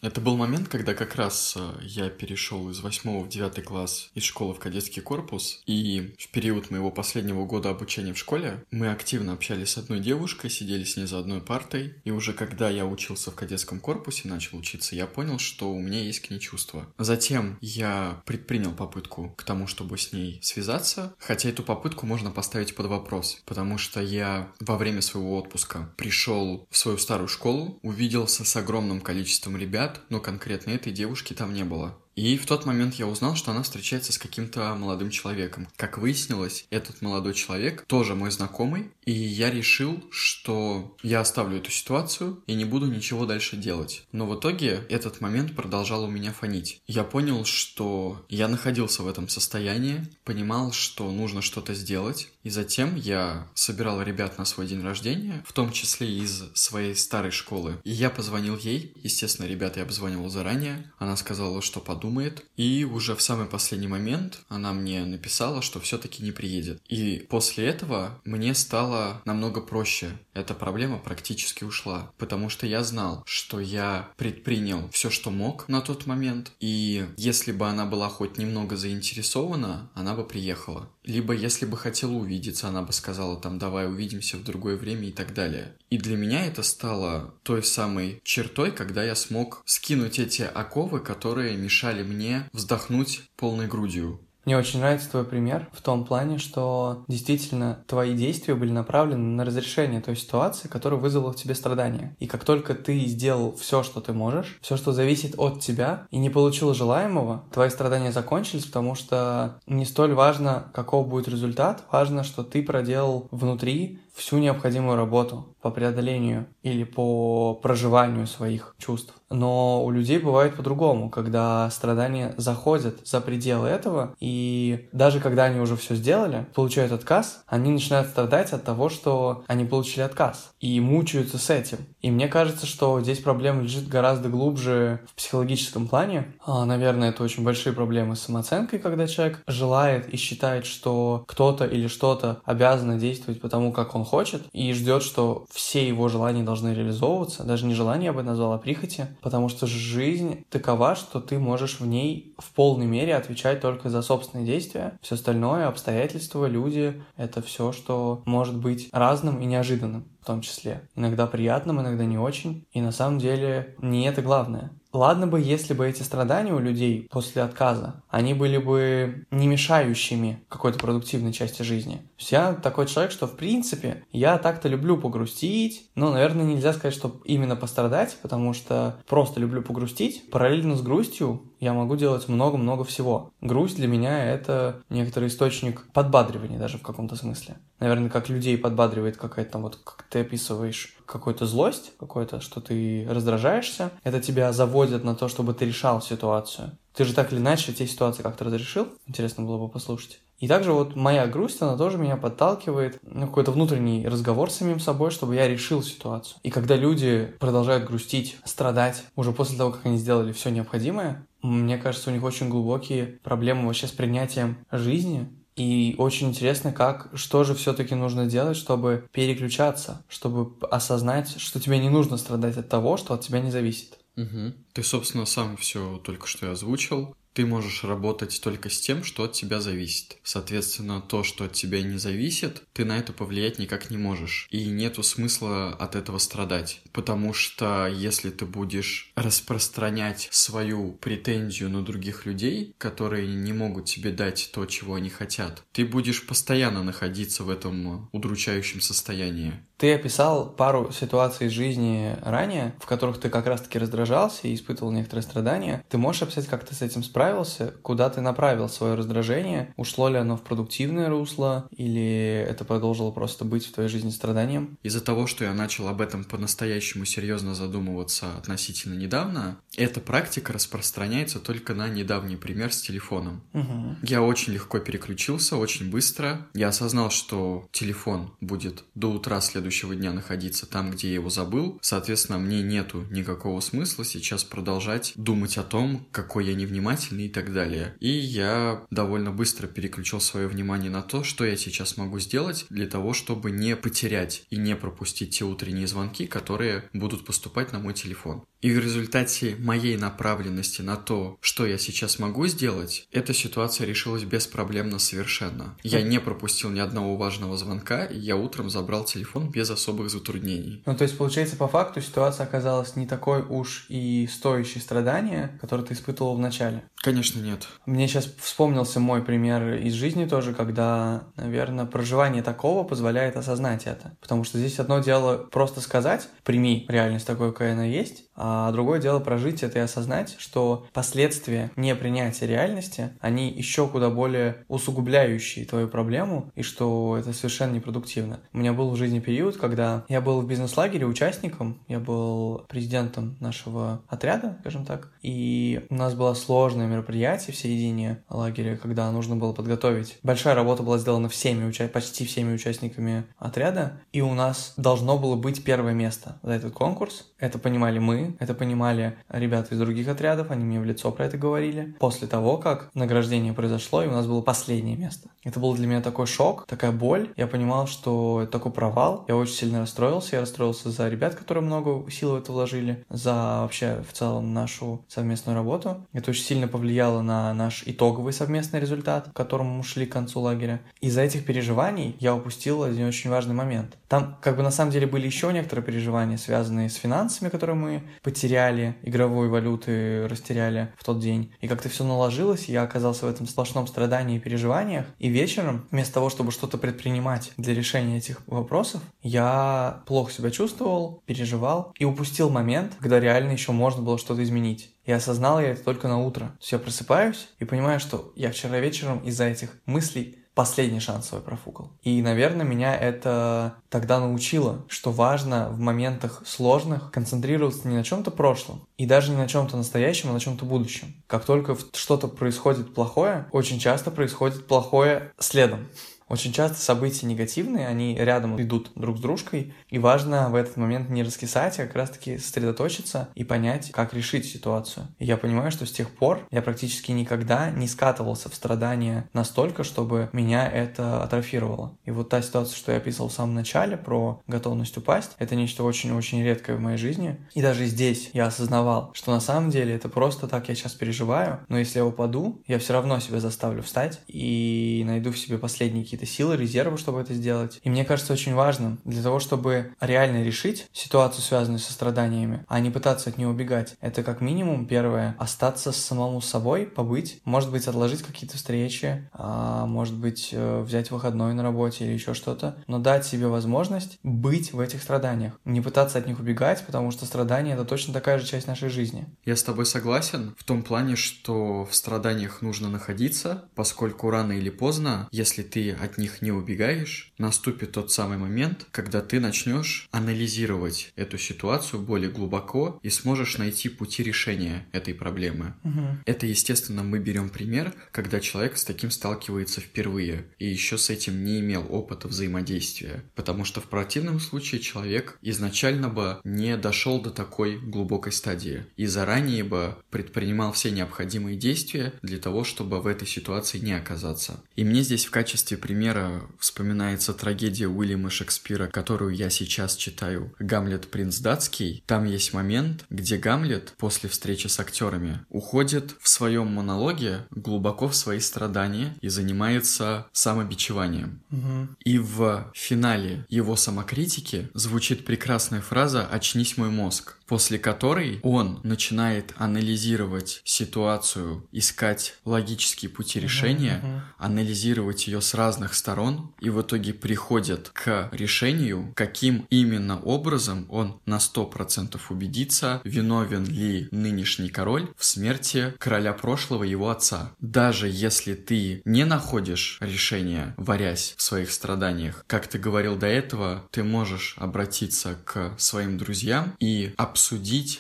Это 0.02 0.20
был 0.20 0.36
момент, 0.36 0.68
когда 0.68 0.96
как 0.96 1.16
раз 1.16 1.54
э, 1.56 1.74
я 1.84 2.10
перешел 2.10 2.72
из 2.72 2.80
8 2.80 3.24
в 3.24 3.30
9 3.30 3.64
класс 3.64 4.10
из 4.16 4.24
школы 4.24 4.56
в 4.56 4.60
кадетский 4.60 5.00
корпус, 5.00 5.62
и 5.68 6.16
в 6.18 6.30
период 6.30 6.72
моего 6.72 6.90
последнего 6.90 7.46
года 7.46 7.70
обучения 7.70 8.14
в 8.14 8.18
школе 8.18 8.66
мы 8.72 8.90
активно 8.90 9.34
общались 9.34 9.70
с 9.70 9.78
одной 9.78 10.00
девушкой, 10.00 10.50
сидели 10.50 10.86
с 10.86 10.98
ней 10.98 11.06
за 11.06 11.20
одной 11.20 11.40
партой, 11.40 11.94
и 12.04 12.10
уже 12.10 12.34
когда 12.34 12.68
я 12.68 12.88
учился 12.88 13.30
в 13.30 13.36
кадетском 13.36 13.80
корпусе, 13.80 14.28
начал 14.28 14.58
учиться, 14.58 14.96
я 14.96 15.06
понял, 15.06 15.38
что 15.38 15.72
у 15.72 15.80
меня 15.80 16.00
есть 16.00 16.22
к 16.22 16.32
ней 16.32 16.40
чувства. 16.40 16.92
Затем 16.98 17.60
я 17.62 18.24
предпринял 18.26 18.72
попытку 18.72 19.36
к 19.38 19.44
тому, 19.44 19.68
чтобы 19.68 20.00
с 20.00 20.14
ней 20.14 20.40
связаться, 20.42 21.14
хотя 21.20 21.50
эту 21.50 21.62
попытку 21.62 22.08
можно 22.08 22.32
поставить 22.32 22.74
под 22.74 22.88
вопрос, 22.88 23.40
потому 23.46 23.78
что 23.78 24.02
я 24.02 24.52
во 24.60 24.78
время 24.78 25.04
своего 25.04 25.38
отпуска 25.38 25.94
пришел 25.96 26.68
в 26.72 26.78
свою 26.78 26.98
старую 26.98 27.28
школу, 27.28 27.78
увиделся 27.84 28.44
с 28.46 28.56
огромным 28.56 29.00
количеством 29.00 29.58
ребят, 29.58 29.91
ребят, 29.92 30.02
но 30.10 30.20
конкретно 30.20 30.72
этой 30.72 30.92
девушки 30.94 31.34
там 31.34 31.54
не 31.54 31.64
было. 31.64 31.98
И 32.22 32.38
в 32.38 32.46
тот 32.46 32.68
момент 32.68 32.94
я 33.00 33.08
узнал, 33.08 33.36
что 33.36 33.50
она 33.50 33.64
встречается 33.64 34.14
с 34.14 34.20
каким-то 34.20 34.76
молодым 34.76 35.10
человеком. 35.10 35.68
Как 35.76 35.98
выяснилось, 35.98 36.68
этот 36.70 37.02
молодой 37.02 37.34
человек 37.34 37.84
тоже 37.88 38.14
мой 38.14 38.30
знакомый, 38.30 38.92
и 39.06 39.12
я 39.12 39.50
решил, 39.50 40.04
что 40.12 40.96
я 41.02 41.22
оставлю 41.22 41.58
эту 41.58 41.72
ситуацию 41.72 42.44
и 42.46 42.54
не 42.54 42.64
буду 42.64 42.86
ничего 42.86 43.26
дальше 43.26 43.58
делать. 43.58 44.04
Но 44.12 44.28
в 44.28 44.38
итоге 44.38 44.86
этот 44.90 45.20
момент 45.20 45.56
продолжал 45.56 46.04
у 46.04 46.12
меня 46.12 46.32
фонить. 46.32 46.80
Я 46.86 47.04
понял, 47.04 47.44
что 47.44 48.24
я 48.30 48.48
находился 48.48 49.02
в 49.02 49.08
этом 49.08 49.28
состоянии, 49.28 50.08
понимал, 50.24 50.74
что 50.74 51.10
нужно 51.10 51.42
что-то 51.42 51.74
сделать, 51.74 52.30
и 52.44 52.52
затем 52.52 52.98
я 52.98 53.48
собирал 53.56 54.00
ребят 54.04 54.38
на 54.38 54.46
свой 54.46 54.68
день 54.68 54.84
рождения, 54.84 55.44
в 55.44 55.54
том 55.54 55.72
числе 55.72 56.08
из 56.08 56.44
своей 56.54 56.96
старой 56.96 57.32
школы. 57.32 57.78
И 57.84 57.90
я 57.90 58.12
позвонил 58.12 58.58
ей, 58.58 58.94
естественно, 59.02 59.48
ребята 59.48 59.80
я 59.80 59.86
обзванивал 59.86 60.30
заранее, 60.30 60.92
она 61.00 61.18
сказала, 61.18 61.64
что 61.64 61.80
подумает, 61.80 62.11
думает. 62.12 62.44
И 62.58 62.84
уже 62.84 63.16
в 63.16 63.22
самый 63.22 63.48
последний 63.48 63.88
момент 63.88 64.40
она 64.50 64.74
мне 64.74 65.06
написала, 65.06 65.62
что 65.62 65.80
все-таки 65.80 66.22
не 66.24 66.32
приедет. 66.32 66.82
И 66.90 67.26
после 67.30 67.66
этого 67.68 68.22
мне 68.26 68.54
стало 68.54 69.22
намного 69.26 69.62
проще. 69.62 70.20
Эта 70.34 70.54
проблема 70.54 70.98
практически 70.98 71.64
ушла, 71.64 72.12
потому 72.18 72.50
что 72.50 72.68
я 72.68 72.84
знал, 72.84 73.24
что 73.26 73.60
я 73.60 74.12
предпринял 74.18 74.90
все, 74.92 75.10
что 75.10 75.32
мог 75.32 75.70
на 75.70 75.82
тот 75.82 76.06
момент. 76.06 76.52
И 76.60 77.06
если 77.18 77.54
бы 77.54 77.68
она 77.68 77.86
была 77.86 78.10
хоть 78.10 78.38
немного 78.38 78.76
заинтересована, 78.76 79.90
она 79.94 80.14
бы 80.14 80.26
приехала. 80.26 80.90
Либо 81.04 81.34
если 81.34 81.66
бы 81.66 81.78
хотела 81.78 82.12
увидеться, 82.12 82.68
она 82.68 82.84
бы 82.84 82.94
сказала 82.94 83.40
там 83.40 83.58
давай 83.58 83.88
увидимся 83.88 84.38
в 84.38 84.44
другое 84.44 84.78
время 84.78 85.08
и 85.08 85.12
так 85.12 85.34
далее. 85.34 85.76
И 85.90 85.98
для 85.98 86.16
меня 86.16 86.46
это 86.46 86.64
стало 86.64 87.34
той 87.44 87.64
самой 87.64 88.22
чертой, 88.24 88.72
когда 88.72 89.04
я 89.04 89.16
смог 89.16 89.64
скинуть 89.66 90.20
эти 90.20 90.44
оковы, 90.44 91.00
которые 91.00 91.58
мешали 91.58 91.91
мне 92.00 92.50
вздохнуть 92.54 93.24
полной 93.36 93.68
грудью. 93.68 94.22
Мне 94.46 94.58
очень 94.58 94.80
нравится 94.80 95.10
твой 95.10 95.24
пример 95.24 95.70
в 95.72 95.82
том 95.82 96.04
плане, 96.04 96.40
что 96.40 97.04
действительно 97.08 97.84
твои 97.88 98.16
действия 98.16 98.56
были 98.56 98.72
направлены 98.72 99.24
на 99.24 99.46
разрешение 99.46 100.02
той 100.02 100.16
ситуации, 100.16 100.68
которая 100.68 101.00
вызвала 101.00 101.32
в 101.32 101.36
тебе 101.36 101.54
страдания. 101.54 102.16
И 102.20 102.26
как 102.26 102.44
только 102.44 102.74
ты 102.74 103.06
сделал 103.06 103.56
все, 103.56 103.84
что 103.84 104.02
ты 104.02 104.14
можешь, 104.14 104.58
все, 104.62 104.78
что 104.78 104.94
зависит 104.94 105.36
от 105.38 105.60
тебя, 105.60 106.08
и 106.10 106.18
не 106.18 106.32
получил 106.32 106.74
желаемого, 106.74 107.46
твои 107.52 107.70
страдания 107.70 108.12
закончились, 108.12 108.66
потому 108.66 108.96
что 108.96 109.60
не 109.68 109.86
столь 109.86 110.14
важно, 110.14 110.72
каков 110.74 111.08
будет 111.08 111.28
результат, 111.28 111.84
важно, 111.92 112.24
что 112.24 112.44
ты 112.44 112.64
проделал 112.64 113.28
внутри 113.30 114.00
всю 114.14 114.38
необходимую 114.38 114.98
работу 114.98 115.56
по 115.62 115.70
преодолению 115.70 116.48
или 116.64 116.84
по 116.84 117.54
проживанию 117.56 118.28
своих 118.28 118.76
чувств. 118.78 119.14
Но 119.30 119.84
у 119.86 119.92
людей 119.92 120.20
бывает 120.20 120.56
по-другому, 120.56 121.10
когда 121.10 121.70
страдания 121.70 122.34
заходят 122.38 123.08
за 123.08 123.22
пределы 123.22 123.70
этого, 123.70 124.14
и 124.20 124.90
даже 124.92 125.22
когда 125.22 125.46
они 125.46 125.60
уже 125.60 125.78
все 125.78 125.96
сделали, 125.96 126.48
получают 126.54 126.92
отказ, 126.92 127.44
они 127.48 127.72
начинают 127.72 128.10
страдать 128.10 128.52
от 128.52 128.64
того, 128.64 128.90
что 128.90 129.44
они 129.48 129.64
получили 129.64 130.02
отказ, 130.02 130.52
и 130.60 130.80
мучаются 130.82 131.38
с 131.38 131.50
этим. 131.50 131.78
И 132.02 132.12
мне 132.12 132.28
кажется, 132.28 132.66
что 132.66 133.00
здесь 133.00 133.20
проблема 133.20 133.62
лежит 133.62 133.88
гораздо 133.88 134.28
глубже 134.28 135.02
в 135.08 135.16
психологическом 135.16 135.88
плане. 135.88 136.36
А, 136.46 136.66
наверное, 136.66 137.10
это 137.10 137.24
очень 137.24 137.44
большие 137.44 137.74
проблемы 137.74 138.16
с 138.16 138.22
самооценкой, 138.22 138.80
когда 138.80 139.08
человек 139.08 139.42
желает 139.48 140.14
и 140.14 140.18
считает, 140.18 140.66
что 140.66 141.24
кто-то 141.28 141.66
или 141.66 141.88
что-то 141.88 142.42
обязано 142.44 143.00
действовать 143.00 143.40
потому, 143.40 143.72
как 143.72 143.96
он 143.96 144.01
хочет, 144.04 144.44
и 144.52 144.74
ждет, 144.74 145.04
что 145.04 145.46
все 145.52 145.88
его 145.88 146.08
желания 146.08 146.44
должны 146.44 146.74
реализовываться, 146.74 147.44
даже 147.44 147.66
не 147.66 147.74
желания 147.74 148.06
я 148.06 148.14
бы 148.14 148.24
назвал, 148.24 148.54
а 148.54 148.58
прихоти, 148.58 149.08
потому 149.22 149.50
что 149.50 149.68
жизнь 149.68 150.44
такова, 150.50 150.96
что 150.96 151.20
ты 151.20 151.40
можешь 151.40 151.80
в 151.80 151.86
ней 151.86 152.34
в 152.38 152.52
полной 152.52 152.86
мере 152.86 153.16
отвечать 153.16 153.62
только 153.62 153.90
за 153.90 154.02
собственные 154.02 154.46
действия. 154.46 154.98
Все 155.02 155.16
остальное, 155.16 155.68
обстоятельства, 155.68 156.46
люди— 156.46 157.02
это 157.18 157.42
все, 157.42 157.72
что 157.72 158.22
может 158.26 158.58
быть 158.58 158.90
разным 158.92 159.40
и 159.40 159.46
неожиданным 159.46 160.06
в 160.22 160.26
том 160.26 160.42
числе. 160.42 160.88
Иногда 160.96 161.26
приятным, 161.26 161.82
иногда 161.82 162.06
не 162.06 162.18
очень. 162.18 162.66
И 162.72 162.82
на 162.82 162.92
самом 162.92 163.18
деле 163.18 163.76
не 163.80 164.06
это 164.08 164.22
главное. 164.22 164.72
Ладно 164.94 165.26
бы, 165.26 165.40
если 165.40 165.74
бы 165.74 165.88
эти 165.88 166.04
страдания 166.04 166.54
у 166.54 166.60
людей 166.60 167.08
после 167.10 167.42
отказа, 167.44 168.04
они 168.10 168.34
были 168.34 168.58
бы 168.58 169.26
не 169.32 169.48
мешающими 169.48 170.44
какой-то 170.50 170.80
продуктивной 170.80 171.32
части 171.32 171.62
жизни. 171.62 172.02
Есть 172.22 172.34
я 172.34 172.54
такой 172.54 172.86
человек, 172.86 173.12
что 173.12 173.26
в 173.26 173.36
принципе 173.36 174.06
я 174.12 174.38
так-то 174.38 174.70
люблю 174.70 174.96
погрустить, 174.96 175.90
но, 175.96 176.12
наверное, 176.12 176.46
нельзя 176.46 176.72
сказать, 176.72 176.94
что 176.94 177.20
именно 177.26 177.56
пострадать, 177.56 178.16
потому 178.22 178.54
что 178.54 179.02
просто 179.08 179.40
люблю 179.40 179.64
погрустить. 179.64 180.30
Параллельно 180.30 180.76
с 180.76 180.84
грустью 180.84 181.42
я 181.60 181.74
могу 181.74 181.96
делать 181.96 182.28
много-много 182.28 182.84
всего. 182.84 183.32
Грусть 183.42 183.78
для 183.78 183.88
меня 183.88 184.24
это 184.24 184.84
некоторый 184.90 185.30
источник 185.30 185.88
подбадривания 185.94 186.60
даже 186.60 186.78
в 186.78 186.84
каком-то 186.84 187.16
смысле. 187.16 187.58
Наверное, 187.80 188.12
как 188.12 188.30
людей 188.30 188.56
подбадривает 188.56 189.18
какая-то 189.18 189.54
там 189.54 189.64
вот, 189.64 189.78
как 189.84 190.06
ты 190.08 190.20
описываешь, 190.20 190.96
какую-то 191.08 191.48
злость, 191.48 191.94
какое-то, 191.98 192.40
что 192.40 192.62
ты 192.62 193.08
раздражаешься. 193.10 193.90
Это 194.04 194.22
тебя 194.22 194.54
заводит 194.54 195.04
на 195.04 195.16
то, 195.16 195.28
чтобы 195.28 195.56
ты 195.56 195.66
решал 195.66 196.04
ситуацию. 196.04 196.78
Ты 196.94 197.04
же 197.04 197.16
так 197.16 197.34
или 197.34 197.40
иначе 197.40 197.74
те 197.74 197.88
ситуации 197.88 198.22
как-то 198.22 198.44
разрешил. 198.44 198.90
Интересно 199.08 199.44
было 199.44 199.58
бы 199.58 199.70
послушать. 199.70 200.20
И 200.42 200.48
также 200.48 200.74
вот 200.74 200.96
моя 200.96 201.28
грусть, 201.28 201.62
она 201.62 201.78
тоже 201.78 202.00
меня 202.00 202.18
подталкивает 202.18 203.00
на 203.04 203.28
какой-то 203.28 203.52
внутренний 203.52 204.08
разговор 204.08 204.50
с 204.50 204.56
самим 204.56 204.80
собой, 204.80 205.12
чтобы 205.12 205.36
я 205.36 205.48
решил 205.48 205.84
ситуацию. 205.84 206.40
И 206.42 206.50
когда 206.50 206.76
люди 206.76 207.32
продолжают 207.40 207.86
грустить, 207.86 208.38
страдать, 208.44 209.04
уже 209.16 209.32
после 209.32 209.58
того, 209.58 209.72
как 209.72 209.86
они 209.86 209.98
сделали 209.98 210.34
все 210.34 210.50
необходимое, 210.50 211.28
мне 211.44 211.78
кажется, 211.78 212.10
у 212.10 212.14
них 212.14 212.24
очень 212.24 212.50
глубокие 212.50 213.20
проблемы 213.24 213.68
вообще 213.68 213.86
с 213.86 213.92
принятием 213.92 214.58
жизни, 214.72 215.30
и 215.56 215.96
очень 216.00 216.30
интересно, 216.30 216.72
как, 216.72 217.10
что 217.14 217.44
же 217.44 217.54
все-таки 217.54 217.94
нужно 217.94 218.26
делать, 218.26 218.58
чтобы 218.58 219.08
переключаться, 219.12 220.04
чтобы 220.08 220.54
осознать, 220.68 221.40
что 221.40 221.60
тебе 221.60 221.78
не 221.78 221.90
нужно 221.90 222.18
страдать 222.18 222.58
от 222.58 222.68
того, 222.68 222.98
что 222.98 223.14
от 223.14 223.22
тебя 223.22 223.42
не 223.42 223.52
зависит. 223.52 224.00
Угу. 224.18 224.54
Ты, 224.74 224.84
собственно, 224.84 225.26
сам 225.26 225.58
все 225.58 225.98
только 226.04 226.26
что 226.26 226.48
и 226.48 226.50
озвучил. 226.50 227.16
Ты 227.34 227.46
можешь 227.46 227.84
работать 227.84 228.42
только 228.44 228.70
с 228.70 228.80
тем, 228.80 229.04
что 229.04 229.24
от 229.24 229.34
тебя 229.34 229.62
зависит. 229.62 230.18
Соответственно, 230.24 231.02
то, 231.02 231.24
что 231.24 231.46
от 231.46 231.54
тебя 231.54 231.82
не 231.82 231.98
зависит, 231.98 232.64
ты 232.74 232.86
на 232.86 232.98
это 232.98 233.14
повлиять 233.14 233.60
никак 233.60 233.90
не 233.90 233.98
можешь. 233.98 234.48
И 234.52 234.66
нету 234.66 235.04
смысла 235.04 235.70
от 235.70 235.96
этого 235.96 236.18
страдать. 236.18 236.82
Потому 236.92 237.34
что 237.34 237.88
если 237.88 238.30
ты 238.30 238.46
будешь 238.46 239.12
распространять 239.16 240.28
свою 240.32 240.94
претензию 240.94 241.70
на 241.70 241.84
других 241.84 242.26
людей, 242.26 242.76
которые 242.78 243.28
не 243.28 243.54
могут 243.54 243.86
тебе 243.86 244.12
дать 244.12 244.50
то, 244.54 244.66
чего 244.66 244.96
они 244.96 245.10
хотят, 245.10 245.64
ты 245.72 245.86
будешь 245.86 246.26
постоянно 246.26 246.84
находиться 246.84 247.44
в 247.44 247.50
этом 247.50 248.10
удручающем 248.12 248.82
состоянии. 248.82 249.54
Ты 249.82 249.96
описал 249.96 250.48
пару 250.48 250.92
ситуаций 250.92 251.48
из 251.48 251.54
жизни 251.54 252.16
ранее, 252.22 252.76
в 252.80 252.86
которых 252.86 253.20
ты 253.20 253.30
как 253.30 253.48
раз-таки 253.48 253.80
раздражался 253.80 254.48
и 254.48 254.54
испытывал 254.54 254.92
некоторые 254.92 255.24
страдания. 255.24 255.84
Ты 255.90 255.98
можешь 255.98 256.22
описать, 256.22 256.46
как 256.46 256.64
ты 256.64 256.76
с 256.76 256.84
этим 256.84 257.04
справился? 257.04 257.74
Куда 257.82 258.12
ты 258.12 258.22
направил 258.22 258.70
свое 258.70 258.94
раздражение? 258.94 259.74
Ушло 259.78 260.08
ли 260.08 260.18
оно 260.18 260.38
в 260.38 260.44
продуктивное 260.44 261.10
русло? 261.10 261.68
Или 261.76 262.46
это 262.48 262.64
продолжило 262.64 263.10
просто 263.10 263.44
быть 263.44 263.66
в 263.66 263.72
твоей 263.74 263.90
жизни 263.90 264.12
страданием? 264.12 264.78
Из-за 264.84 265.02
того, 265.02 265.26
что 265.26 265.46
я 265.46 265.54
начал 265.56 265.88
об 265.88 266.02
этом 266.02 266.26
по-настоящему 266.26 267.06
серьезно 267.06 267.56
задумываться 267.56 268.38
относительно 268.38 268.94
недавно, 268.94 269.58
эта 269.76 270.00
практика 270.00 270.54
распространяется 270.54 271.40
только 271.40 271.74
на 271.74 271.88
недавний 271.88 272.36
пример 272.36 272.72
с 272.72 272.84
телефоном. 272.84 273.42
Угу. 273.54 273.96
Я 274.04 274.22
очень 274.22 274.54
легко 274.54 274.78
переключился, 274.78 275.58
очень 275.58 275.90
быстро. 275.90 276.46
Я 276.54 276.68
осознал, 276.68 277.10
что 277.10 277.68
телефон 277.72 278.36
будет 278.42 278.84
до 278.94 279.10
утра 279.12 279.42
следующего 279.42 279.71
дня 279.72 280.14
находиться 280.14 280.66
там, 280.66 280.92
где 280.92 281.10
я 281.10 281.16
его 281.16 281.30
забыл. 281.30 281.80
Соответственно, 281.82 282.38
мне 282.38 282.62
нету 282.62 283.06
никакого 283.10 283.60
смысла 283.62 284.06
сейчас 284.06 284.44
продолжать 284.44 285.14
думать 285.16 285.58
о 285.58 285.64
том, 285.64 286.08
какой 286.12 286.46
я 286.46 286.54
невнимательный 286.54 287.26
и 287.26 287.30
так 287.30 287.54
далее. 287.54 287.96
И 288.00 288.10
я 288.10 288.86
довольно 288.92 289.32
быстро 289.32 289.68
переключил 289.68 290.20
свое 290.20 290.48
внимание 290.48 290.92
на 290.92 291.02
то, 291.02 291.24
что 291.24 291.46
я 291.46 291.56
сейчас 291.56 291.98
могу 291.98 292.20
сделать 292.20 292.66
для 292.70 292.88
того, 292.88 293.14
чтобы 293.14 293.52
не 293.52 293.76
потерять 293.76 294.44
и 294.50 294.58
не 294.58 294.76
пропустить 294.76 295.38
те 295.38 295.46
утренние 295.46 295.88
звонки, 295.88 296.28
которые 296.28 296.90
будут 296.94 297.26
поступать 297.26 297.72
на 297.72 297.80
мой 297.80 297.94
телефон. 297.94 298.44
И 298.62 298.72
в 298.72 298.80
результате 298.80 299.56
моей 299.56 299.98
направленности 299.98 300.82
на 300.82 300.96
то, 300.96 301.38
что 301.42 301.66
я 301.66 301.78
сейчас 301.78 302.20
могу 302.20 302.46
сделать, 302.48 303.08
эта 303.12 303.34
ситуация 303.34 303.88
решилась 303.88 304.24
беспроблемно 304.24 305.00
совершенно. 305.00 305.76
Я 305.84 306.02
не 306.02 306.20
пропустил 306.20 306.70
ни 306.70 306.80
одного 306.80 307.18
важного 307.18 307.58
звонка, 307.58 308.06
и 308.06 308.18
я 308.18 308.36
утром 308.36 308.70
забрал 308.70 309.04
телефон 309.06 309.50
без 309.50 309.61
особых 309.70 310.10
затруднений. 310.10 310.82
Ну, 310.86 310.96
то 310.96 311.04
есть, 311.04 311.18
получается, 311.18 311.56
по 311.56 311.68
факту 311.68 312.02
ситуация 312.02 312.46
оказалась 312.46 312.96
не 312.96 313.06
такой 313.06 313.42
уж 313.42 313.86
и 313.90 314.28
стоящей 314.32 314.80
страдания, 314.80 315.58
которое 315.62 315.84
ты 315.84 315.94
испытывал 315.94 316.36
в 316.36 316.40
начале. 316.40 316.84
Конечно, 316.96 317.40
нет. 317.40 317.68
Мне 317.86 318.08
сейчас 318.08 318.26
вспомнился 318.40 319.00
мой 319.00 319.24
пример 319.24 319.76
из 319.76 319.94
жизни 319.94 320.26
тоже, 320.26 320.54
когда, 320.54 321.24
наверное, 321.36 321.86
проживание 321.86 322.44
такого 322.44 322.84
позволяет 322.84 323.38
осознать 323.38 323.86
это. 323.86 324.18
Потому 324.22 324.44
что 324.44 324.58
здесь 324.58 324.80
одно 324.80 325.00
дело 325.00 325.38
просто 325.38 325.82
сказать, 325.82 326.28
прими 326.44 326.86
реальность 326.88 327.28
такой, 327.28 327.52
какая 327.52 327.74
она 327.74 327.86
есть, 327.86 328.26
а 328.36 328.72
другое 328.72 329.00
дело 329.00 329.20
прожить 329.20 329.64
это 329.64 329.80
и 329.80 329.82
осознать, 329.82 330.36
что 330.38 330.88
последствия 330.94 331.72
непринятия 331.76 332.48
реальности, 332.48 333.12
они 333.20 333.52
еще 333.52 333.88
куда 333.88 334.10
более 334.10 334.66
усугубляющие 334.68 335.66
твою 335.66 335.88
проблему, 335.88 336.52
и 336.56 336.64
что 336.64 337.18
это 337.18 337.34
совершенно 337.34 337.74
непродуктивно. 337.74 338.40
У 338.54 338.58
меня 338.58 338.74
был 338.74 338.90
в 338.90 338.96
жизни 338.96 339.20
период, 339.20 339.51
когда 339.58 340.04
я 340.10 340.22
был 340.22 340.42
в 340.42 340.48
бизнес-лагере 340.48 341.06
участником, 341.06 341.82
я 341.88 342.00
был 342.00 342.66
президентом 342.70 343.38
нашего 343.40 344.02
отряда, 344.08 344.58
скажем 344.62 344.86
так, 344.86 345.12
и 345.22 345.86
у 345.90 345.96
нас 345.96 346.14
было 346.14 346.34
сложное 346.34 346.88
мероприятие 346.88 347.54
в 347.54 347.58
середине 347.58 348.24
лагеря, 348.30 348.78
когда 348.78 349.12
нужно 349.12 349.36
было 349.36 349.54
подготовить. 349.54 350.18
Большая 350.24 350.56
работа 350.56 350.84
была 350.84 350.98
сделана 350.98 351.30
всеми, 351.30 351.68
уча... 351.68 351.88
почти 351.88 352.26
всеми 352.26 352.54
участниками 352.54 353.26
отряда, 353.38 354.02
и 354.12 354.22
у 354.22 354.34
нас 354.34 354.74
должно 354.78 355.18
было 355.18 355.36
быть 355.36 355.64
первое 355.64 355.94
место 355.94 356.40
за 356.44 356.54
этот 356.54 356.74
конкурс. 356.74 357.32
Это 357.38 357.60
понимали 357.60 358.00
мы, 358.00 358.36
это 358.40 358.54
понимали 358.54 359.18
ребята 359.30 359.74
из 359.74 359.80
других 359.80 360.08
отрядов, 360.08 360.52
они 360.52 360.64
мне 360.64 360.80
в 360.80 360.86
лицо 360.86 361.12
про 361.12 361.26
это 361.26 361.38
говорили. 361.38 361.96
После 362.00 362.28
того, 362.28 362.58
как 362.58 362.90
награждение 362.94 363.54
произошло, 363.54 364.04
и 364.04 364.08
у 364.08 364.12
нас 364.12 364.28
было 364.28 364.42
последнее 364.42 364.96
место. 364.96 365.30
Это 365.44 365.60
был 365.60 365.74
для 365.74 365.88
меня 365.88 366.02
такой 366.02 366.28
шок, 366.28 366.66
такая 366.68 366.92
боль. 366.92 367.34
Я 367.36 367.48
понимал, 367.48 367.88
что 367.88 368.42
это 368.44 368.52
такой 368.52 368.72
провал. 368.72 369.26
Я 369.28 369.36
очень 369.42 369.56
сильно 369.56 369.82
расстроился. 369.82 370.36
Я 370.36 370.42
расстроился 370.42 370.90
за 370.90 371.10
ребят, 371.10 371.36
которые 371.36 371.64
много 371.64 372.10
сил 372.12 372.32
в 372.32 372.36
это 372.36 372.52
вложили, 372.52 373.04
за 373.10 373.34
вообще 373.62 374.04
в 374.08 374.14
целом 374.14 374.54
нашу 374.54 375.04
совместную 375.08 375.56
работу. 375.56 376.06
Это 376.14 376.32
очень 376.32 376.44
сильно 376.44 376.68
повлияло 376.68 377.22
на 377.22 377.54
наш 377.54 377.84
итоговый 377.86 378.34
совместный 378.34 378.80
результат, 378.80 379.30
к 379.30 379.34
которому 379.34 379.78
мы 379.78 379.84
шли 379.84 380.06
к 380.06 380.12
концу 380.12 380.40
лагеря. 380.40 380.82
Из-за 381.02 381.22
этих 381.22 381.46
переживаний 381.46 382.16
я 382.20 382.36
упустил 382.36 382.84
один 382.84 383.08
очень 383.08 383.30
важный 383.30 383.54
момент. 383.54 383.98
Там 384.08 384.38
как 384.42 384.58
бы 384.58 384.64
на 384.64 384.72
самом 384.72 384.92
деле 384.92 385.08
были 385.08 385.26
еще 385.26 385.54
некоторые 385.54 385.86
переживания, 385.86 386.38
связанные 386.38 386.90
с 386.90 386.96
финансами, 386.96 387.50
которые 387.50 387.76
мы 387.76 388.04
потеряли, 388.22 388.96
игровой 389.04 389.48
валюты 389.48 390.28
растеряли 390.28 390.94
в 390.98 391.04
тот 391.04 391.20
день. 391.20 391.52
И 391.62 391.68
как-то 391.68 391.90
все 391.90 392.04
наложилось, 392.04 392.66
я 392.66 392.84
оказался 392.84 393.26
в 393.26 393.30
этом 393.30 393.48
сплошном 393.48 393.88
страдании 393.88 394.38
и 394.38 394.40
переживаниях. 394.40 395.06
И 395.20 395.30
вечером, 395.30 395.86
вместо 395.92 396.16
того, 396.16 396.30
чтобы 396.30 396.52
что-то 396.52 396.78
предпринимать 396.78 397.54
для 397.58 397.74
решения 397.74 398.18
этих 398.18 398.42
вопросов, 398.48 399.02
я 399.22 400.04
плохо 400.06 400.32
себя 400.32 400.52
чувствовал, 400.52 401.22
переживал 401.26 401.94
и 401.98 402.06
упустил 402.06 402.50
момент, 402.50 402.94
когда 403.00 403.20
реально 403.20 403.52
еще 403.52 403.72
можно 403.72 404.02
было 404.02 404.18
что-то 404.18 404.44
изменить. 404.44 404.92
И 405.06 405.12
осознал 405.12 405.60
я 405.60 405.72
это 405.72 405.84
только 405.84 406.08
на 406.08 406.20
утро. 406.20 406.48
То 406.48 406.58
есть 406.60 406.72
я 406.72 406.80
просыпаюсь 406.80 407.50
и 407.60 407.66
понимаю, 407.66 408.00
что 408.00 408.32
я 408.36 408.52
вчера 408.52 408.80
вечером 408.80 409.20
из-за 409.20 409.46
этих 409.46 409.80
мыслей 409.86 410.38
последний 410.54 411.00
шанс 411.00 411.28
свой 411.30 411.42
профукал. 411.42 411.92
И, 412.02 412.22
наверное, 412.22 412.66
меня 412.66 412.96
это 412.96 413.76
тогда 413.90 414.20
научило, 414.20 414.86
что 414.90 415.12
важно 415.12 415.70
в 415.70 415.80
моментах 415.80 416.44
сложных 416.46 417.12
концентрироваться 417.12 417.88
не 417.88 417.96
на 417.96 418.04
чем-то 418.04 418.32
прошлом, 418.32 418.86
и 418.98 419.06
даже 419.06 419.32
не 419.32 419.38
на 419.38 419.48
чем-то 419.48 419.78
настоящем, 419.78 420.30
а 420.30 420.34
на 420.34 420.40
чем-то 420.40 420.66
будущем. 420.66 421.16
Как 421.28 421.46
только 421.46 421.78
что-то 421.94 422.28
происходит 422.28 422.94
плохое, 422.94 423.48
очень 423.52 423.80
часто 423.80 424.12
происходит 424.12 424.68
плохое 424.68 425.32
следом. 425.40 425.88
Очень 426.32 426.54
часто 426.54 426.78
события 426.78 427.26
негативные, 427.26 427.90
они 427.90 428.16
рядом 428.16 428.60
идут 428.62 428.92
друг 428.96 429.18
с 429.18 429.20
дружкой, 429.20 429.74
и 429.90 430.00
важно 430.00 430.50
в 430.50 430.56
этот 430.56 430.78
момент 430.78 431.10
не 431.10 431.24
раскисать, 431.24 431.78
а 431.78 431.86
как 431.86 431.96
раз-таки 431.98 432.38
сосредоточиться 432.38 433.28
и 433.36 433.44
понять, 433.44 433.92
как 433.92 434.14
решить 434.14 434.46
ситуацию. 434.46 435.08
И 435.20 435.26
я 435.26 435.36
понимаю, 435.36 435.72
что 435.72 435.86
с 435.86 435.92
тех 435.92 436.10
пор 436.10 436.48
я 436.50 436.62
практически 436.62 437.12
никогда 437.12 437.70
не 437.70 437.86
скатывался 437.86 438.50
в 438.50 438.56
страдания 438.56 439.30
настолько, 439.34 439.84
чтобы 439.84 440.30
меня 440.32 440.72
это 440.72 441.22
атрофировало. 441.22 441.98
И 442.06 442.12
вот 442.12 442.30
та 442.30 442.42
ситуация, 442.42 442.78
что 442.78 442.94
я 442.94 443.00
описывал 443.00 443.28
в 443.28 443.34
самом 443.34 443.54
начале 443.54 443.98
про 443.98 444.42
готовность 444.48 444.96
упасть, 444.96 445.32
это 445.38 445.58
нечто 445.58 445.84
очень-очень 445.84 446.42
редкое 446.42 446.78
в 446.78 446.80
моей 446.80 446.98
жизни. 446.98 447.46
И 447.56 447.62
даже 447.62 447.86
здесь 447.88 448.30
я 448.32 448.46
осознавал, 448.46 449.12
что 449.16 449.32
на 449.32 449.42
самом 449.42 449.70
деле 449.70 449.96
это 449.96 450.08
просто 450.08 450.48
так 450.48 450.70
я 450.70 450.76
сейчас 450.76 450.94
переживаю, 450.94 451.60
но 451.68 451.78
если 451.78 452.00
я 452.00 452.06
упаду, 452.06 452.62
я 452.68 452.80
все 452.80 452.94
равно 452.94 453.20
себя 453.20 453.42
заставлю 453.42 453.84
встать 453.84 454.22
и 454.30 455.04
найду 455.06 455.34
в 455.34 455.38
себе 455.38 455.58
последние 455.58 456.06
какие-то 456.06 456.21
какие-то 456.22 456.26
силы, 456.26 456.58
резервы, 456.58 456.98
чтобы 456.98 457.22
это 457.22 457.34
сделать. 457.34 457.80
И 457.84 457.90
мне 457.90 458.06
кажется 458.06 458.34
очень 458.34 458.54
важным 458.54 459.00
для 459.06 459.24
того, 459.24 459.40
чтобы 459.40 459.94
реально 460.00 460.44
решить 460.44 460.88
ситуацию, 460.94 461.42
связанную 461.42 461.80
со 461.80 461.92
страданиями, 461.92 462.64
а 462.68 462.80
не 462.80 462.92
пытаться 462.92 463.30
от 463.30 463.38
нее 463.38 463.48
убегать. 463.48 463.96
Это 464.02 464.24
как 464.24 464.42
минимум 464.42 464.86
первое, 464.86 465.36
остаться 465.40 465.92
с 465.92 465.98
самому 465.98 466.42
собой, 466.42 466.86
побыть, 466.86 467.42
может 467.46 467.72
быть, 467.72 467.88
отложить 467.88 468.22
какие-то 468.22 468.58
встречи, 468.58 469.30
а, 469.34 469.86
может 469.86 470.16
быть, 470.16 470.50
э, 470.52 470.82
взять 470.82 471.12
выходной 471.12 471.54
на 471.54 471.64
работе 471.64 472.06
или 472.06 472.14
еще 472.14 472.34
что-то, 472.34 472.76
но 472.88 473.00
дать 473.00 473.26
себе 473.26 473.48
возможность 473.48 474.20
быть 474.24 474.74
в 474.74 474.80
этих 474.80 475.02
страданиях, 475.02 475.54
не 475.66 475.82
пытаться 475.82 476.18
от 476.18 476.28
них 476.28 476.40
убегать, 476.40 476.86
потому 476.86 477.12
что 477.12 477.26
страдания— 477.26 477.74
это 477.74 477.86
точно 477.86 478.14
такая 478.14 478.40
же 478.40 478.46
часть 478.46 478.68
нашей 478.68 478.90
жизни. 478.90 479.26
Я 479.46 479.56
с 479.56 479.64
тобой 479.64 479.86
согласен 479.86 480.54
в 480.58 480.64
том 480.64 480.84
плане, 480.84 481.16
что 481.16 481.86
в 481.86 481.96
страданиях 481.96 482.62
нужно 482.62 482.90
находиться, 482.90 483.66
поскольку 483.76 484.30
рано 484.30 484.54
или 484.54 484.70
поздно, 484.70 485.28
если 485.32 485.64
ты 485.64 485.92
от 485.92 486.11
них 486.18 486.42
не 486.42 486.52
убегаешь, 486.52 487.32
наступит 487.38 487.92
тот 487.92 488.12
самый 488.12 488.38
момент, 488.38 488.86
когда 488.92 489.22
ты 489.22 489.40
начнешь 489.40 490.08
анализировать 490.12 491.12
эту 491.16 491.38
ситуацию 491.38 492.02
более 492.02 492.30
глубоко 492.30 493.00
и 493.04 493.10
сможешь 493.10 493.58
найти 493.58 493.90
пути 493.90 494.24
решения 494.24 494.88
этой 494.92 495.14
проблемы. 495.14 495.74
Угу. 495.84 496.08
Это, 496.26 496.46
естественно, 496.46 497.04
мы 497.04 497.20
берем 497.20 497.50
пример, 497.50 497.94
когда 498.12 498.40
человек 498.40 498.78
с 498.78 498.84
таким 498.84 499.12
сталкивается 499.12 499.82
впервые 499.82 500.46
и 500.60 500.68
еще 500.68 500.98
с 500.98 501.10
этим 501.10 501.44
не 501.44 501.60
имел 501.60 501.86
опыта 501.90 502.28
взаимодействия, 502.28 503.24
потому 503.36 503.66
что 503.66 503.82
в 503.82 503.86
противном 503.86 504.40
случае 504.40 504.82
человек 504.82 505.38
изначально 505.42 506.10
бы 506.10 506.40
не 506.44 506.78
дошел 506.78 507.22
до 507.22 507.32
такой 507.32 507.80
глубокой 507.80 508.32
стадии 508.32 508.86
и 508.98 509.06
заранее 509.06 509.64
бы 509.64 509.96
предпринимал 510.10 510.74
все 510.74 510.92
необходимые 510.92 511.58
действия 511.58 512.14
для 512.22 512.38
того, 512.38 512.64
чтобы 512.64 513.02
в 513.02 513.08
этой 513.08 513.28
ситуации 513.28 513.80
не 513.80 513.94
оказаться. 513.94 514.64
И 514.76 514.84
мне 514.84 515.02
здесь 515.02 515.26
в 515.26 515.32
качестве 515.32 515.78
примера 515.78 515.91
примера 515.92 516.44
вспоминается 516.58 517.34
трагедия 517.34 517.88
Уильяма 517.88 518.30
Шекспира, 518.30 518.88
которую 518.88 519.36
я 519.36 519.50
сейчас 519.50 519.98
читаю, 519.98 520.56
«Гамлет. 520.58 521.12
Принц 521.12 521.40
датский». 521.40 522.02
Там 522.08 522.24
есть 522.24 522.54
момент, 522.54 523.04
где 523.10 523.36
Гамлет 523.36 523.94
после 523.98 524.30
встречи 524.30 524.68
с 524.68 524.80
актерами 524.80 525.42
уходит 525.50 526.16
в 526.22 526.30
своем 526.30 526.68
монологе 526.68 527.46
глубоко 527.52 528.08
в 528.08 528.16
свои 528.16 528.40
страдания 528.40 529.18
и 529.20 529.28
занимается 529.28 530.28
самобичеванием. 530.32 531.42
Угу. 531.52 531.88
И 532.06 532.18
в 532.18 532.72
финале 532.74 533.46
его 533.50 533.76
самокритики 533.76 534.70
звучит 534.74 535.26
прекрасная 535.26 535.82
фраза 535.82 536.26
«Очнись 536.26 536.78
мой 536.78 536.90
мозг». 536.90 537.36
После 537.52 537.80
которой 537.80 538.40
он 538.44 538.80
начинает 538.84 539.54
анализировать 539.58 540.62
ситуацию, 540.64 541.68
искать 541.74 542.36
логические 542.46 543.12
пути 543.12 543.42
решения, 543.42 544.00
uh-huh, 544.02 544.08
uh-huh. 544.08 544.22
анализировать 544.38 545.28
ее 545.28 545.42
с 545.42 545.54
разных 545.54 545.94
сторон 545.94 546.54
и 546.62 546.70
в 546.70 546.82
итоге 546.82 547.14
приходит 547.14 547.90
к 547.90 548.30
решению, 548.32 549.12
каким 549.18 549.68
именно 549.70 550.18
образом 550.22 550.86
он 550.88 551.20
на 551.26 551.40
100% 551.40 552.18
убедится, 552.30 553.02
виновен 553.04 553.66
ли 553.66 554.08
нынешний 554.12 554.70
король 554.70 555.10
в 555.18 555.26
смерти 555.26 555.94
короля 556.00 556.32
прошлого 556.32 556.86
его 556.86 557.10
отца. 557.10 557.52
Даже 557.60 558.08
если 558.08 558.54
ты 558.54 559.02
не 559.04 559.26
находишь 559.26 559.98
решения, 560.00 560.74
варясь 560.78 561.34
в 561.36 561.42
своих 561.42 561.70
страданиях, 561.74 562.46
как 562.48 562.68
ты 562.68 562.80
говорил 562.80 563.18
до 563.18 563.28
этого, 563.28 563.90
ты 563.92 564.06
можешь 564.06 564.56
обратиться 564.58 565.36
к 565.44 565.74
своим 565.78 566.18
друзьям 566.18 566.78
и 566.80 567.14
обсудить 567.18 567.41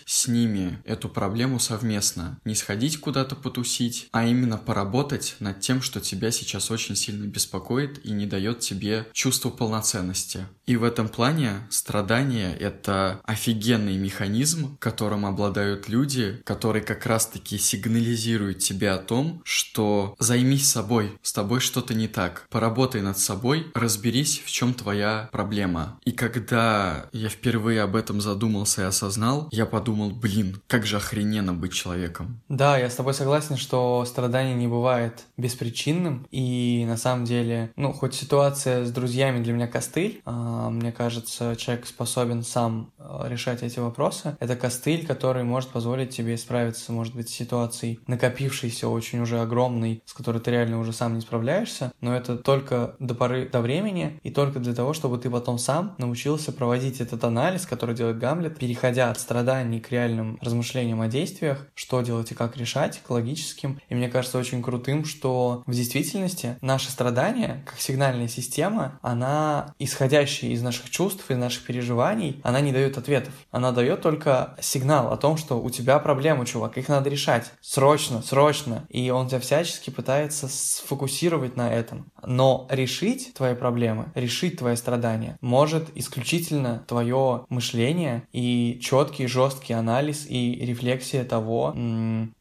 с 0.06 0.28
ними 0.28 0.80
эту 0.86 1.10
проблему 1.10 1.60
совместно. 1.60 2.40
Не 2.46 2.56
сходить 2.56 3.00
куда-то 3.00 3.36
потусить, 3.36 4.08
а 4.12 4.26
именно 4.26 4.58
поработать 4.58 5.36
над 5.40 5.60
тем, 5.60 5.82
что 5.82 6.00
тебя 6.00 6.32
сейчас 6.32 6.72
очень 6.72 6.96
сильно 6.96 7.26
беспокоит 7.26 8.06
и 8.06 8.12
не 8.12 8.26
дает 8.26 8.60
тебе 8.60 9.08
чувство 9.14 9.50
полноценности. 9.50 10.46
И 10.66 10.76
в 10.78 10.84
этом 10.84 11.10
плане 11.10 11.68
страдание— 11.70 12.56
это 12.60 13.20
офигенный 13.24 13.98
механизм, 13.98 14.78
которым 14.78 15.26
обладают 15.26 15.90
люди, 15.90 16.42
который 16.46 16.82
как 16.82 17.06
раз-таки 17.06 17.58
сигнализирует 17.58 18.60
тебе 18.60 18.92
о 18.92 18.98
том, 18.98 19.42
что 19.44 20.16
займись 20.20 20.70
собой, 20.70 21.18
с 21.22 21.34
тобой 21.34 21.60
что-то 21.60 21.94
не 21.94 22.08
так, 22.08 22.48
поработай 22.50 23.02
над 23.02 23.18
собой, 23.18 23.68
разберись, 23.74 24.42
в 24.46 24.50
чем 24.52 24.74
твоя 24.74 25.30
проблема. 25.32 26.00
И 26.06 26.12
когда 26.12 27.10
я 27.12 27.30
впервые 27.30 27.82
об 27.82 27.96
этом 27.96 28.22
задумался 28.22 28.82
и 28.82 28.86
осознал, 28.86 29.31
я 29.52 29.66
подумал, 29.66 30.12
блин, 30.12 30.62
как 30.68 30.86
же 30.86 30.98
охрененно 30.98 31.54
быть 31.54 31.74
человеком. 31.74 32.42
Да, 32.50 32.78
я 32.78 32.90
с 32.90 32.96
тобой 32.96 33.14
согласен, 33.14 33.58
что 33.58 34.04
страдание 34.06 34.56
не 34.56 34.68
бывает 34.68 35.26
беспричинным, 35.38 36.28
и 36.32 36.86
на 36.88 36.98
самом 36.98 37.26
деле, 37.26 37.72
ну, 37.76 37.94
хоть 37.94 38.14
ситуация 38.14 38.86
с 38.86 38.92
друзьями 38.92 39.44
для 39.44 39.54
меня 39.54 39.68
костыль, 39.68 40.22
а, 40.26 40.70
мне 40.70 40.92
кажется, 40.92 41.56
человек 41.56 41.86
способен 41.86 42.44
сам 42.44 42.92
а, 42.98 43.28
решать 43.28 43.64
эти 43.64 43.80
вопросы. 43.80 44.36
Это 44.40 44.56
костыль, 44.56 45.06
который 45.06 45.44
может 45.44 45.70
позволить 45.70 46.16
тебе 46.16 46.38
справиться, 46.38 46.92
может 46.92 47.16
быть, 47.16 47.30
с 47.30 47.34
ситуацией 47.34 48.00
накопившейся 48.08 48.88
очень 48.88 49.20
уже 49.20 49.40
огромной, 49.40 50.04
с 50.06 50.14
которой 50.14 50.40
ты 50.40 50.52
реально 50.52 50.80
уже 50.80 50.94
сам 50.94 51.16
не 51.16 51.22
справляешься, 51.22 51.92
но 52.02 52.16
это 52.16 52.38
только 52.38 52.96
до 53.00 53.16
поры 53.16 53.50
до 53.50 53.62
времени 53.62 54.20
и 54.24 54.32
только 54.32 54.60
для 54.60 54.74
того, 54.74 54.94
чтобы 54.94 55.18
ты 55.18 55.30
потом 55.30 55.58
сам 55.58 55.96
научился 55.98 56.52
проводить 56.52 57.02
этот 57.02 57.24
анализ, 57.24 57.66
который 57.66 57.96
делает 57.96 58.18
Гамлет, 58.18 58.58
переходя 58.58 59.11
от 59.12 59.20
страданий 59.20 59.80
к 59.80 59.92
реальным 59.92 60.38
размышлениям 60.42 61.02
о 61.02 61.08
действиях, 61.08 61.68
что 61.76 62.02
делать 62.02 62.32
и 62.32 62.36
как 62.36 62.58
решать, 62.58 63.02
к 63.04 63.10
логическим. 63.10 63.80
И 63.90 63.96
мне 63.96 64.10
кажется 64.10 64.38
очень 64.38 64.64
крутым, 64.64 65.06
что 65.06 65.64
в 65.66 65.74
действительности 65.74 66.58
наши 66.62 66.90
страдания, 66.90 67.64
как 67.66 67.80
сигнальная 67.80 68.28
система, 68.28 69.00
она, 69.02 69.74
исходящая 69.80 70.52
из 70.52 70.62
наших 70.62 70.90
чувств, 70.90 71.30
из 71.30 71.38
наших 71.38 71.66
переживаний, 71.66 72.40
она 72.44 72.62
не 72.62 72.72
дает 72.72 72.98
ответов. 72.98 73.34
Она 73.52 73.72
дает 73.72 74.02
только 74.02 74.56
сигнал 74.62 75.12
о 75.12 75.18
том, 75.18 75.38
что 75.38 75.62
у 75.62 75.70
тебя 75.70 76.00
проблемы, 76.00 76.46
чувак, 76.46 76.78
их 76.78 76.88
надо 76.90 77.10
решать. 77.10 77.52
Срочно, 77.62 78.22
срочно. 78.22 78.86
И 78.90 79.10
он 79.10 79.28
тебя 79.28 79.40
всячески 79.40 79.90
пытается 79.90 80.48
сфокусировать 80.48 81.56
на 81.56 81.74
этом. 81.74 82.12
Но 82.26 82.68
решить 82.70 83.34
твои 83.34 83.56
проблемы, 83.56 84.12
решить 84.16 84.58
твои 84.58 84.76
страдания 84.76 85.38
может 85.42 85.90
исключительно 85.96 86.84
твое 86.88 87.46
мышление 87.50 88.28
и 88.32 88.80
четкий, 89.02 89.28
жесткий 89.28 89.74
анализ 89.74 90.26
и 90.30 90.56
рефлексия 90.62 91.24
того, 91.24 91.76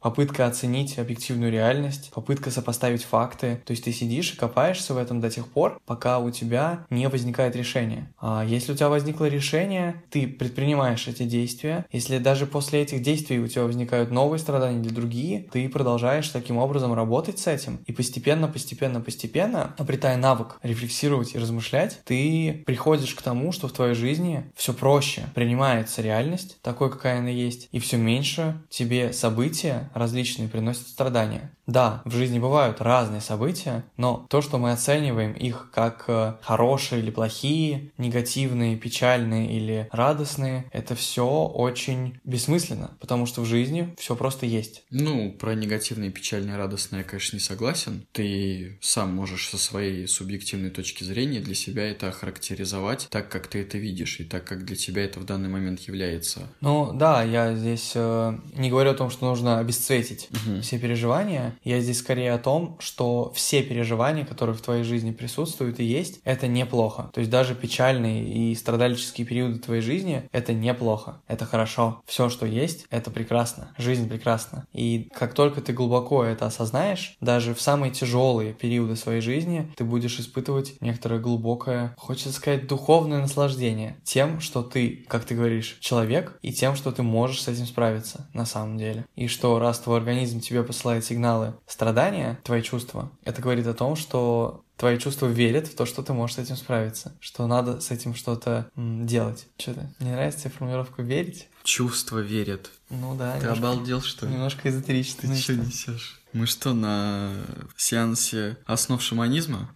попытка 0.01 0.47
оценить 0.47 0.99
объективную 0.99 1.51
реальность, 1.51 2.11
попытка 2.15 2.51
сопоставить 2.51 3.03
факты. 3.03 3.63
То 3.65 3.71
есть 3.71 3.85
ты 3.85 3.93
сидишь 3.93 4.35
и 4.35 4.37
копаешься 4.37 4.95
в 4.95 4.99
этом 4.99 5.21
до 5.21 5.31
тех 5.31 5.47
пор, 5.49 5.81
пока 5.87 6.19
у 6.19 6.31
тебя 6.31 6.87
не 6.91 7.09
возникает 7.09 7.57
решение. 7.57 8.13
А 8.21 8.45
если 8.45 8.73
у 8.73 8.77
тебя 8.77 8.89
возникло 8.89 9.25
решение, 9.27 10.03
ты 10.11 10.27
предпринимаешь 10.27 11.09
эти 11.09 11.23
действия. 11.23 11.87
Если 11.93 12.19
даже 12.19 12.47
после 12.47 12.83
этих 12.83 13.03
действий 13.03 13.39
у 13.39 13.47
тебя 13.47 13.65
возникают 13.65 14.11
новые 14.11 14.39
страдания 14.39 14.81
или 14.81 14.93
другие, 14.93 15.49
ты 15.53 15.69
продолжаешь 15.69 16.29
таким 16.29 16.59
образом 16.59 16.93
работать 16.93 17.39
с 17.39 17.47
этим 17.47 17.79
и 17.87 17.93
постепенно, 17.93 18.49
постепенно, 18.49 19.01
постепенно, 19.01 19.75
обретая 19.79 20.17
навык 20.17 20.59
рефлексировать 20.63 21.35
и 21.35 21.39
размышлять, 21.39 22.01
ты 22.05 22.63
приходишь 22.67 23.15
к 23.15 23.23
тому, 23.23 23.53
что 23.53 23.69
в 23.69 23.73
твоей 23.73 23.95
жизни 23.95 24.51
все 24.55 24.75
проще 24.75 25.23
принимается 25.35 26.03
реальность 26.03 26.50
такой, 26.63 26.91
какая 26.91 27.19
она 27.19 27.29
есть, 27.29 27.69
и 27.73 27.79
все 27.79 27.97
меньше 27.97 28.61
тебе 28.69 29.13
события 29.13 29.91
различные 29.95 30.49
приносят 30.49 30.89
страдания. 30.89 31.53
Да, 31.67 32.03
в 32.05 32.13
жизни 32.13 32.41
бывают 32.41 32.81
разные 32.81 33.21
события, 33.21 33.85
но 33.97 34.27
то, 34.29 34.43
что 34.43 34.59
мы 34.59 34.73
оцениваем 34.73 35.33
их 35.33 35.71
как 35.73 36.05
э, 36.09 36.35
хорошие 36.43 37.01
или 37.01 37.11
плохие, 37.13 37.93
негативные, 37.97 38.77
печальные 38.77 39.53
или 39.57 39.89
радостные, 39.93 40.69
это 40.73 40.97
все 40.97 41.47
очень 41.47 42.19
бессмысленно, 42.25 42.97
потому 42.99 43.27
что 43.27 43.43
в 43.43 43.45
жизни 43.45 43.95
все 43.99 44.17
просто 44.17 44.47
есть. 44.47 44.83
Ну, 44.91 45.31
про 45.33 45.55
негативные, 45.55 46.11
печальные, 46.11 46.57
радостные 46.57 47.03
я, 47.03 47.05
конечно, 47.05 47.37
не 47.37 47.41
согласен. 47.41 48.05
Ты 48.11 48.79
сам 48.81 49.15
можешь 49.15 49.49
со 49.49 49.59
своей 49.59 50.09
субъективной 50.09 50.71
точки 50.71 51.05
зрения 51.05 51.39
для 51.39 51.55
себя 51.55 51.85
это 51.89 52.09
охарактеризовать 52.09 53.07
так, 53.11 53.29
как 53.29 53.47
ты 53.47 53.61
это 53.61 53.79
видишь, 53.79 54.19
и 54.19 54.25
так, 54.25 54.45
как 54.45 54.65
для 54.65 54.77
тебя 54.77 55.05
это 55.05 55.21
в 55.21 55.25
данный 55.25 55.49
момент 55.49 55.81
является. 55.81 56.40
Ну, 56.61 56.93
да, 56.93 57.23
я 57.23 57.55
здесь 57.55 57.93
э, 57.95 58.39
не 58.55 58.71
говорю 58.71 58.91
о 58.91 58.95
том, 58.95 59.11
что 59.11 59.27
нужно 59.27 59.59
обесцветить 59.59 60.29
угу. 60.31 60.61
все 60.61 60.79
переживания, 60.79 61.57
я 61.65 61.81
здесь 61.81 61.99
скорее 61.99 62.33
о 62.33 62.39
том, 62.39 62.77
что 62.81 63.33
все 63.35 63.63
переживания, 63.63 64.25
которые 64.25 64.57
в 64.57 64.61
твоей 64.61 64.85
жизни 64.85 65.11
присутствуют 65.11 65.81
и 65.81 65.85
есть, 65.85 66.21
это 66.25 66.47
неплохо. 66.47 67.11
То 67.13 67.21
есть 67.21 67.31
даже 67.31 67.55
печальные 67.55 68.25
и 68.25 68.55
страдальческие 68.55 69.27
периоды 69.27 69.59
твоей 69.59 69.83
жизни— 69.83 70.29
это 70.33 70.53
неплохо, 70.53 71.21
это 71.29 71.45
хорошо. 71.45 72.03
Все, 72.07 72.29
что 72.29 72.47
есть, 72.47 72.87
это 72.91 73.11
прекрасно. 73.11 73.73
Жизнь 73.79 74.09
прекрасна. 74.09 74.67
И 74.73 75.09
как 75.15 75.35
только 75.35 75.61
ты 75.61 75.73
глубоко 75.73 76.25
это 76.25 76.47
осознаешь, 76.47 77.17
даже 77.21 77.55
в 77.55 77.61
самые 77.61 77.93
тяжелые 77.93 78.53
периоды 78.53 78.97
своей 78.97 79.21
жизни 79.21 79.71
ты 79.77 79.85
будешь 79.85 80.19
испытывать 80.19 80.81
некоторое 80.81 81.21
глубокое, 81.21 81.95
хочется 81.97 82.33
сказать, 82.33 82.67
духовное 82.67 83.21
наслаждение 83.21 83.97
тем, 84.05 84.41
что 84.41 84.63
ты, 84.63 85.05
как 85.09 85.25
ты 85.25 85.35
говоришь, 85.35 85.79
человек, 85.81 86.30
и 86.43 86.53
тем, 86.53 86.77
что 86.77 86.93
ты 86.93 87.03
можешь 87.03 87.43
с 87.43 87.49
этим 87.49 87.67
справиться 87.67 88.29
на 88.33 88.47
самом 88.47 88.79
деле. 88.79 89.07
И 89.17 89.29
что 89.29 89.59
раз 89.59 89.81
твой 89.81 89.99
организм 89.99 90.41
тебе 90.41 90.63
посылает 90.63 91.05
сигналы 91.05 91.55
страдания, 91.67 92.39
твои 92.45 92.63
чувства, 92.63 93.11
это 93.25 93.43
говорит 93.43 93.67
о 93.67 93.75
том, 93.75 93.97
что 93.97 94.65
твои 94.77 94.99
чувства 94.99 95.27
верят 95.27 95.67
в 95.69 95.77
то, 95.77 95.85
что 95.85 96.03
ты 96.03 96.15
можешь 96.15 96.37
с 96.37 96.39
этим 96.39 96.57
справиться, 96.57 97.13
что 97.21 97.47
надо 97.47 97.81
с 97.81 97.91
этим 97.91 98.15
что-то 98.15 98.71
делать. 98.77 99.47
Что-то. 99.59 99.93
Мне 99.99 100.13
нравится 100.13 100.41
тебе 100.41 100.51
формулировка 100.51 101.03
«верить». 101.03 101.49
Чувства 101.63 102.19
верят. 102.19 102.71
Ну 102.89 103.15
да. 103.15 103.35
Ты 103.35 103.41
немножко, 103.43 103.69
обалдел, 103.69 104.01
что 104.01 104.27
ли? 104.27 104.33
Немножко 104.33 104.71
эзотерично. 104.71 105.29
Ты 105.29 105.37
что 105.37 105.55
несешь? 105.55 106.21
Мы 106.33 106.47
что, 106.47 106.73
на 106.73 107.35
сеансе 107.77 108.57
основ 108.65 109.03
шаманизма? 109.03 109.71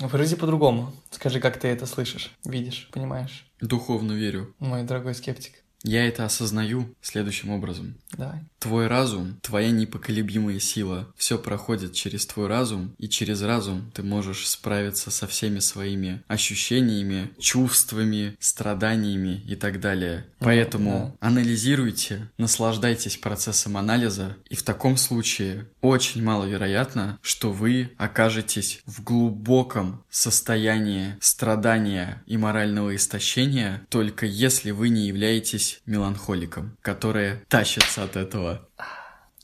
Подожди 0.00 0.36
по-другому. 0.36 0.92
Скажи, 1.10 1.40
как 1.40 1.58
ты 1.58 1.68
это 1.68 1.86
слышишь, 1.86 2.30
видишь, 2.44 2.88
понимаешь? 2.92 3.50
Духовно 3.60 4.12
верю. 4.12 4.54
Мой 4.60 4.84
дорогой 4.84 5.14
скептик. 5.14 5.64
Я 5.84 6.06
это 6.06 6.24
осознаю 6.24 6.94
следующим 7.00 7.50
образом. 7.50 7.94
Давай. 8.16 8.40
Твой 8.58 8.88
разум, 8.88 9.38
твоя 9.42 9.70
непоколебимая 9.70 10.58
сила, 10.58 11.12
все 11.16 11.38
проходит 11.38 11.92
через 11.92 12.26
твой 12.26 12.48
разум, 12.48 12.94
и 12.98 13.08
через 13.08 13.42
разум 13.42 13.90
ты 13.94 14.02
можешь 14.02 14.48
справиться 14.48 15.12
со 15.12 15.28
всеми 15.28 15.60
своими 15.60 16.22
ощущениями, 16.26 17.30
чувствами, 17.38 18.36
страданиями 18.40 19.40
и 19.46 19.54
так 19.54 19.78
далее. 19.78 20.26
Поэтому 20.40 21.16
да. 21.20 21.28
анализируйте, 21.28 22.28
наслаждайтесь 22.38 23.16
процессом 23.16 23.76
анализа, 23.76 24.36
и 24.50 24.56
в 24.56 24.64
таком 24.64 24.96
случае 24.96 25.68
очень 25.80 26.22
маловероятно, 26.24 27.18
что 27.22 27.52
вы 27.52 27.92
окажетесь 27.96 28.80
в 28.86 29.04
глубоком 29.04 30.02
состоянии 30.10 31.16
страдания 31.20 32.22
и 32.26 32.36
морального 32.36 32.96
истощения, 32.96 33.86
только 33.88 34.26
если 34.26 34.72
вы 34.72 34.88
не 34.88 35.06
являетесь 35.06 35.67
меланхоликом, 35.86 36.76
которое 36.82 37.44
тащится 37.48 38.04
от 38.04 38.16
этого 38.16 38.68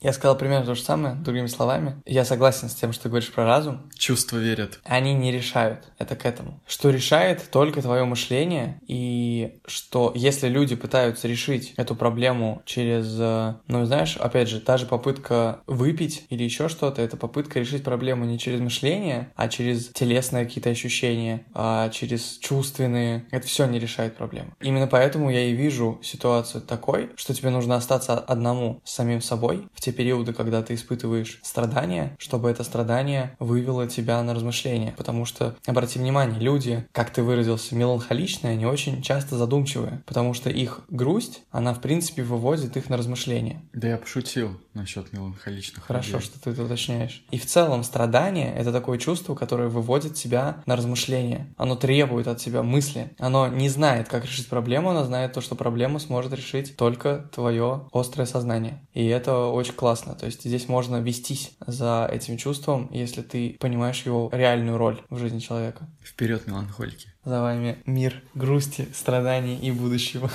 Я 0.05 0.13
сказал 0.13 0.37
примерно 0.37 0.67
то 0.67 0.75
же 0.75 0.83
самое, 0.83 1.15
другими 1.15 1.47
словами. 1.47 2.03
Я 2.05 2.27
согласен 2.27 2.69
с 2.69 2.75
тем, 2.75 2.93
что 2.93 3.05
ты 3.05 3.09
говоришь 3.09 3.33
про 3.33 3.47
разум. 3.47 3.91
Чувства 3.97 4.37
верят. 4.37 4.79
Они 4.85 5.15
не 5.15 5.33
решают. 5.33 5.89
Это 5.99 6.15
к 6.15 6.27
этому. 6.27 6.61
Что 6.67 6.91
решает 6.91 7.51
только 7.51 7.81
твое 7.81 8.05
мышление, 8.05 8.79
и 8.87 9.61
что 9.67 10.13
если 10.15 10.49
люди 10.49 10.77
пытаются 10.77 11.27
решить 11.27 11.73
эту 11.79 11.97
проблему 11.97 12.61
через, 12.67 13.17
э, 13.19 13.55
ну, 13.67 13.87
знаешь, 13.87 14.19
опять 14.19 14.51
же, 14.51 14.61
та 14.61 14.77
же 14.77 14.85
попытка 14.85 15.61
выпить 15.67 16.27
или 16.29 16.43
еще 16.43 16.69
что-то, 16.69 17.01
это 17.01 17.17
попытка 17.17 17.61
решить 17.61 17.83
проблему 17.83 18.27
не 18.27 18.39
через 18.39 18.61
мышление, 18.61 19.33
а 19.37 19.49
через 19.49 19.89
телесные 19.89 20.45
какие-то 20.45 20.69
ощущения, 20.69 21.47
а 21.55 21.89
через 21.89 22.37
чувственные. 22.43 23.25
Это 23.31 23.47
все 23.47 23.65
не 23.65 23.79
решает 23.79 24.19
проблему. 24.19 24.53
Именно 24.61 24.87
поэтому 24.87 25.31
я 25.31 25.47
и 25.47 25.55
вижу 25.55 25.99
ситуацию 26.03 26.61
такой, 26.61 27.09
что 27.17 27.33
тебе 27.33 27.49
нужно 27.49 27.77
остаться 27.77 28.19
одному 28.19 28.83
с 28.85 28.93
самим 28.93 29.23
собой 29.23 29.67
в 29.73 29.81
те 29.81 29.94
периоды, 29.95 30.33
когда 30.33 30.63
ты 30.63 30.75
испытываешь 30.75 31.39
страдания, 31.43 32.17
чтобы 32.19 32.51
это 32.51 32.65
страдание 32.65 33.37
вывело 33.39 33.87
тебя 33.87 34.23
на 34.23 34.35
размышления. 34.35 34.95
Потому 34.97 35.25
что, 35.25 35.57
обрати 35.67 35.99
внимание, 35.99 36.39
люди, 36.39 36.87
как 36.93 37.11
ты 37.11 37.23
выразился, 37.23 37.75
меланхоличные, 37.75 38.53
они 38.55 38.67
очень 38.67 39.03
часто 39.03 39.37
задумчивые, 39.37 40.03
потому 40.07 40.35
что 40.35 40.51
их 40.51 40.81
грусть, 40.89 41.43
она 41.51 41.73
в 41.75 41.81
принципе 41.81 42.23
выводит 42.23 42.77
их 42.77 42.91
на 42.91 42.97
размышления. 42.97 43.63
Да 43.73 43.89
я 43.89 43.97
пошутил 43.97 44.61
насчет 44.75 45.13
меланхоличных 45.13 45.85
Хорошо, 45.85 46.15
людей. 46.15 46.27
что 46.27 46.41
ты 46.41 46.51
это 46.51 46.65
уточняешь. 46.65 47.25
И 47.31 47.39
в 47.39 47.47
целом 47.47 47.85
страдание— 47.85 48.55
это 48.57 48.73
такое 48.73 48.99
чувство, 48.99 49.35
которое 49.35 49.69
выводит 49.69 50.15
тебя 50.15 50.63
на 50.67 50.77
размышления. 50.77 51.55
Оно 51.57 51.77
требует 51.77 52.27
от 52.27 52.39
тебя 52.39 52.63
мысли. 52.63 53.13
Оно 53.19 53.49
не 53.49 53.69
знает, 53.69 54.09
как 54.09 54.25
решить 54.25 54.49
проблему, 54.49 54.91
оно 54.91 55.05
знает 55.05 55.33
то, 55.33 55.41
что 55.41 55.55
проблему 55.55 55.99
сможет 55.99 56.33
решить 56.33 56.77
только 56.77 57.31
твое 57.33 57.89
острое 57.93 58.27
сознание. 58.27 58.87
И 58.93 59.07
это 59.07 59.47
очень 59.47 59.74
классно. 59.75 60.15
То 60.15 60.27
есть 60.27 60.45
здесь 60.45 60.69
можно 60.69 61.01
вестись 61.01 61.53
за 61.67 62.09
этим 62.11 62.37
чувством, 62.37 62.89
если 62.93 63.23
ты 63.23 63.57
понимаешь 63.61 64.03
его 64.03 64.31
реальную 64.33 64.79
роль 64.79 65.03
в 65.11 65.19
жизни 65.19 65.39
человека. 65.39 65.89
Вперед, 66.03 66.47
меланхолики. 66.47 67.09
За 67.25 67.41
вами 67.41 67.79
мир 67.87 68.23
грусти, 68.35 68.89
страданий 68.95 69.57
и 69.57 69.71
будущего. 69.71 70.31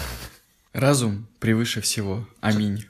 Разум 0.73 1.27
превыше 1.39 1.81
всего. 1.81 2.27
Аминь. 2.41 2.85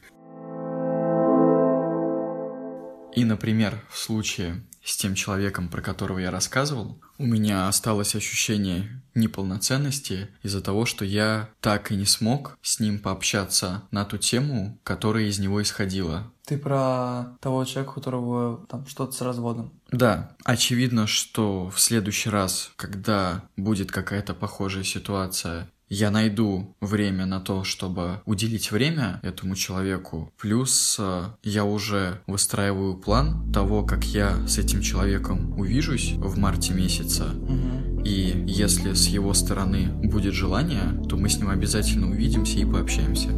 И, 3.15 3.25
например, 3.25 3.81
в 3.89 3.97
случае 3.97 4.61
с 4.83 4.97
тем 4.97 5.15
человеком, 5.15 5.69
про 5.69 5.81
которого 5.81 6.19
я 6.19 6.31
рассказывал, 6.31 6.99
у 7.17 7.25
меня 7.25 7.67
осталось 7.67 8.15
ощущение 8.15 9.01
неполноценности 9.13 10.29
из-за 10.43 10.61
того, 10.61 10.85
что 10.85 11.05
я 11.05 11.49
так 11.59 11.91
и 11.91 11.95
не 11.95 12.05
смог 12.05 12.57
с 12.61 12.79
ним 12.79 12.99
пообщаться 12.99 13.83
на 13.91 14.05
ту 14.05 14.17
тему, 14.17 14.79
которая 14.83 15.25
из 15.25 15.39
него 15.39 15.61
исходила. 15.61 16.31
Ты 16.45 16.57
про 16.57 17.37
того 17.41 17.63
человека, 17.65 17.91
у 17.91 17.93
которого 17.95 18.65
там 18.67 18.87
что-то 18.87 19.11
с 19.11 19.21
разводом. 19.21 19.71
Да, 19.91 20.35
очевидно, 20.43 21.05
что 21.05 21.69
в 21.69 21.79
следующий 21.79 22.29
раз, 22.29 22.71
когда 22.75 23.43
будет 23.55 23.91
какая-то 23.91 24.33
похожая 24.33 24.83
ситуация, 24.83 25.69
я 25.89 26.11
найду 26.11 26.75
время 26.81 27.25
на 27.25 27.39
то, 27.39 27.63
чтобы 27.63 28.21
уделить 28.25 28.71
время 28.71 29.19
этому 29.23 29.55
человеку. 29.55 30.31
Плюс 30.39 30.97
э, 30.99 31.23
я 31.43 31.65
уже 31.65 32.21
выстраиваю 32.27 32.95
план 32.95 33.51
того, 33.51 33.83
как 33.83 34.05
я 34.05 34.47
с 34.47 34.57
этим 34.57 34.81
человеком 34.81 35.59
увижусь 35.59 36.13
в 36.13 36.37
марте 36.37 36.73
месяца. 36.73 37.25
Угу. 37.25 38.03
И 38.05 38.45
если 38.47 38.93
с 38.93 39.07
его 39.07 39.33
стороны 39.33 39.87
будет 40.03 40.33
желание, 40.33 41.03
то 41.09 41.17
мы 41.17 41.27
с 41.29 41.37
ним 41.37 41.49
обязательно 41.49 42.09
увидимся 42.09 42.59
и 42.59 42.65
пообщаемся. 42.65 43.29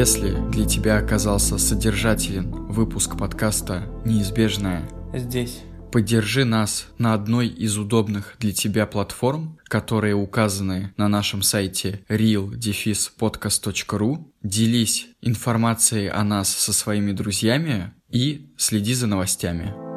Если 0.00 0.32
для 0.50 0.64
тебя 0.64 0.96
оказался 0.96 1.58
содержателен 1.58 2.50
выпуск 2.50 3.18
подкаста 3.18 3.86
«Неизбежное», 4.06 4.88
Здесь. 5.12 5.60
поддержи 5.92 6.46
нас 6.46 6.86
на 6.96 7.12
одной 7.12 7.48
из 7.48 7.76
удобных 7.76 8.36
для 8.38 8.54
тебя 8.54 8.86
платформ, 8.86 9.58
которые 9.64 10.14
указаны 10.14 10.94
на 10.96 11.08
нашем 11.08 11.42
сайте 11.42 12.00
real-podcast.ru, 12.08 14.24
делись 14.42 15.08
информацией 15.20 16.06
о 16.06 16.24
нас 16.24 16.48
со 16.48 16.72
своими 16.72 17.12
друзьями 17.12 17.92
и 18.08 18.54
следи 18.56 18.94
за 18.94 19.06
новостями. 19.06 19.89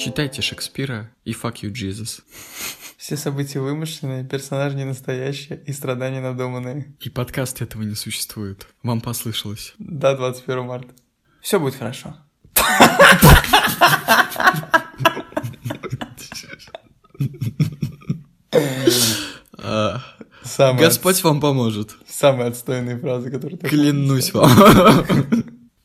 Читайте 0.00 0.40
Шекспира 0.40 1.10
и 1.26 1.32
Fuck 1.32 1.56
you, 1.60 1.70
Jesus. 1.70 2.22
Все 2.96 3.18
события 3.18 3.60
вымышленные, 3.60 4.24
персонажи 4.24 4.74
не 4.74 4.84
настоящие 4.84 5.62
и 5.66 5.74
страдания 5.74 6.22
надуманные. 6.22 6.94
И 7.00 7.10
подкаст 7.10 7.60
этого 7.60 7.82
не 7.82 7.94
существует. 7.94 8.66
Вам 8.82 9.02
послышалось. 9.02 9.74
До 9.78 10.16
21 10.16 10.64
марта. 10.64 10.94
Все 11.42 11.60
будет 11.60 11.74
хорошо. 11.74 12.16
Самые 20.42 20.86
Господь 20.86 21.22
вам 21.22 21.42
поможет. 21.42 21.94
Самые 22.08 22.48
отстойные 22.48 22.98
фразы, 22.98 23.30
которые 23.30 23.58
ты 23.58 23.68
Клянусь 23.68 24.32
вам. 24.32 24.50